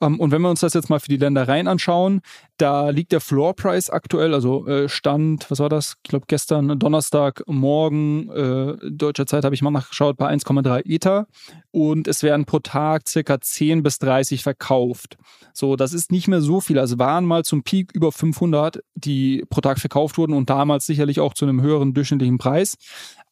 [0.00, 2.20] Ähm, und wenn wir uns das jetzt mal für die Ländereien anschauen,
[2.58, 5.96] da liegt der Floor Price aktuell, also äh, Stand, was war das?
[6.02, 11.28] Ich glaube gestern Donnerstag, morgen äh, deutscher Zeit habe ich mal nachgeschaut bei 1,3 Ether
[11.70, 15.16] und es werden pro Tag circa 10 bis 30 verkauft.
[15.52, 16.78] So, das ist nicht mehr so viel.
[16.78, 21.20] Also waren mal zum Peak über 500, die pro Tag verkauft wurden und damals sicherlich
[21.20, 22.76] auch zu einem höheren durchschnittlichen Preis.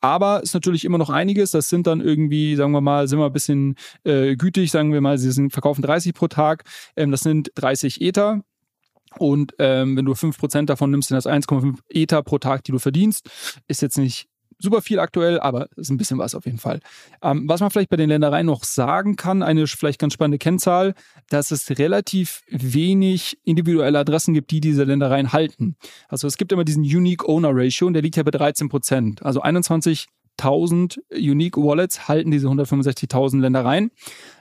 [0.01, 1.51] Aber ist natürlich immer noch einiges.
[1.51, 5.01] Das sind dann irgendwie, sagen wir mal, sind wir ein bisschen äh, gütig, sagen wir
[5.01, 6.65] mal, sie sind, verkaufen 30 pro Tag.
[6.97, 8.43] Ähm, das sind 30 Ether.
[9.19, 12.79] Und ähm, wenn du 5% davon nimmst, sind das 1,5 Ether pro Tag, die du
[12.79, 13.31] verdienst.
[13.67, 14.29] Ist jetzt nicht
[14.59, 16.81] super viel aktuell, aber ist ein bisschen was auf jeden Fall.
[17.23, 20.95] Ähm, was man vielleicht bei den Ländereien noch sagen kann, eine vielleicht ganz spannende Kennzahl,
[21.29, 25.77] dass es relativ wenig individuelle Adressen gibt, die diese Ländereien halten.
[26.09, 29.25] Also es gibt immer diesen Unique Owner Ratio und der liegt ja bei 13 Prozent.
[29.25, 33.91] Also 21 1000 Unique Wallets halten diese 165.000 Ländereien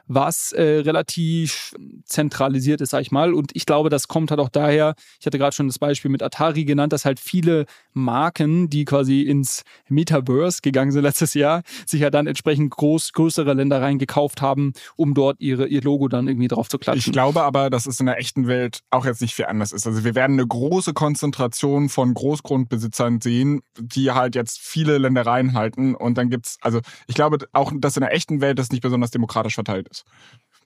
[0.08, 1.76] was äh, relativ
[2.06, 3.34] zentralisiert ist, sag ich mal.
[3.34, 6.22] Und ich glaube, das kommt halt auch daher, ich hatte gerade schon das Beispiel mit
[6.22, 12.02] Atari genannt, dass halt viele Marken, die quasi ins Metaverse gegangen sind letztes Jahr, sich
[12.02, 16.48] ja dann entsprechend groß, größere Ländereien gekauft haben, um dort ihre, ihr Logo dann irgendwie
[16.48, 17.10] drauf zu klatschen.
[17.10, 19.88] Ich glaube aber, dass es in der echten Welt auch jetzt nicht viel anders ist.
[19.88, 25.96] Also wir werden eine große Konzentration von Großgrundbesitzern sehen, die halt jetzt viele Ländereien halten.
[25.96, 29.12] Und dann gibt's, also ich glaube auch, dass in der echten Welt das nicht besonders
[29.12, 30.06] demokratisch verteilt ist ist.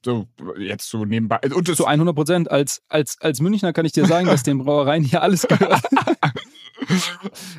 [0.04, 0.28] So,
[0.58, 1.40] jetzt so nebenbei.
[1.54, 2.52] Und zu 100 Prozent.
[2.52, 5.84] Als, als, als Münchner kann ich dir sagen, dass den Brauereien hier alles gehört.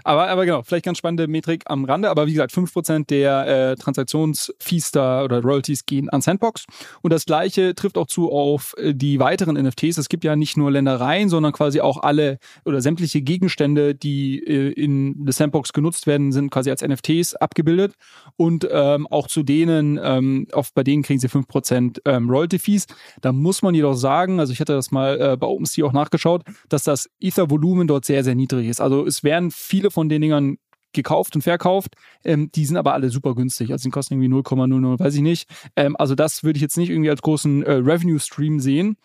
[0.05, 2.11] aber, aber genau, vielleicht ganz spannende Metrik am Rande.
[2.11, 6.65] Aber wie gesagt, 5% der äh, Transaktionsfees da oder Royalties gehen an Sandbox.
[7.03, 9.99] Und das gleiche trifft auch zu auf äh, die weiteren NFTs.
[9.99, 14.73] Es gibt ja nicht nur Ländereien, sondern quasi auch alle oder sämtliche Gegenstände, die äh,
[14.73, 17.95] in der Sandbox genutzt werden, sind quasi als NFTs abgebildet.
[18.37, 22.87] Und ähm, auch zu denen, ähm, oft bei denen kriegen sie 5% ähm, Royalty-Fees.
[23.21, 26.43] Da muss man jedoch sagen, also ich hatte das mal äh, bei OpenSea auch nachgeschaut,
[26.69, 28.81] dass das Ether-Volumen dort sehr, sehr niedrig ist.
[28.81, 30.59] Also es werden viele von den Dingern
[30.93, 31.95] gekauft und verkauft.
[32.25, 33.71] Ähm, die sind aber alle super günstig.
[33.73, 35.49] Also die kosten irgendwie 0,00, weiß ich nicht.
[35.77, 38.97] Ähm, also das würde ich jetzt nicht irgendwie als großen äh, Revenue-Stream sehen.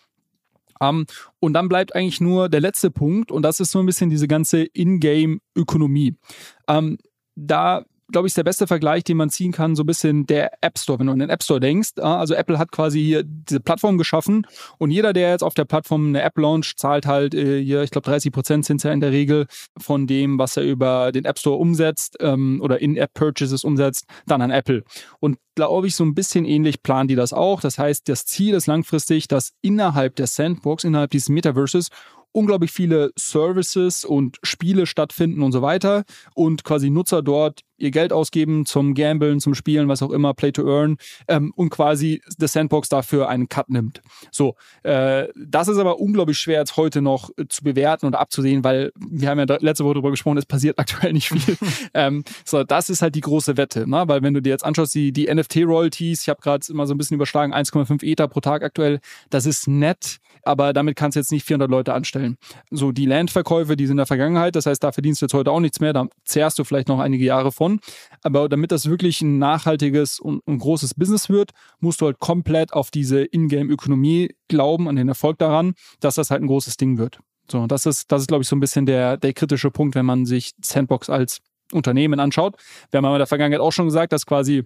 [0.78, 1.06] Um, ähm,
[1.40, 4.28] und dann bleibt eigentlich nur der letzte Punkt und das ist so ein bisschen diese
[4.28, 6.16] ganze Ingame-Ökonomie.
[6.66, 6.98] Um, ähm,
[7.34, 10.52] da glaube ich, ist der beste Vergleich, den man ziehen kann, so ein bisschen der
[10.60, 10.98] App Store.
[10.98, 14.46] Wenn du an den App Store denkst, also Apple hat quasi hier diese Plattform geschaffen
[14.78, 17.90] und jeder, der jetzt auf der Plattform eine App launcht, zahlt halt äh, hier, ich
[17.90, 19.46] glaube, 30 Prozent sind ja in der Regel
[19.76, 24.50] von dem, was er über den App Store umsetzt ähm, oder In-App-Purchases umsetzt, dann an
[24.50, 24.84] Apple.
[25.20, 27.60] Und glaube ich, so ein bisschen ähnlich planen die das auch.
[27.60, 31.88] Das heißt, das Ziel ist langfristig, dass innerhalb der Sandbox, innerhalb dieses Metaverses
[32.36, 36.04] unglaublich viele Services und Spiele stattfinden und so weiter
[36.34, 40.52] und quasi Nutzer dort ihr Geld ausgeben zum Gamblen, zum Spielen, was auch immer, Play
[40.52, 40.96] to Earn
[41.28, 44.00] ähm, und quasi das Sandbox dafür einen Cut nimmt.
[44.30, 48.64] So, äh, das ist aber unglaublich schwer jetzt heute noch äh, zu bewerten und abzusehen,
[48.64, 51.56] weil wir haben ja letzte Woche darüber gesprochen, es passiert aktuell nicht viel.
[51.94, 54.04] ähm, so, das ist halt die große Wette, ne?
[54.06, 56.98] weil wenn du dir jetzt anschaust, die, die NFT-Royalties, ich habe gerade immer so ein
[56.98, 59.00] bisschen überschlagen, 1,5 Ether pro Tag aktuell,
[59.30, 62.38] das ist nett, aber damit kannst du jetzt nicht 400 Leute anstellen.
[62.70, 65.50] So, die Landverkäufe, die sind in der Vergangenheit, das heißt, da verdienst du jetzt heute
[65.50, 67.80] auch nichts mehr, da zehrst du vielleicht noch einige Jahre vor davon.
[68.22, 72.72] Aber damit das wirklich ein nachhaltiges und ein großes Business wird, musst du halt komplett
[72.72, 77.18] auf diese Ingame-Ökonomie glauben, an den Erfolg daran, dass das halt ein großes Ding wird.
[77.50, 80.06] So, das ist, das ist, glaube ich, so ein bisschen der, der kritische Punkt, wenn
[80.06, 81.38] man sich Sandbox als
[81.72, 82.56] Unternehmen anschaut.
[82.90, 84.64] Wir haben aber in der Vergangenheit auch schon gesagt, dass quasi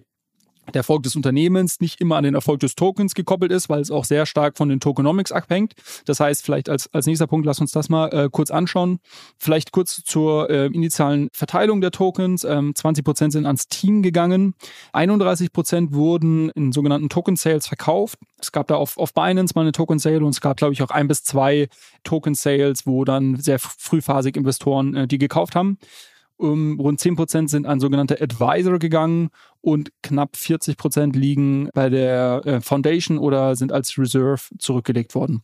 [0.67, 3.91] der Erfolg des Unternehmens nicht immer an den Erfolg des Tokens gekoppelt ist, weil es
[3.91, 5.73] auch sehr stark von den Tokenomics abhängt.
[6.05, 8.99] Das heißt, vielleicht als, als nächster Punkt, lass uns das mal äh, kurz anschauen.
[9.37, 12.43] Vielleicht kurz zur äh, initialen Verteilung der Tokens.
[12.43, 14.53] Ähm, 20 Prozent sind ans Team gegangen.
[14.93, 18.19] 31 Prozent wurden in sogenannten Token Sales verkauft.
[18.39, 20.81] Es gab da auf, auf Binance mal eine Token Sale und es gab, glaube ich,
[20.81, 21.67] auch ein bis zwei
[22.03, 25.77] Token Sales, wo dann sehr frühphasig Investoren äh, die gekauft haben.
[26.37, 29.29] Um, rund 10% sind an sogenannte Advisor gegangen
[29.61, 35.43] und knapp 40 Prozent liegen bei der äh, Foundation oder sind als Reserve zurückgelegt worden.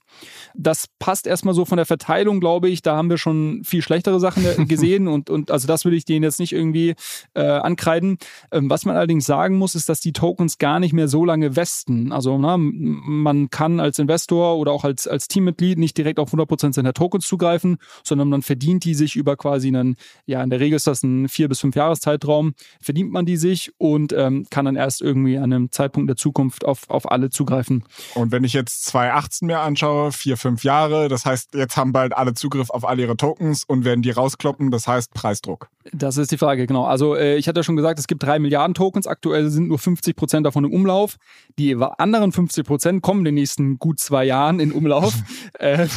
[0.56, 2.81] Das passt erstmal so von der Verteilung, glaube ich.
[2.81, 6.06] Da haben wir schon viel schlechtere Sachen äh, gesehen und, und also das will ich
[6.06, 6.95] denen jetzt nicht irgendwie
[7.35, 8.18] äh, ankreiden.
[8.52, 11.56] Ähm, was man allerdings sagen muss, ist, dass die Tokens gar nicht mehr so lange
[11.56, 12.11] westen.
[12.11, 16.48] Also na, man kann als Investor oder auch als, als Teammitglied nicht direkt auf 100
[16.48, 19.95] Prozent seiner Tokens zugreifen, sondern man verdient die sich über quasi einen,
[20.26, 23.72] ja, in der Regel ist das ein vier bis fünf Jahreszeitraum, verdient man die sich
[23.77, 27.29] und und ähm, kann dann erst irgendwie an einem Zeitpunkt der Zukunft auf, auf alle
[27.29, 27.84] zugreifen.
[28.15, 32.15] Und wenn ich jetzt 2018 mir anschaue, vier, fünf Jahre, das heißt, jetzt haben bald
[32.15, 35.69] alle Zugriff auf all ihre Tokens und werden die rauskloppen, das heißt Preisdruck.
[35.93, 36.85] Das ist die Frage, genau.
[36.85, 39.79] Also äh, ich hatte ja schon gesagt, es gibt drei Milliarden Tokens, aktuell sind nur
[39.79, 41.15] 50 Prozent davon im Umlauf.
[41.57, 45.13] Die anderen 50 Prozent kommen in den nächsten gut zwei Jahren in Umlauf.
[45.59, 45.88] äh,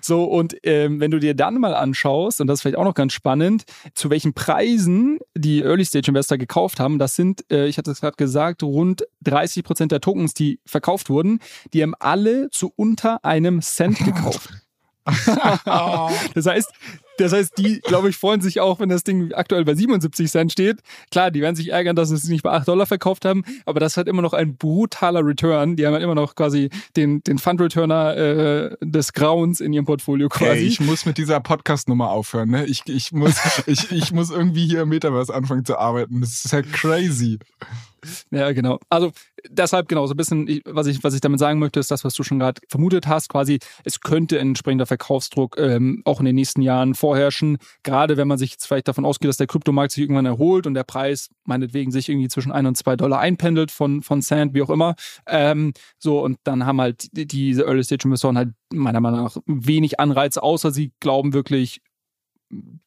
[0.00, 2.94] so, und äh, wenn du dir dann mal anschaust, und das ist vielleicht auch noch
[2.94, 3.64] ganz spannend,
[3.94, 8.62] zu welchen Preisen die Early-Stage-Investor gekauft haben, das sind äh, ich hatte es gerade gesagt,
[8.62, 11.40] rund 30 Prozent der Tokens, die verkauft wurden,
[11.72, 14.50] die haben alle zu unter einem Cent gekauft.
[16.34, 16.70] das heißt,
[17.20, 20.52] das heißt, die, glaube ich, freuen sich auch, wenn das Ding aktuell bei 77 Cent
[20.52, 20.80] steht.
[21.10, 23.78] Klar, die werden sich ärgern, dass sie es nicht bei 8 Dollar verkauft haben, aber
[23.80, 25.76] das halt immer noch ein brutaler Return.
[25.76, 30.28] Die haben halt immer noch quasi den, den Fund-Returner äh, des Grauens in ihrem Portfolio
[30.28, 30.50] quasi.
[30.50, 32.50] Ey, ich muss mit dieser Podcast-Nummer aufhören.
[32.50, 32.66] Ne?
[32.66, 33.36] Ich, ich, muss,
[33.66, 36.20] ich, ich muss irgendwie hier im Metaverse anfangen zu arbeiten.
[36.20, 37.38] Das ist halt crazy.
[38.30, 38.78] Ja, genau.
[38.88, 39.12] Also
[39.48, 42.14] deshalb genau, so ein bisschen, was ich, was ich damit sagen möchte, ist das, was
[42.14, 46.34] du schon gerade vermutet hast, quasi, es könnte ein entsprechender Verkaufsdruck ähm, auch in den
[46.34, 50.02] nächsten Jahren vorherrschen, gerade wenn man sich jetzt vielleicht davon ausgeht, dass der Kryptomarkt sich
[50.02, 54.02] irgendwann erholt und der Preis meinetwegen sich irgendwie zwischen ein und zwei Dollar einpendelt von,
[54.02, 54.94] von Sand, wie auch immer.
[55.26, 60.70] Ähm, so, und dann haben halt diese Early-Stage-Investoren halt meiner Meinung nach wenig Anreiz, außer
[60.70, 61.80] sie glauben wirklich,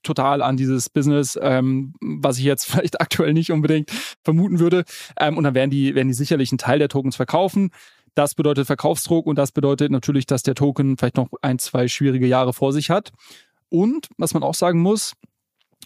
[0.03, 3.91] total an dieses Business, ähm, was ich jetzt vielleicht aktuell nicht unbedingt
[4.23, 4.83] vermuten würde.
[5.19, 7.71] Ähm, und dann werden die, werden die sicherlich einen Teil der Tokens verkaufen.
[8.15, 12.27] Das bedeutet Verkaufsdruck und das bedeutet natürlich, dass der Token vielleicht noch ein, zwei schwierige
[12.27, 13.11] Jahre vor sich hat.
[13.69, 15.13] Und was man auch sagen muss,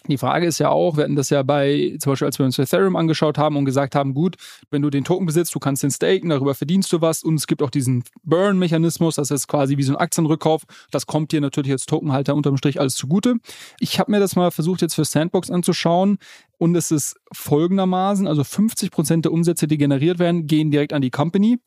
[0.06, 2.58] die Frage ist ja auch, wir hatten das ja bei, zum Beispiel als wir uns
[2.58, 4.36] Ethereum angeschaut haben und gesagt haben, gut,
[4.70, 7.46] wenn du den Token besitzt, du kannst den staken, darüber verdienst du was und es
[7.46, 10.62] gibt auch diesen Burn-Mechanismus, das ist quasi wie so ein Aktienrückkauf.
[10.90, 13.36] Das kommt dir natürlich als Tokenhalter unterm Strich alles zugute.
[13.80, 16.18] Ich habe mir das mal versucht jetzt für Sandbox anzuschauen
[16.58, 21.02] und es ist folgendermaßen, also 50 Prozent der Umsätze, die generiert werden, gehen direkt an
[21.02, 21.58] die Company.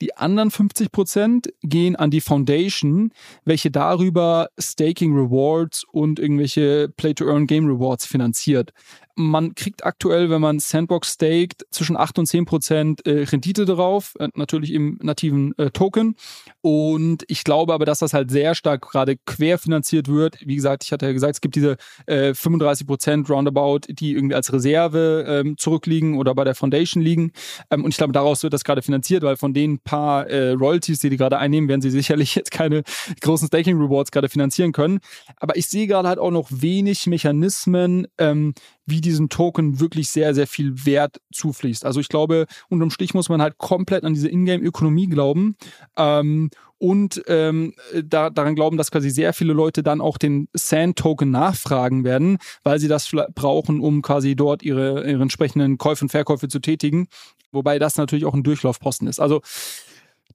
[0.00, 3.12] Die anderen 50 Prozent gehen an die Foundation,
[3.44, 8.72] welche darüber Staking Rewards und irgendwelche Play-to-Earn-Game Rewards finanziert.
[9.16, 14.14] Man kriegt aktuell, wenn man Sandbox staked, zwischen 8 und 10 Prozent äh, Rendite darauf,
[14.18, 16.16] äh, natürlich im nativen äh, Token.
[16.60, 20.38] Und ich glaube aber, dass das halt sehr stark gerade querfinanziert wird.
[20.44, 21.76] Wie gesagt, ich hatte ja gesagt, es gibt diese
[22.06, 27.32] äh, 35 Prozent Roundabout, die irgendwie als Reserve ähm, zurückliegen oder bei der Foundation liegen.
[27.70, 31.10] Ähm, und ich glaube, daraus wird das gerade finanziert, weil von den paar Royalties, die
[31.10, 32.82] die gerade einnehmen, werden sie sicherlich jetzt keine
[33.20, 35.00] großen Staking Rewards gerade finanzieren können.
[35.36, 38.54] Aber ich sehe gerade halt auch noch wenig Mechanismen, ähm,
[38.86, 41.84] wie diesem Token wirklich sehr, sehr viel Wert zufließt.
[41.84, 45.56] Also ich glaube, unterm Strich muss man halt komplett an diese Ingame-Ökonomie glauben
[45.96, 51.30] ähm, und ähm, da, daran glauben, dass quasi sehr viele Leute dann auch den Sand-Token
[51.30, 56.48] nachfragen werden, weil sie das brauchen, um quasi dort ihre, ihre entsprechenden Käufe und Verkäufe
[56.48, 57.08] zu tätigen.
[57.52, 59.20] Wobei das natürlich auch ein Durchlaufposten ist.
[59.20, 59.42] Also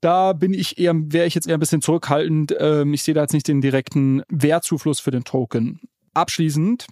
[0.01, 2.55] da bin ich eher, wäre ich jetzt eher ein bisschen zurückhaltend.
[2.59, 5.79] Ähm, ich sehe da jetzt nicht den direkten Wertzufluss für den Token.
[6.13, 6.85] Abschließend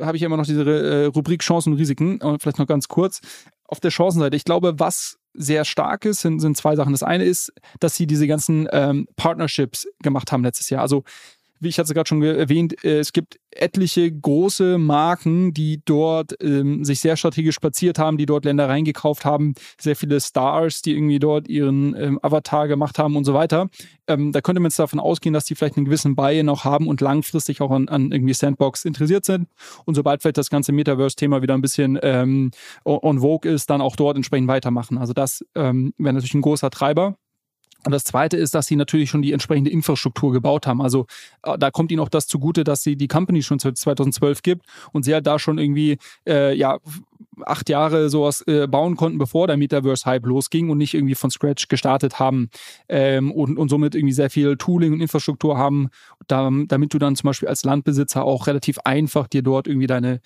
[0.00, 2.20] habe ich immer noch diese äh, Rubrik Chancen und Risiken.
[2.20, 3.20] Und vielleicht noch ganz kurz.
[3.64, 6.92] Auf der Chancenseite, ich glaube, was sehr stark ist, sind, sind zwei Sachen.
[6.92, 10.82] Das eine ist, dass sie diese ganzen ähm, Partnerships gemacht haben letztes Jahr.
[10.82, 11.04] Also
[11.60, 16.84] wie ich hatte gerade schon erwähnt, äh, es gibt etliche große Marken, die dort ähm,
[16.84, 21.18] sich sehr strategisch platziert haben, die dort Länder reingekauft haben, sehr viele Stars, die irgendwie
[21.18, 23.68] dort ihren ähm, Avatar gemacht haben und so weiter.
[24.06, 26.88] Ähm, da könnte man jetzt davon ausgehen, dass die vielleicht einen gewissen Buy noch haben
[26.88, 29.48] und langfristig auch an, an irgendwie Sandbox interessiert sind.
[29.84, 32.50] Und sobald vielleicht das ganze Metaverse-Thema wieder ein bisschen ähm,
[32.84, 34.98] on vogue ist, dann auch dort entsprechend weitermachen.
[34.98, 37.16] Also das ähm, wäre natürlich ein großer Treiber.
[37.84, 40.82] Und das Zweite ist, dass sie natürlich schon die entsprechende Infrastruktur gebaut haben.
[40.82, 41.06] Also
[41.42, 44.66] äh, da kommt ihnen auch das zugute, dass sie die Company schon seit 2012 gibt
[44.92, 46.78] und sie halt da schon irgendwie äh, ja
[47.44, 51.68] acht Jahre sowas äh, bauen konnten, bevor der Metaverse-Hype losging und nicht irgendwie von Scratch
[51.68, 52.50] gestartet haben
[52.88, 55.88] ähm, und, und somit irgendwie sehr viel Tooling und Infrastruktur haben,
[56.26, 60.20] da, damit du dann zum Beispiel als Landbesitzer auch relativ einfach dir dort irgendwie deine,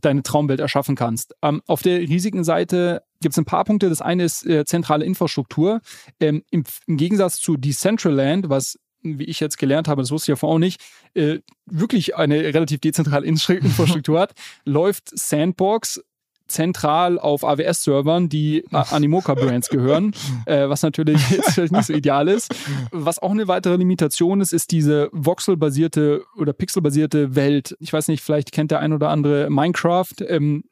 [0.00, 1.34] deine Traumwelt erschaffen kannst.
[1.42, 3.88] Ähm, auf der Risikenseite gibt es ein paar Punkte.
[3.88, 5.80] Das eine ist äh, zentrale Infrastruktur.
[6.20, 10.28] Ähm, im, im, Gegensatz zu Decentraland, was wie ich jetzt gelernt habe, das wusste ich
[10.28, 10.80] ja vorher auch nicht,
[11.14, 14.34] äh, wirklich eine relativ dezentrale Infrastruktur hat,
[14.64, 16.02] läuft Sandbox
[16.50, 20.12] zentral auf AWS-Servern, die Animoca-Brands gehören,
[20.46, 22.54] äh, was natürlich jetzt vielleicht nicht so ideal ist.
[22.90, 27.76] Was auch eine weitere Limitation ist, ist diese voxel-basierte oder pixel-basierte Welt.
[27.80, 30.14] Ich weiß nicht, vielleicht kennt der ein oder andere Minecraft.
[30.26, 30.64] Ähm,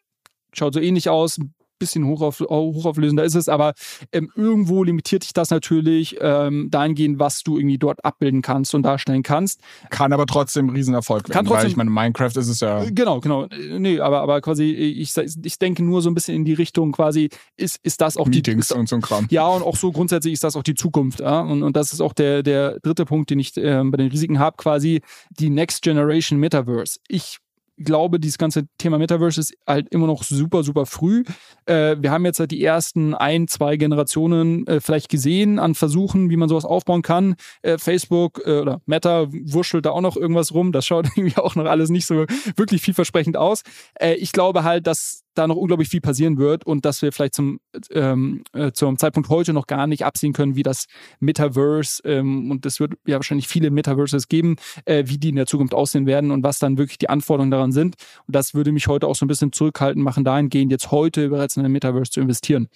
[0.53, 1.39] schaut so ähnlich aus,
[1.79, 3.75] bisschen hochauf, hochauflösender ist es, aber
[4.13, 8.83] ähm, irgendwo limitiert dich das natürlich ähm, dahingehend, was du irgendwie dort abbilden kannst und
[8.83, 9.61] darstellen kannst.
[9.91, 12.85] Kann aber trotzdem ein Riesenerfolg werden, Kann trotzdem, weil ich meine, Minecraft ist es ja...
[12.91, 13.47] Genau, genau.
[13.79, 17.29] Nee, aber, aber quasi, ich, ich denke nur so ein bisschen in die Richtung quasi,
[17.57, 18.75] ist, ist das auch Meetings die...
[18.75, 19.27] und so ein Kram.
[19.31, 21.21] Ja, und auch so grundsätzlich ist das auch die Zukunft.
[21.21, 21.41] Ja?
[21.41, 24.39] Und, und das ist auch der, der dritte Punkt, den ich äh, bei den Risiken
[24.39, 25.01] habe, quasi
[25.31, 26.99] die Next Generation Metaverse.
[27.09, 27.39] Ich
[27.79, 31.25] glaube, dieses ganze Thema Metaverse ist halt immer noch super, super früh.
[31.67, 36.31] Äh, wir haben jetzt halt die ersten ein, zwei Generationen äh, vielleicht gesehen an Versuchen,
[36.31, 37.37] wie man sowas aufbauen kann.
[37.63, 40.73] Äh, Facebook äh, oder Meta wurschtelt da auch noch irgendwas rum.
[40.73, 42.27] Das schaut irgendwie auch noch alles nicht so
[42.57, 43.63] wirklich vielversprechend aus.
[43.95, 47.35] Äh, ich glaube halt, dass da noch unglaublich viel passieren wird und dass wir vielleicht
[47.35, 47.61] zum,
[47.91, 50.87] ähm, äh, zum Zeitpunkt heute noch gar nicht absehen können, wie das
[51.21, 55.47] Metaverse, ähm, und es wird ja wahrscheinlich viele Metaverses geben, äh, wie die in der
[55.47, 57.97] Zukunft aussehen werden und was dann wirklich die Anforderungen daran sind.
[58.27, 61.57] Und das würde mich heute auch so ein bisschen zurückhalten machen, dahingehend jetzt heute bereits
[61.57, 62.69] in ein Metaverse zu investieren.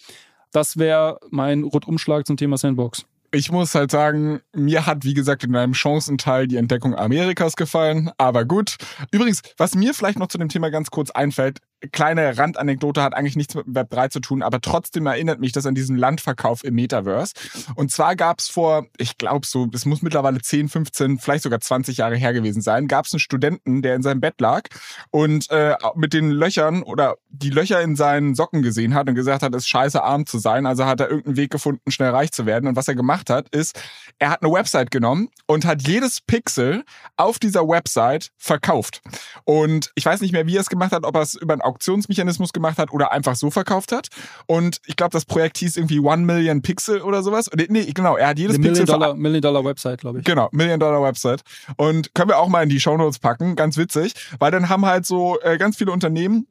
[0.53, 5.43] Das wäre mein Rundumschlag zum Thema Sandbox ich muss halt sagen, mir hat, wie gesagt,
[5.43, 8.11] in einem Chancenteil die Entdeckung Amerikas gefallen.
[8.19, 8.77] Aber gut.
[9.11, 11.59] Übrigens, was mir vielleicht noch zu dem Thema ganz kurz einfällt,
[11.91, 15.67] kleine Randanekdote hat eigentlich nichts mit Web 3 zu tun, aber trotzdem erinnert mich das
[15.67, 17.35] an diesen Landverkauf im Metaverse.
[17.75, 21.61] Und zwar gab es vor, ich glaube so, es muss mittlerweile 10, 15, vielleicht sogar
[21.61, 24.63] 20 Jahre her gewesen sein, gab es einen Studenten, der in seinem Bett lag
[25.11, 29.43] und äh, mit den Löchern oder die Löcher in seinen Socken gesehen hat und gesagt
[29.43, 30.67] hat, es ist scheiße arm zu sein.
[30.67, 32.69] Also hat er irgendeinen Weg gefunden, schnell reich zu werden.
[32.69, 33.81] Und was er gemacht hat, ist,
[34.19, 36.85] er hat eine Website genommen und hat jedes Pixel
[37.17, 39.03] auf dieser Website verkauft.
[39.45, 41.63] Und ich weiß nicht mehr, wie er es gemacht hat, ob er es über einen
[41.73, 44.09] Auktionsmechanismus gemacht hat oder einfach so verkauft hat.
[44.47, 47.51] Und ich glaube, das Projekt hieß irgendwie One Million Pixel oder sowas.
[47.69, 48.85] Nee, genau, er hat jedes Eine Pixel.
[48.85, 50.25] Million Dollar, Million Dollar Website, glaube ich.
[50.25, 51.43] Genau, Million Dollar Website.
[51.77, 55.07] Und können wir auch mal in die Shownotes packen, ganz witzig, weil dann haben halt
[55.07, 56.47] so äh, ganz viele Unternehmen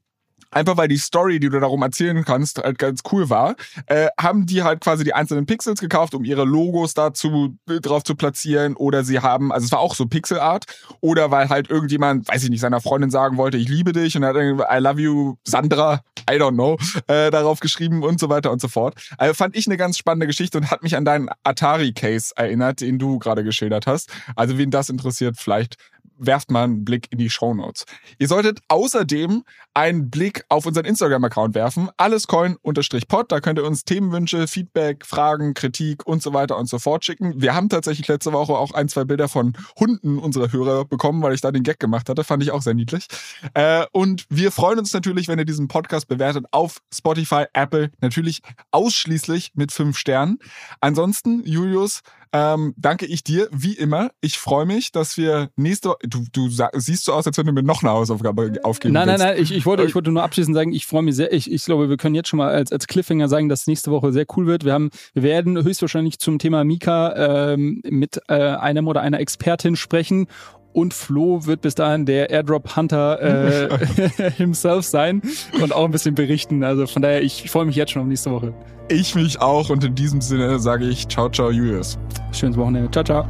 [0.52, 3.56] einfach weil die Story, die du darum erzählen kannst, halt ganz cool war,
[3.88, 8.16] äh, haben die halt quasi die einzelnen Pixels gekauft, um ihre Logos dazu drauf zu
[8.16, 10.66] platzieren oder sie haben, also es war auch so Pixelart
[11.00, 14.24] oder weil halt irgendjemand, weiß ich nicht, seiner Freundin sagen wollte, ich liebe dich und
[14.24, 18.52] er hat I love you Sandra, I don't know, äh, darauf geschrieben und so weiter
[18.52, 18.96] und so fort.
[19.18, 23.00] Also fand ich eine ganz spannende Geschichte und hat mich an deinen Atari-Case erinnert, den
[23.00, 24.12] du gerade geschildert hast.
[24.36, 25.78] Also wen das interessiert, vielleicht
[26.26, 27.86] werft mal einen Blick in die Show Notes.
[28.20, 29.44] Ihr solltet außerdem
[29.74, 31.90] einen Blick auf unseren Instagram-Account werfen.
[31.98, 33.32] Allescoin-pod.
[33.32, 37.42] Da könnt ihr uns Themenwünsche, Feedback, Fragen, Kritik und so weiter und so fort schicken.
[37.42, 41.34] Wir haben tatsächlich letzte Woche auch ein, zwei Bilder von Hunden unserer Hörer bekommen, weil
[41.34, 42.24] ich da den Gag gemacht hatte.
[42.24, 43.08] Fand ich auch sehr niedlich.
[43.54, 48.42] Äh, und wir freuen uns natürlich, wenn ihr diesen Podcast bewertet auf Spotify, Apple, natürlich
[48.72, 50.40] ausschließlich mit fünf Sternen.
[50.82, 52.02] Ansonsten, Julius,
[52.34, 54.12] ähm, danke ich dir, wie immer.
[54.22, 57.64] Ich freue mich, dass wir nächste du, du siehst so aus, als wenn du mir
[57.64, 60.72] noch eine Hausaufgabe aufgeben Nein, nein, nein, ich, ich, wollte, ich wollte nur abschließend sagen,
[60.72, 61.34] ich freue mich sehr.
[61.34, 64.14] Ich, ich glaube, wir können jetzt schon mal als, als Cliffhanger sagen, dass nächste Woche
[64.14, 64.64] sehr cool wird.
[64.64, 69.76] Wir, haben, wir werden höchstwahrscheinlich zum Thema Mika ähm, mit äh, einem oder einer Expertin
[69.76, 70.28] sprechen
[70.74, 75.22] und Flo wird bis dahin der Airdrop Hunter äh, himself sein
[75.62, 76.64] und auch ein bisschen berichten.
[76.64, 78.54] Also von daher, ich freue mich jetzt schon auf nächste Woche.
[78.90, 81.98] Ich mich auch und in diesem Sinne sage ich ciao, ciao, Julius.
[82.32, 82.92] Schönes Wochenende.
[82.92, 83.26] Ciao, ciao.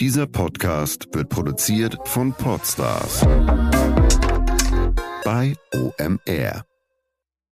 [0.00, 3.24] Dieser Podcast wird produziert von Podstars
[5.24, 6.64] bei OMR.